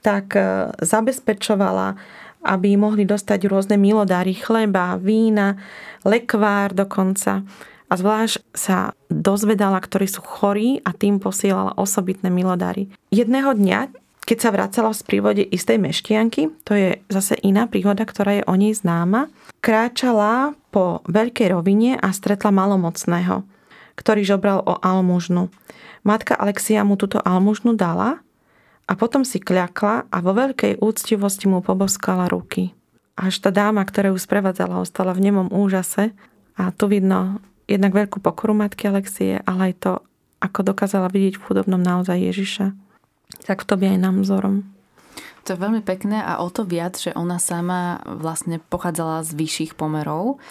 tak 0.00 0.32
e, 0.34 0.72
zabezpečovala, 0.80 2.00
aby 2.44 2.76
mohli 2.76 3.04
dostať 3.04 3.46
rôzne 3.48 3.76
milodáry 3.76 4.36
chleba, 4.36 4.96
vína, 4.96 5.60
lekvár 6.04 6.72
dokonca. 6.72 7.44
A 7.90 7.92
zvlášť 7.98 8.40
sa 8.54 8.94
dozvedala, 9.10 9.82
ktorí 9.82 10.06
sú 10.06 10.22
chorí 10.22 10.78
a 10.86 10.94
tým 10.94 11.18
posielala 11.18 11.74
osobitné 11.74 12.30
milodáry. 12.30 12.86
Jedného 13.10 13.50
dňa, 13.52 13.90
keď 14.22 14.38
sa 14.38 14.54
vracala 14.54 14.94
z 14.94 15.02
prívode 15.02 15.42
istej 15.42 15.82
meštianky, 15.82 16.54
to 16.62 16.78
je 16.78 16.88
zase 17.10 17.34
iná 17.42 17.66
príhoda, 17.66 18.06
ktorá 18.06 18.40
je 18.40 18.44
o 18.46 18.54
nej 18.54 18.72
známa, 18.72 19.26
kráčala 19.58 20.54
po 20.70 21.02
veľkej 21.10 21.50
rovine 21.50 21.98
a 21.98 22.14
stretla 22.14 22.54
malomocného 22.54 23.42
ktorý 24.00 24.24
žobral 24.24 24.64
o 24.64 24.80
almužnu. 24.80 25.52
Matka 26.00 26.32
Alexia 26.32 26.80
mu 26.80 26.96
túto 26.96 27.20
almužnu 27.20 27.76
dala 27.76 28.24
a 28.90 28.98
potom 28.98 29.22
si 29.22 29.38
kľakla 29.38 30.10
a 30.10 30.16
vo 30.18 30.34
veľkej 30.34 30.82
úctivosti 30.82 31.46
mu 31.46 31.62
poboskala 31.62 32.26
ruky. 32.26 32.74
Až 33.14 33.38
tá 33.38 33.54
dáma, 33.54 33.86
ktorá 33.86 34.10
ju 34.10 34.18
sprevádzala, 34.18 34.82
ostala 34.82 35.14
v 35.14 35.30
nemom 35.30 35.46
úžase 35.54 36.10
a 36.58 36.74
tu 36.74 36.90
vidno 36.90 37.38
jednak 37.70 37.94
veľkú 37.94 38.18
pokoru 38.18 38.50
matky 38.50 38.90
Alexie, 38.90 39.38
ale 39.46 39.70
aj 39.70 39.74
to, 39.78 39.92
ako 40.42 40.74
dokázala 40.74 41.06
vidieť 41.06 41.38
v 41.38 41.44
chudobnom 41.46 41.78
naozaj 41.78 42.18
Ježiša. 42.18 42.74
Tak 43.46 43.62
to 43.62 43.78
by 43.78 43.94
aj 43.94 43.98
nám 44.02 44.26
vzorom. 44.26 44.66
To 45.46 45.54
je 45.54 45.62
veľmi 45.62 45.86
pekné 45.86 46.20
a 46.20 46.42
o 46.42 46.50
to 46.50 46.66
viac, 46.66 46.98
že 46.98 47.14
ona 47.14 47.38
sama 47.38 48.02
vlastne 48.04 48.58
pochádzala 48.58 49.22
z 49.22 49.30
vyšších 49.38 49.72
pomerov 49.78 50.42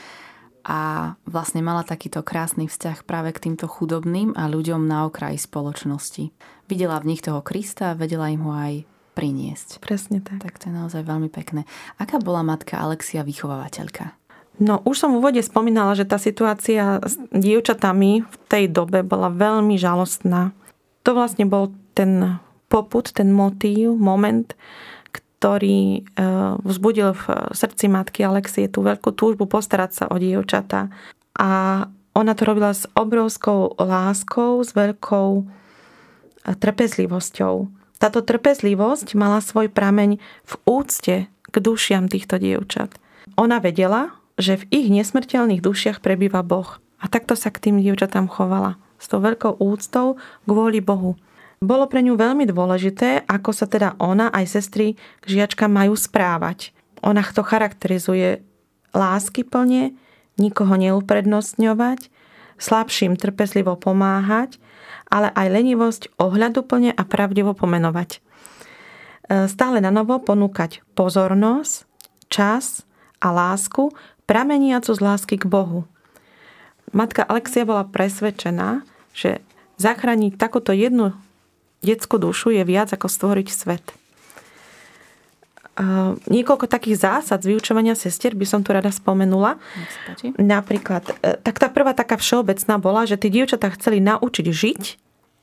a 0.69 1.13
vlastne 1.25 1.65
mala 1.65 1.81
takýto 1.81 2.21
krásny 2.21 2.69
vzťah 2.69 3.01
práve 3.01 3.33
k 3.33 3.49
týmto 3.49 3.65
chudobným 3.65 4.37
a 4.37 4.45
ľuďom 4.45 4.85
na 4.85 5.09
okraji 5.09 5.41
spoločnosti. 5.41 6.29
Videla 6.69 7.01
v 7.01 7.09
nich 7.09 7.25
toho 7.25 7.41
Krista 7.41 7.91
a 7.91 7.97
vedela 7.97 8.29
im 8.29 8.45
ho 8.45 8.53
aj 8.53 8.85
priniesť. 9.17 9.81
Presne 9.81 10.21
tak. 10.21 10.45
Tak 10.45 10.61
to 10.61 10.69
je 10.69 10.77
naozaj 10.77 11.01
veľmi 11.01 11.33
pekné. 11.33 11.65
Aká 11.97 12.21
bola 12.21 12.45
matka 12.45 12.77
Alexia 12.77 13.25
vychovávateľka? 13.25 14.13
No 14.61 14.85
už 14.85 15.01
som 15.01 15.15
v 15.15 15.25
úvode 15.25 15.41
spomínala, 15.41 15.97
že 15.97 16.05
tá 16.05 16.21
situácia 16.21 17.01
s 17.01 17.17
dievčatami 17.33 18.27
v 18.27 18.35
tej 18.45 18.69
dobe 18.69 19.01
bola 19.01 19.33
veľmi 19.33 19.73
žalostná. 19.73 20.53
To 21.01 21.17
vlastne 21.17 21.49
bol 21.49 21.73
ten 21.97 22.37
poput, 22.69 23.09
ten 23.09 23.33
motív, 23.33 23.97
moment, 23.97 24.53
ktorý 25.39 25.79
e, 25.79 25.99
vzbudil 26.67 27.15
v 27.15 27.23
srdci 27.55 27.87
matky 27.87 28.27
Alexie 28.27 28.67
tú 28.67 28.83
veľkú 28.83 29.15
túžbu 29.15 29.47
postarať 29.47 29.91
sa 29.95 30.03
o 30.11 30.19
dievčatá. 30.19 30.91
A 31.39 31.87
ona 32.11 32.35
to 32.35 32.43
robila 32.43 32.75
s 32.75 32.83
obrovskou 32.91 33.79
láskou, 33.79 34.59
s 34.59 34.75
veľkou 34.75 35.29
e, 35.39 35.43
trpezlivosťou. 36.59 37.71
Táto 38.03 38.19
trpezlivosť 38.19 39.15
mala 39.15 39.39
svoj 39.39 39.71
prameň 39.71 40.19
v 40.43 40.53
úcte 40.67 41.15
k 41.31 41.55
dušiam 41.55 42.11
týchto 42.11 42.35
dievčat. 42.35 42.99
Ona 43.39 43.63
vedela, 43.63 44.19
že 44.35 44.59
v 44.59 44.67
ich 44.75 44.87
nesmrteľných 44.91 45.63
dušiach 45.63 46.03
prebýva 46.03 46.43
Boh. 46.43 46.83
A 46.99 47.07
takto 47.07 47.39
sa 47.39 47.47
k 47.47 47.71
tým 47.71 47.79
dievčatám 47.79 48.27
chovala. 48.27 48.75
S 48.99 49.07
tou 49.07 49.23
veľkou 49.23 49.63
úctou 49.63 50.19
kvôli 50.43 50.83
Bohu. 50.83 51.15
Bolo 51.59 51.91
pre 51.91 51.99
ňu 51.99 52.15
veľmi 52.15 52.47
dôležité, 52.47 53.27
ako 53.27 53.51
sa 53.51 53.67
teda 53.67 53.99
ona 53.99 54.31
aj 54.31 54.47
sestry 54.47 54.95
k 54.95 55.25
žiačkám 55.27 55.67
majú 55.67 55.91
správať. 55.91 56.71
Ona 57.03 57.19
to 57.35 57.43
charakterizuje 57.43 58.39
lásky 58.95 59.43
plne, 59.43 59.91
nikoho 60.39 60.79
neuprednostňovať, 60.79 62.07
slabším 62.55 63.19
trpezlivo 63.19 63.75
pomáhať, 63.75 64.55
ale 65.11 65.35
aj 65.35 65.47
lenivosť 65.51 66.01
ohľaduplne 66.15 66.95
a 66.95 67.03
pravdivo 67.03 67.51
pomenovať. 67.51 68.09
E, 68.15 68.19
stále 69.51 69.83
na 69.83 69.91
novo 69.91 70.15
ponúkať 70.23 70.79
pozornosť, 70.95 71.83
čas 72.31 72.87
a 73.19 73.35
lásku, 73.35 73.91
prameniacu 74.23 74.95
z 74.95 74.99
lásky 75.03 75.35
k 75.35 75.43
Bohu. 75.43 75.83
Matka 76.95 77.27
Alexia 77.27 77.67
bola 77.67 77.83
presvedčená, 77.83 78.87
že 79.11 79.43
zachrániť 79.75 80.39
takúto 80.39 80.71
jednu 80.71 81.19
detskú 81.83 82.19
dušu 82.19 82.51
je 82.55 82.63
viac 82.67 82.91
ako 82.91 83.07
stvoriť 83.07 83.47
svet. 83.49 83.85
Niekoľko 86.27 86.67
takých 86.67 86.99
zásad 86.99 87.39
z 87.39 87.55
vyučovania 87.55 87.95
sestier 87.95 88.35
by 88.35 88.43
som 88.43 88.59
tu 88.59 88.75
rada 88.75 88.91
spomenula. 88.91 89.55
Napríklad, 90.35 91.07
e, 91.23 91.39
tak 91.39 91.55
tá 91.55 91.71
prvá 91.71 91.95
taká 91.95 92.19
všeobecná 92.19 92.75
bola, 92.83 93.07
že 93.07 93.15
tí 93.15 93.31
dievčatá 93.31 93.71
chceli 93.79 94.03
naučiť 94.03 94.45
žiť 94.51 94.83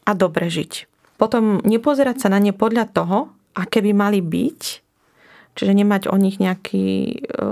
a 0.05 0.13
dobre 0.13 0.53
žiť. 0.53 0.93
Potom 1.17 1.65
nepozerať 1.65 2.21
sa 2.21 2.29
na 2.29 2.37
ne 2.37 2.53
podľa 2.53 2.85
toho, 2.93 3.33
aké 3.57 3.81
by 3.81 3.97
mali 3.97 4.21
byť, 4.21 4.85
čiže 5.57 5.73
nemať 5.73 6.13
o 6.13 6.17
nich 6.21 6.37
nejaký, 6.37 6.87
e, 7.25 7.49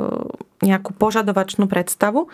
nejakú 0.60 0.92
požadovačnú 0.94 1.64
predstavu, 1.66 2.28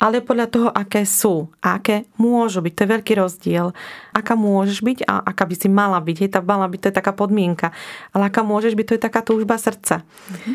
ale 0.00 0.24
podľa 0.24 0.46
toho, 0.48 0.68
aké 0.72 1.04
sú 1.04 1.52
a 1.60 1.76
aké 1.76 2.08
môžu 2.16 2.64
byť. 2.64 2.72
To 2.72 2.82
je 2.82 2.92
veľký 2.96 3.12
rozdiel. 3.20 3.66
Aká 4.16 4.34
môžeš 4.34 4.80
byť 4.80 4.98
a 5.04 5.20
aká 5.20 5.44
by 5.44 5.54
si 5.54 5.68
mala 5.68 6.00
byť. 6.00 6.16
Je 6.24 6.30
tá 6.32 6.40
mala 6.40 6.66
byť, 6.66 6.80
to 6.80 6.88
je 6.88 6.98
taká 6.98 7.12
podmienka. 7.12 7.76
Ale 8.16 8.32
aká 8.32 8.40
môžeš 8.40 8.72
byť, 8.72 8.86
to 8.88 8.96
je 8.96 9.06
taká 9.06 9.20
túžba 9.20 9.60
srdca. 9.60 10.02
Mm-hmm. 10.02 10.54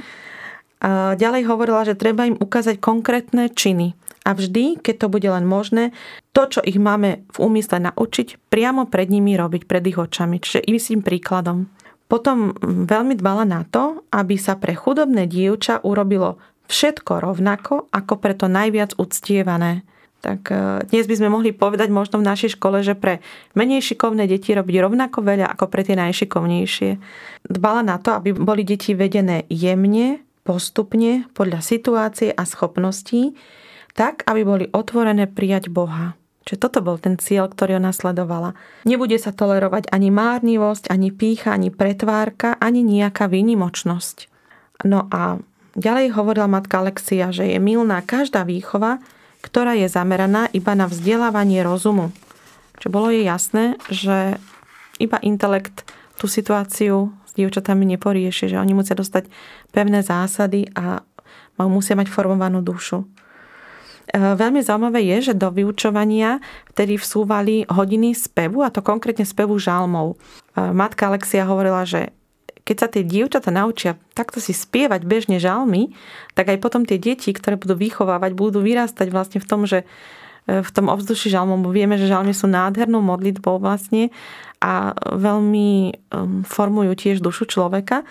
A 0.85 1.15
ďalej 1.15 1.49
hovorila, 1.49 1.87
že 1.87 1.97
treba 1.97 2.27
im 2.27 2.37
ukázať 2.37 2.77
konkrétne 2.81 3.49
činy. 3.53 3.95
A 4.25 4.33
vždy, 4.33 4.81
keď 4.81 5.05
to 5.05 5.07
bude 5.13 5.29
len 5.29 5.45
možné, 5.45 5.93
to, 6.33 6.49
čo 6.49 6.59
ich 6.65 6.81
máme 6.81 7.21
v 7.29 7.37
úmysle 7.37 7.77
naučiť, 7.77 8.49
priamo 8.49 8.89
pred 8.89 9.05
nimi 9.13 9.37
robiť, 9.37 9.69
pred 9.69 9.85
ich 9.85 10.01
očami. 10.01 10.41
Čiže 10.41 10.65
im 10.65 11.05
príkladom. 11.05 11.69
Potom 12.05 12.53
veľmi 12.61 13.17
dbala 13.17 13.49
na 13.49 13.65
to, 13.65 14.05
aby 14.13 14.37
sa 14.37 14.53
pre 14.55 14.77
chudobné 14.77 15.25
dievča 15.25 15.81
urobilo 15.81 16.37
všetko 16.69 17.21
rovnako, 17.21 17.89
ako 17.89 18.13
preto 18.21 18.45
najviac 18.45 18.93
uctievané. 18.97 19.85
Tak 20.21 20.41
e, 20.49 20.57
dnes 20.89 21.05
by 21.05 21.15
sme 21.21 21.29
mohli 21.29 21.53
povedať 21.53 21.93
možno 21.93 22.17
v 22.17 22.27
našej 22.29 22.57
škole, 22.57 22.81
že 22.81 22.97
pre 22.97 23.21
menej 23.53 23.85
šikovné 23.85 24.25
deti 24.25 24.57
robiť 24.57 24.75
rovnako 24.81 25.21
veľa 25.21 25.45
ako 25.53 25.65
pre 25.69 25.85
tie 25.85 25.93
najšikovnejšie. 25.93 26.91
Dbala 27.45 27.85
na 27.85 28.01
to, 28.01 28.17
aby 28.17 28.33
boli 28.33 28.65
deti 28.65 28.97
vedené 28.97 29.45
jemne, 29.53 30.25
postupne, 30.41 31.29
podľa 31.37 31.61
situácie 31.61 32.33
a 32.33 32.41
schopností, 32.45 33.37
tak, 33.93 34.25
aby 34.25 34.41
boli 34.41 34.65
otvorené 34.73 35.29
prijať 35.29 35.69
Boha. 35.69 36.17
Čiže 36.45 36.61
toto 36.61 36.79
bol 36.85 37.01
ten 37.01 37.17
cieľ, 37.17 37.49
ktorý 37.49 37.81
ona 37.81 37.89
sledovala. 37.89 38.53
Nebude 38.85 39.17
sa 39.17 39.33
tolerovať 39.33 39.89
ani 39.89 40.13
márnivosť, 40.13 40.93
ani 40.93 41.09
pícha, 41.09 41.57
ani 41.57 41.73
pretvárka, 41.73 42.53
ani 42.61 42.85
nejaká 42.85 43.25
výnimočnosť. 43.25 44.29
No 44.85 45.09
a 45.09 45.41
Ďalej 45.75 46.15
hovorila 46.15 46.47
matka 46.47 46.79
Alexia, 46.79 47.35
že 47.35 47.51
je 47.51 47.59
milná 47.59 47.99
každá 47.99 48.47
výchova, 48.47 49.03
ktorá 49.43 49.75
je 49.75 49.91
zameraná 49.91 50.47
iba 50.55 50.71
na 50.71 50.87
vzdelávanie 50.87 51.59
rozumu. 51.67 52.15
Čiže 52.79 52.89
bolo 52.95 53.11
jej 53.11 53.27
jasné, 53.27 53.75
že 53.91 54.39
iba 55.03 55.19
intelekt 55.19 55.83
tú 56.15 56.31
situáciu 56.31 57.11
s 57.27 57.35
dievčatami 57.35 57.83
neporieši, 57.91 58.55
že 58.55 58.57
oni 58.57 58.71
musia 58.71 58.95
dostať 58.95 59.27
pevné 59.75 59.99
zásady 59.99 60.71
a 60.79 61.03
musia 61.59 61.99
mať 61.99 62.07
formovanú 62.07 62.63
dušu. 62.63 63.03
E, 64.05 64.17
veľmi 64.17 64.61
zaujímavé 64.61 65.01
je, 65.15 65.31
že 65.31 65.33
do 65.33 65.49
vyučovania 65.49 66.37
vtedy 66.69 67.01
vsúvali 67.01 67.65
hodiny 67.65 68.13
spevu, 68.13 68.61
a 68.61 68.69
to 68.69 68.85
konkrétne 68.85 69.25
spevu 69.25 69.57
žalmov. 69.57 70.13
E, 70.13 70.15
matka 70.69 71.09
Alexia 71.09 71.47
hovorila, 71.49 71.87
že 71.87 72.13
keď 72.65 72.75
sa 72.81 72.87
tie 72.89 73.05
dievčatá 73.05 73.53
naučia 73.53 73.93
takto 74.17 74.41
si 74.41 74.49
spievať 74.49 75.05
bežne 75.05 75.37
žalmy, 75.37 75.93
tak 76.33 76.49
aj 76.49 76.57
potom 76.61 76.81
tie 76.81 76.97
deti, 76.97 77.29
ktoré 77.29 77.61
budú 77.61 77.77
vychovávať, 77.77 78.33
budú 78.33 78.61
vyrastať 78.61 79.07
vlastne 79.09 79.39
v 79.41 79.47
tom, 79.49 79.65
že 79.65 79.85
e, 80.45 80.61
v 80.61 80.69
tom 80.69 80.89
ovzduši 80.89 81.33
žalmov. 81.33 81.65
Vieme, 81.73 81.97
že 81.97 82.09
žalmy 82.09 82.33
sú 82.33 82.45
nádhernou 82.45 83.01
modlitbou 83.01 83.57
vlastne 83.57 84.13
a 84.61 84.97
veľmi 84.97 85.93
formujú 86.47 86.97
tiež 86.97 87.21
dušu 87.21 87.45
človeka. 87.45 88.01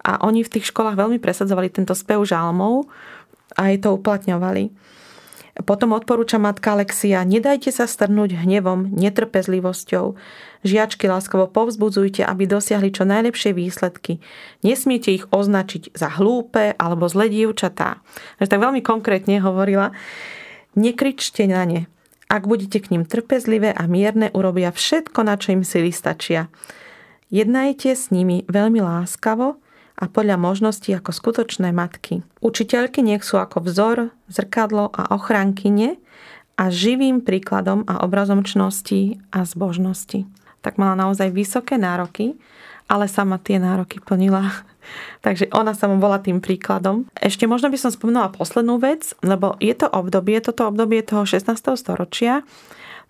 A 0.00 0.22
oni 0.22 0.46
v 0.46 0.52
tých 0.54 0.70
školách 0.70 0.94
veľmi 0.96 1.18
presadzovali 1.18 1.68
tento 1.68 1.92
spev 1.98 2.22
žalmov 2.22 2.86
a 3.58 3.74
aj 3.74 3.84
to 3.84 3.98
uplatňovali. 3.98 4.70
Potom 5.66 5.92
odporúča 5.92 6.38
matka 6.38 6.78
Alexia, 6.78 7.26
nedajte 7.26 7.74
sa 7.74 7.90
strnúť 7.90 8.46
hnevom, 8.46 8.94
netrpezlivosťou. 8.94 10.14
Žiačky 10.62 11.10
láskovo 11.10 11.50
povzbudzujte, 11.50 12.22
aby 12.22 12.46
dosiahli 12.46 12.94
čo 12.94 13.02
najlepšie 13.02 13.50
výsledky. 13.50 14.22
Nesmiete 14.62 15.10
ich 15.10 15.26
označiť 15.28 15.96
za 15.96 16.12
hlúpe 16.20 16.78
alebo 16.78 17.10
zlé 17.10 17.32
dievčatá. 17.32 17.98
Takže 18.38 18.50
tak 18.50 18.62
veľmi 18.62 18.80
konkrétne 18.84 19.42
hovorila, 19.42 19.90
nekričte 20.78 21.48
na 21.50 21.66
ne. 21.66 21.80
Ak 22.30 22.46
budete 22.46 22.78
k 22.78 22.94
ním 22.94 23.02
trpezlivé 23.02 23.74
a 23.74 23.90
mierne, 23.90 24.30
urobia 24.30 24.70
všetko, 24.70 25.26
na 25.26 25.34
čo 25.34 25.50
im 25.50 25.66
sily 25.66 25.90
stačia. 25.90 26.46
Jednajte 27.34 27.90
s 27.90 28.14
nimi 28.14 28.46
veľmi 28.46 28.78
láskavo, 28.78 29.58
a 30.00 30.08
podľa 30.08 30.40
možností 30.40 30.96
ako 30.96 31.12
skutočné 31.12 31.76
matky. 31.76 32.24
Učiteľky 32.40 33.04
nech 33.04 33.20
sú 33.20 33.36
ako 33.36 33.68
vzor, 33.68 34.10
zrkadlo 34.32 34.88
a 34.96 35.12
ochránkyne 35.12 36.00
a 36.56 36.72
živým 36.72 37.20
príkladom 37.20 37.84
a 37.84 38.00
obrazom 38.00 38.40
čnosti 38.40 39.20
a 39.28 39.44
zbožnosti. 39.44 40.24
Tak 40.64 40.80
mala 40.80 40.96
naozaj 40.96 41.28
vysoké 41.32 41.76
nároky, 41.76 42.36
ale 42.88 43.06
sama 43.06 43.36
tie 43.36 43.60
nároky 43.60 44.00
plnila. 44.00 44.50
Takže 45.24 45.52
ona 45.52 45.76
sama 45.76 46.00
bola 46.00 46.16
tým 46.18 46.40
príkladom. 46.40 47.06
Ešte 47.20 47.44
možno 47.44 47.68
by 47.68 47.78
som 47.78 47.92
spomenula 47.92 48.32
poslednú 48.32 48.80
vec, 48.80 49.12
lebo 49.20 49.54
je 49.60 49.76
to 49.76 49.86
obdobie, 49.86 50.40
toto 50.40 50.64
obdobie 50.66 51.04
toho 51.04 51.28
16. 51.28 51.54
storočia, 51.76 52.42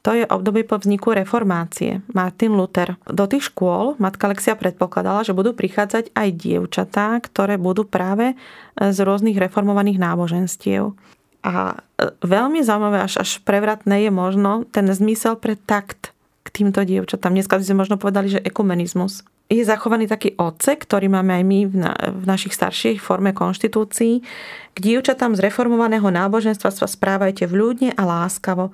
to 0.00 0.16
je 0.16 0.24
obdobie 0.24 0.64
po 0.64 0.80
vzniku 0.80 1.12
reformácie. 1.12 2.00
Martin 2.16 2.56
Luther. 2.56 2.96
Do 3.04 3.28
tých 3.28 3.52
škôl 3.52 4.00
matka 4.00 4.32
Alexia 4.32 4.56
predpokladala, 4.56 5.28
že 5.28 5.36
budú 5.36 5.52
prichádzať 5.52 6.16
aj 6.16 6.28
dievčatá, 6.40 7.20
ktoré 7.20 7.60
budú 7.60 7.84
práve 7.84 8.32
z 8.80 8.98
rôznych 9.04 9.36
reformovaných 9.36 10.00
náboženstiev. 10.00 10.96
A 11.44 11.76
e, 12.00 12.16
veľmi 12.24 12.64
zaujímavé, 12.64 13.04
až, 13.04 13.20
až 13.20 13.44
prevratné 13.44 14.08
je 14.08 14.12
možno 14.12 14.64
ten 14.72 14.88
zmysel 14.88 15.36
pre 15.36 15.56
takt 15.56 16.16
k 16.44 16.48
týmto 16.48 16.80
dievčatám. 16.80 17.36
Dneska 17.36 17.60
by 17.60 17.64
sme 17.64 17.80
možno 17.84 17.96
povedali, 18.00 18.32
že 18.32 18.44
ekumenizmus. 18.44 19.24
Je 19.52 19.60
zachovaný 19.66 20.06
taký 20.06 20.32
odsek, 20.38 20.86
ktorý 20.88 21.12
máme 21.12 21.36
aj 21.36 21.44
my 21.44 21.60
v, 21.66 21.74
na, 21.76 21.92
v 22.08 22.24
našich 22.24 22.54
starších 22.56 23.02
forme 23.02 23.36
konštitúcií. 23.36 24.22
K 24.72 24.78
dievčatám 24.78 25.36
z 25.36 25.44
reformovaného 25.44 26.06
náboženstva 26.06 26.70
sa 26.72 26.86
správajte 26.88 27.44
vľúdne 27.50 27.92
a 27.98 28.02
láskavo. 28.06 28.72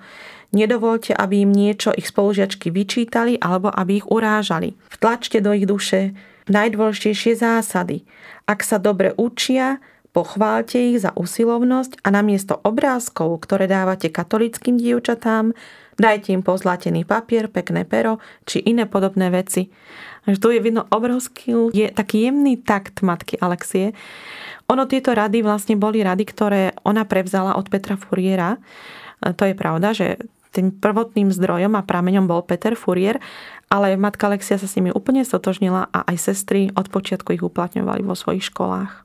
Nedovolte, 0.55 1.15
aby 1.15 1.43
im 1.43 1.51
niečo 1.51 1.91
ich 1.97 2.11
spolužiačky 2.11 2.71
vyčítali 2.71 3.39
alebo 3.43 3.71
aby 3.71 4.03
ich 4.03 4.07
urážali. 4.07 4.79
Vtlačte 4.93 5.43
do 5.43 5.51
ich 5.51 5.67
duše 5.67 6.15
najdôležitejšie 6.47 7.39
zásady. 7.43 8.07
Ak 8.47 8.63
sa 8.63 8.79
dobre 8.79 9.11
učia, 9.19 9.83
pochválte 10.15 10.79
ich 10.79 11.03
za 11.03 11.13
usilovnosť 11.13 12.01
a 12.07 12.09
namiesto 12.15 12.57
obrázkov, 12.63 13.43
ktoré 13.43 13.67
dávate 13.69 14.09
katolickým 14.09 14.79
dievčatám, 14.81 15.53
dajte 16.01 16.33
im 16.33 16.41
pozlatený 16.41 17.05
papier, 17.05 17.53
pekné 17.53 17.85
pero 17.85 18.23
či 18.49 18.63
iné 18.65 18.89
podobné 18.89 19.29
veci. 19.29 19.69
Až 20.25 20.41
tu 20.41 20.55
je 20.55 20.63
vidno 20.63 20.89
obrovský, 20.89 21.75
je 21.75 21.91
taký 21.93 22.31
jemný 22.31 22.63
takt 22.63 23.05
matky 23.05 23.37
Alexie. 23.43 23.93
Ono 24.73 24.89
tieto 24.89 25.13
rady 25.13 25.45
vlastne 25.45 25.77
boli 25.77 26.01
rady, 26.03 26.25
ktoré 26.27 26.63
ona 26.87 27.05
prevzala 27.05 27.55
od 27.55 27.69
Petra 27.71 27.95
Furiera. 28.01 28.59
To 29.23 29.43
je 29.47 29.55
pravda, 29.55 29.95
že 29.95 30.19
tým 30.57 30.73
prvotným 30.73 31.29
zdrojom 31.29 31.77
a 31.77 31.85
prameňom 31.85 32.25
bol 32.25 32.41
Peter 32.41 32.73
Furier, 32.73 33.21
ale 33.69 34.01
matka 34.01 34.33
Alexia 34.33 34.57
sa 34.57 34.65
s 34.65 34.77
nimi 34.81 34.89
úplne 34.89 35.21
stotožnila 35.21 35.93
a 35.93 36.09
aj 36.09 36.33
sestry 36.33 36.73
od 36.73 36.89
počiatku 36.89 37.37
ich 37.37 37.45
uplatňovali 37.45 38.01
vo 38.01 38.17
svojich 38.17 38.49
školách. 38.49 39.05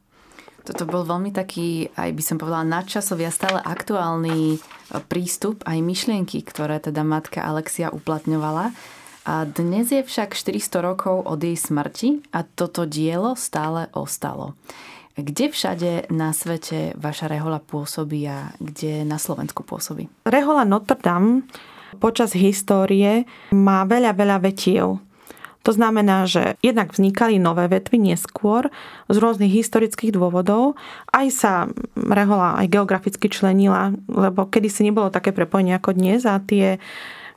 Toto 0.61 0.85
bol 0.85 1.01
veľmi 1.01 1.33
taký, 1.33 1.89
aj 1.97 2.09
by 2.13 2.23
som 2.23 2.37
povedala, 2.37 2.61
nadčasový 2.69 3.25
a 3.25 3.33
stále 3.33 3.57
aktuálny 3.65 4.55
e, 4.55 4.57
prístup, 5.09 5.65
aj 5.65 5.81
myšlienky, 5.81 6.45
ktoré 6.45 6.77
teda 6.77 7.01
matka 7.01 7.41
Alexia 7.41 7.89
uplatňovala. 7.89 8.69
A 9.25 9.45
dnes 9.45 9.89
je 9.89 10.05
však 10.05 10.37
400 10.37 10.85
rokov 10.85 11.25
od 11.25 11.41
jej 11.41 11.57
smrti 11.57 12.25
a 12.33 12.45
toto 12.45 12.85
dielo 12.85 13.33
stále 13.33 13.89
ostalo. 13.97 14.53
Kde 15.19 15.51
všade 15.51 16.07
na 16.07 16.31
svete 16.31 16.95
vaša 16.95 17.27
rehola 17.27 17.59
pôsobí 17.59 18.23
a 18.31 18.55
kde 18.63 19.03
na 19.03 19.19
Slovensku 19.19 19.67
pôsobí? 19.67 20.07
Rehola 20.23 20.63
Notre 20.63 20.95
Dame 20.95 21.43
počas 21.99 22.31
histórie 22.31 23.27
má 23.51 23.83
veľa, 23.83 24.15
veľa 24.15 24.37
vetiev. 24.39 25.03
To 25.61 25.71
znamená, 25.75 26.25
že 26.25 26.57
jednak 26.65 26.89
vznikali 26.89 27.37
nové 27.37 27.69
vetvy 27.69 28.01
neskôr 28.01 28.73
z 29.11 29.15
rôznych 29.21 29.53
historických 29.53 30.17
dôvodov. 30.17 30.73
Aj 31.13 31.27
sa 31.29 31.69
Rehola 31.93 32.57
aj 32.57 32.71
geograficky 32.71 33.29
členila, 33.29 33.93
lebo 34.09 34.49
kedysi 34.49 34.89
nebolo 34.89 35.13
také 35.13 35.29
prepojenie 35.29 35.77
ako 35.77 35.93
dnes 35.93 36.25
a 36.25 36.41
tie 36.41 36.81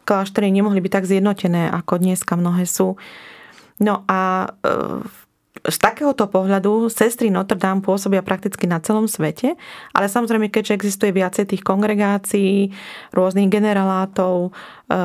kláštory 0.09 0.49
nemohli 0.49 0.81
byť 0.81 0.93
tak 0.93 1.05
zjednotené, 1.05 1.68
ako 1.68 2.01
dneska 2.01 2.33
mnohé 2.39 2.64
sú. 2.64 2.97
No 3.77 4.07
a 4.09 4.53
v 4.64 5.20
e, 5.20 5.24
z 5.65 5.77
takéhoto 5.81 6.29
pohľadu 6.29 6.93
sestry 6.93 7.33
Notre 7.33 7.57
Dame 7.57 7.81
pôsobia 7.81 8.21
prakticky 8.21 8.69
na 8.69 8.85
celom 8.85 9.09
svete, 9.09 9.57
ale 9.97 10.07
samozrejme, 10.12 10.53
keďže 10.53 10.77
existuje 10.77 11.11
viacej 11.17 11.49
tých 11.49 11.62
kongregácií, 11.65 12.69
rôznych 13.17 13.49
generalátov, 13.49 14.49
e, 14.49 14.99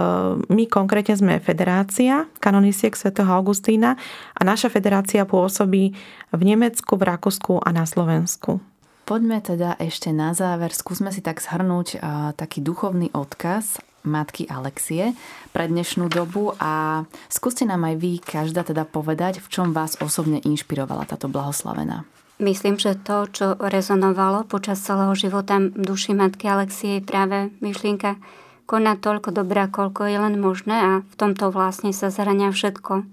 my 0.51 0.64
konkrétne 0.68 1.16
sme 1.16 1.34
federácia 1.39 2.28
kanonisiek 2.43 2.91
svätého 2.91 3.32
Augustína 3.32 3.95
a 4.36 4.41
naša 4.43 4.68
federácia 4.68 5.24
pôsobí 5.24 5.95
v 6.36 6.41
Nemecku, 6.43 6.99
v 6.99 7.07
Rakúsku 7.07 7.64
a 7.64 7.70
na 7.72 7.88
Slovensku. 7.88 8.60
Poďme 9.07 9.41
teda 9.41 9.74
ešte 9.82 10.14
na 10.14 10.38
záver, 10.38 10.70
skúsme 10.70 11.10
si 11.10 11.26
tak 11.26 11.41
zhrnúť 11.41 11.97
taký 12.38 12.62
duchovný 12.62 13.10
odkaz 13.10 13.82
matky 14.03 14.47
Alexie 14.47 15.17
pre 15.51 15.67
dnešnú 15.67 16.07
dobu 16.07 16.55
a 16.59 17.03
skúste 17.27 17.67
nám 17.67 17.87
aj 17.87 17.95
vy 17.99 18.11
každá 18.19 18.63
teda 18.63 18.87
povedať, 18.87 19.43
v 19.43 19.47
čom 19.51 19.75
vás 19.75 19.99
osobne 19.99 20.39
inšpirovala 20.43 21.09
táto 21.09 21.27
blahoslavená. 21.27 22.07
Myslím, 22.39 22.79
že 22.79 22.95
to, 22.95 23.27
čo 23.27 23.59
rezonovalo 23.59 24.47
počas 24.47 24.79
celého 24.79 25.11
života 25.11 25.59
duši 25.59 26.15
matky 26.15 26.47
Alexie 26.47 26.99
je 26.99 27.03
práve 27.03 27.51
myšlienka 27.59 28.15
konať 28.63 28.97
toľko 29.03 29.29
dobrá, 29.35 29.67
koľko 29.67 30.07
je 30.07 30.17
len 30.23 30.39
možné 30.39 30.77
a 30.77 30.91
v 31.03 31.15
tomto 31.19 31.51
vlastne 31.51 31.91
sa 31.91 32.07
zhrania 32.07 32.55
všetko, 32.55 33.03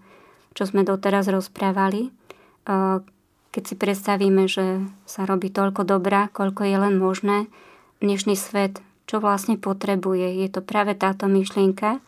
čo 0.54 0.62
sme 0.62 0.86
doteraz 0.86 1.26
rozprávali. 1.26 2.14
Keď 3.50 3.62
si 3.66 3.74
predstavíme, 3.74 4.46
že 4.46 4.84
sa 5.10 5.26
robí 5.26 5.50
toľko 5.50 5.82
dobrá, 5.82 6.30
koľko 6.30 6.62
je 6.62 6.76
len 6.76 6.94
možné, 6.94 7.50
dnešný 7.98 8.38
svet 8.38 8.84
čo 9.06 9.22
vlastne 9.22 9.56
potrebuje. 9.56 10.42
Je 10.42 10.48
to 10.50 10.60
práve 10.60 10.98
táto 10.98 11.30
myšlienka, 11.30 12.02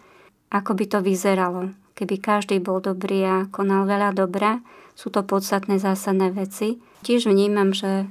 ako 0.51 0.71
by 0.75 0.85
to 0.91 0.99
vyzeralo. 1.01 1.73
Keby 1.95 2.23
každý 2.23 2.63
bol 2.63 2.79
dobrý 2.79 3.27
a 3.27 3.37
konal 3.51 3.87
veľa 3.87 4.15
dobra, 4.15 4.63
sú 4.99 5.15
to 5.15 5.23
podstatné 5.23 5.79
zásadné 5.79 6.35
veci. 6.35 6.83
Tiež 7.07 7.31
vnímam, 7.31 7.71
že 7.71 8.03
e, 8.03 8.07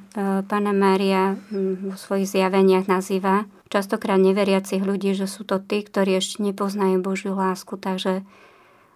pána 0.47 0.71
Mária 0.71 1.35
vo 1.51 1.99
svojich 1.99 2.31
zjaveniach 2.31 2.87
nazýva 2.87 3.43
častokrát 3.67 4.15
neveriacich 4.15 4.79
ľudí, 4.79 5.11
že 5.11 5.27
sú 5.27 5.43
to 5.43 5.59
tí, 5.59 5.83
ktorí 5.83 6.15
ešte 6.15 6.39
nepoznajú 6.39 7.03
Božiu 7.03 7.35
lásku. 7.35 7.75
Takže 7.75 8.23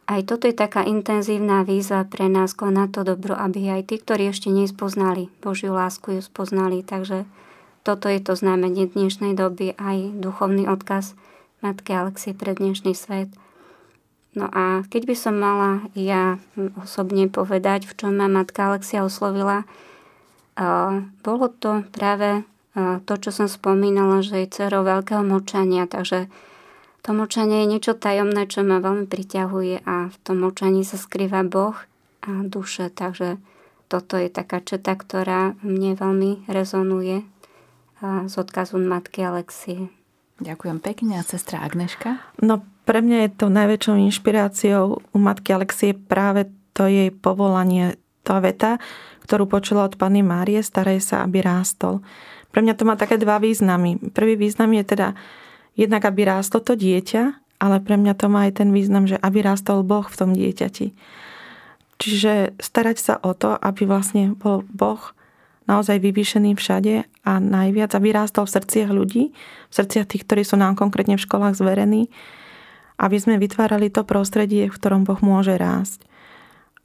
aj 0.07 0.21
toto 0.27 0.47
je 0.47 0.55
taká 0.55 0.87
intenzívna 0.87 1.67
výzva 1.67 2.07
pre 2.07 2.31
nás 2.31 2.55
konať 2.55 2.89
to 2.95 3.01
dobro, 3.15 3.35
aby 3.35 3.79
aj 3.79 3.91
tí, 3.91 3.95
ktorí 3.99 4.31
ešte 4.31 4.47
nespoznali 4.47 5.27
Božiu 5.43 5.75
lásku, 5.75 6.15
ju 6.15 6.21
spoznali. 6.23 6.83
Takže 6.83 7.27
toto 7.81 8.09
je 8.09 8.21
to 8.21 8.37
znamenie 8.37 8.85
dnešnej 8.89 9.33
doby, 9.33 9.73
aj 9.77 10.21
duchovný 10.21 10.69
odkaz 10.69 11.17
Matky 11.65 11.93
Alexie 11.97 12.33
pre 12.37 12.53
dnešný 12.53 12.93
svet. 12.93 13.29
No 14.31 14.47
a 14.47 14.87
keď 14.87 15.11
by 15.11 15.15
som 15.17 15.35
mala 15.37 15.85
ja 15.91 16.39
osobne 16.79 17.27
povedať, 17.27 17.83
v 17.89 17.93
čom 17.99 18.15
ma 18.15 18.31
Matka 18.31 18.71
Alexia 18.71 19.03
oslovila, 19.03 19.67
bolo 21.25 21.45
to 21.51 21.83
práve 21.91 22.47
to, 23.03 23.13
čo 23.19 23.29
som 23.35 23.51
spomínala, 23.51 24.23
že 24.23 24.45
je 24.45 24.51
dcerou 24.51 24.87
veľkého 24.87 25.19
močania, 25.25 25.83
takže 25.89 26.31
to 27.01 27.17
močanie 27.17 27.65
je 27.65 27.71
niečo 27.75 27.93
tajomné, 27.97 28.45
čo 28.47 28.63
ma 28.63 28.79
veľmi 28.79 29.09
priťahuje 29.09 29.83
a 29.83 30.13
v 30.13 30.17
tom 30.21 30.45
močaní 30.45 30.85
sa 30.85 30.95
skrýva 30.95 31.43
Boh 31.43 31.75
a 32.21 32.31
duše, 32.45 32.93
takže 32.93 33.41
toto 33.91 34.15
je 34.15 34.31
taká 34.31 34.63
četa, 34.63 34.95
ktorá 34.95 35.59
mne 35.65 35.97
veľmi 35.97 36.47
rezonuje 36.47 37.27
z 38.01 38.33
odkazu 38.33 38.81
matky 38.81 39.21
Alexie. 39.21 39.93
Ďakujem 40.41 40.81
pekne. 40.81 41.21
A 41.21 41.23
sestra 41.23 41.61
Agneška? 41.61 42.17
No 42.41 42.65
pre 42.89 43.05
mňa 43.05 43.29
je 43.29 43.31
to 43.37 43.47
najväčšou 43.53 43.95
inšpiráciou 44.09 44.85
u 44.99 45.17
matky 45.21 45.53
Alexie 45.53 45.93
práve 45.93 46.49
to 46.73 46.89
jej 46.89 47.13
povolanie, 47.13 48.01
tá 48.25 48.41
veta, 48.41 48.81
ktorú 49.25 49.45
počula 49.45 49.85
od 49.85 49.97
Panny 50.01 50.25
Márie, 50.25 50.65
staraj 50.65 50.99
sa, 51.01 51.15
aby 51.21 51.45
rástol. 51.45 52.01
Pre 52.49 52.61
mňa 52.61 52.73
to 52.73 52.83
má 52.83 52.97
také 52.97 53.21
dva 53.21 53.37
významy. 53.37 53.97
Prvý 54.11 54.35
význam 54.35 54.73
je 54.75 54.83
teda 54.83 55.07
jednak, 55.77 56.03
aby 56.03 56.25
rástlo 56.25 56.59
to 56.59 56.73
dieťa, 56.73 57.23
ale 57.61 57.77
pre 57.79 57.95
mňa 58.01 58.13
to 58.17 58.25
má 58.27 58.49
aj 58.49 58.61
ten 58.65 58.69
význam, 58.73 59.05
že 59.05 59.21
aby 59.21 59.45
rástol 59.45 59.85
Boh 59.85 60.03
v 60.09 60.17
tom 60.17 60.33
dieťati. 60.33 60.97
Čiže 62.01 62.57
starať 62.57 62.97
sa 62.97 63.13
o 63.21 63.37
to, 63.37 63.53
aby 63.53 63.85
vlastne 63.85 64.33
bol 64.33 64.65
Boh 64.73 65.13
naozaj 65.71 66.03
vyvýšený 66.03 66.59
všade 66.59 67.07
a 67.23 67.31
najviac, 67.39 67.95
aby 67.95 68.11
rástol 68.11 68.43
v 68.43 68.59
srdciach 68.59 68.91
ľudí, 68.91 69.23
v 69.71 69.73
srdciach 69.73 70.11
tých, 70.11 70.27
ktorí 70.27 70.43
sú 70.43 70.59
nám 70.59 70.75
konkrétne 70.75 71.15
v 71.15 71.23
školách 71.23 71.55
zverení, 71.55 72.11
aby 72.99 73.15
sme 73.15 73.39
vytvárali 73.39 73.87
to 73.87 74.03
prostredie, 74.03 74.67
v 74.67 74.75
ktorom 74.75 75.07
Boh 75.07 75.23
môže 75.23 75.55
rásť. 75.55 76.03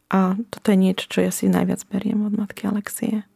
A 0.06 0.38
toto 0.54 0.70
je 0.70 0.78
niečo, 0.78 1.10
čo 1.10 1.18
ja 1.26 1.34
si 1.34 1.50
najviac 1.50 1.82
beriem 1.90 2.22
od 2.22 2.38
matky 2.38 2.70
Alexie. 2.70 3.26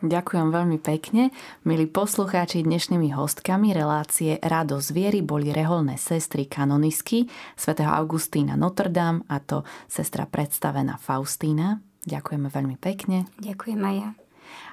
Ďakujem 0.00 0.48
veľmi 0.48 0.78
pekne. 0.80 1.28
Milí 1.68 1.84
poslucháči, 1.84 2.64
dnešnými 2.64 3.12
hostkami 3.12 3.76
relácie 3.76 4.40
Rado 4.40 4.80
zviery 4.80 5.20
boli 5.20 5.52
reholné 5.52 6.00
sestry 6.00 6.48
kanonisky 6.48 7.28
svätého 7.52 7.92
Augustína 7.92 8.56
Notre 8.56 8.88
Dame 8.88 9.28
a 9.28 9.44
to 9.44 9.60
sestra 9.92 10.24
predstavená 10.24 10.96
Faustína. 10.96 11.84
Ďakujeme 12.08 12.48
veľmi 12.48 12.80
pekne. 12.80 13.28
Ďakujem 13.44 13.80
aj 13.84 13.96
ja 14.00 14.10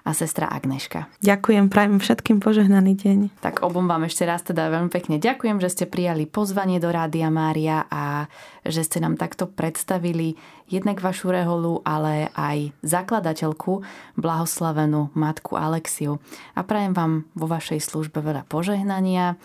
a 0.07 0.15
sestra 0.15 0.47
Agneška. 0.47 1.11
Ďakujem, 1.19 1.67
prajem 1.67 1.99
všetkým 1.99 2.39
požehnaný 2.39 2.95
deň. 2.95 3.19
Tak 3.43 3.65
obom 3.65 3.86
vám 3.91 4.07
ešte 4.07 4.23
raz 4.23 4.41
teda 4.41 4.71
veľmi 4.71 4.88
pekne 4.88 5.19
ďakujem, 5.19 5.59
že 5.59 5.73
ste 5.73 5.86
prijali 5.86 6.23
pozvanie 6.23 6.80
do 6.80 6.88
Rádia 6.88 7.28
Mária 7.28 7.84
a 7.91 8.32
že 8.63 8.88
ste 8.88 9.03
nám 9.03 9.19
takto 9.19 9.51
predstavili 9.51 10.39
jednak 10.71 11.03
vašu 11.03 11.32
reholu, 11.32 11.84
ale 11.84 12.32
aj 12.36 12.71
zakladateľku, 12.84 13.84
blahoslavenú 14.15 15.11
matku 15.15 15.59
Alexiu. 15.59 16.23
A 16.55 16.63
prajem 16.63 16.95
vám 16.95 17.28
vo 17.36 17.47
vašej 17.51 17.84
službe 17.84 18.23
veľa 18.23 18.47
požehnania 18.47 19.36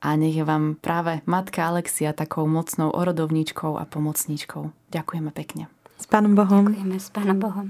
a 0.00 0.08
nech 0.16 0.36
je 0.36 0.44
vám 0.44 0.76
práve 0.80 1.20
matka 1.24 1.68
Alexia 1.68 2.12
takou 2.16 2.44
mocnou 2.48 2.92
orodovníčkou 2.92 3.76
a 3.80 3.84
pomocníčkou. 3.88 4.72
Ďakujeme 4.92 5.32
pekne. 5.32 5.68
S 5.96 6.04
Pánom 6.04 6.36
Bohom. 6.36 6.68
Ďakujeme 6.68 6.96
s 7.00 7.08
Pánom 7.08 7.38
Bohom. 7.40 7.66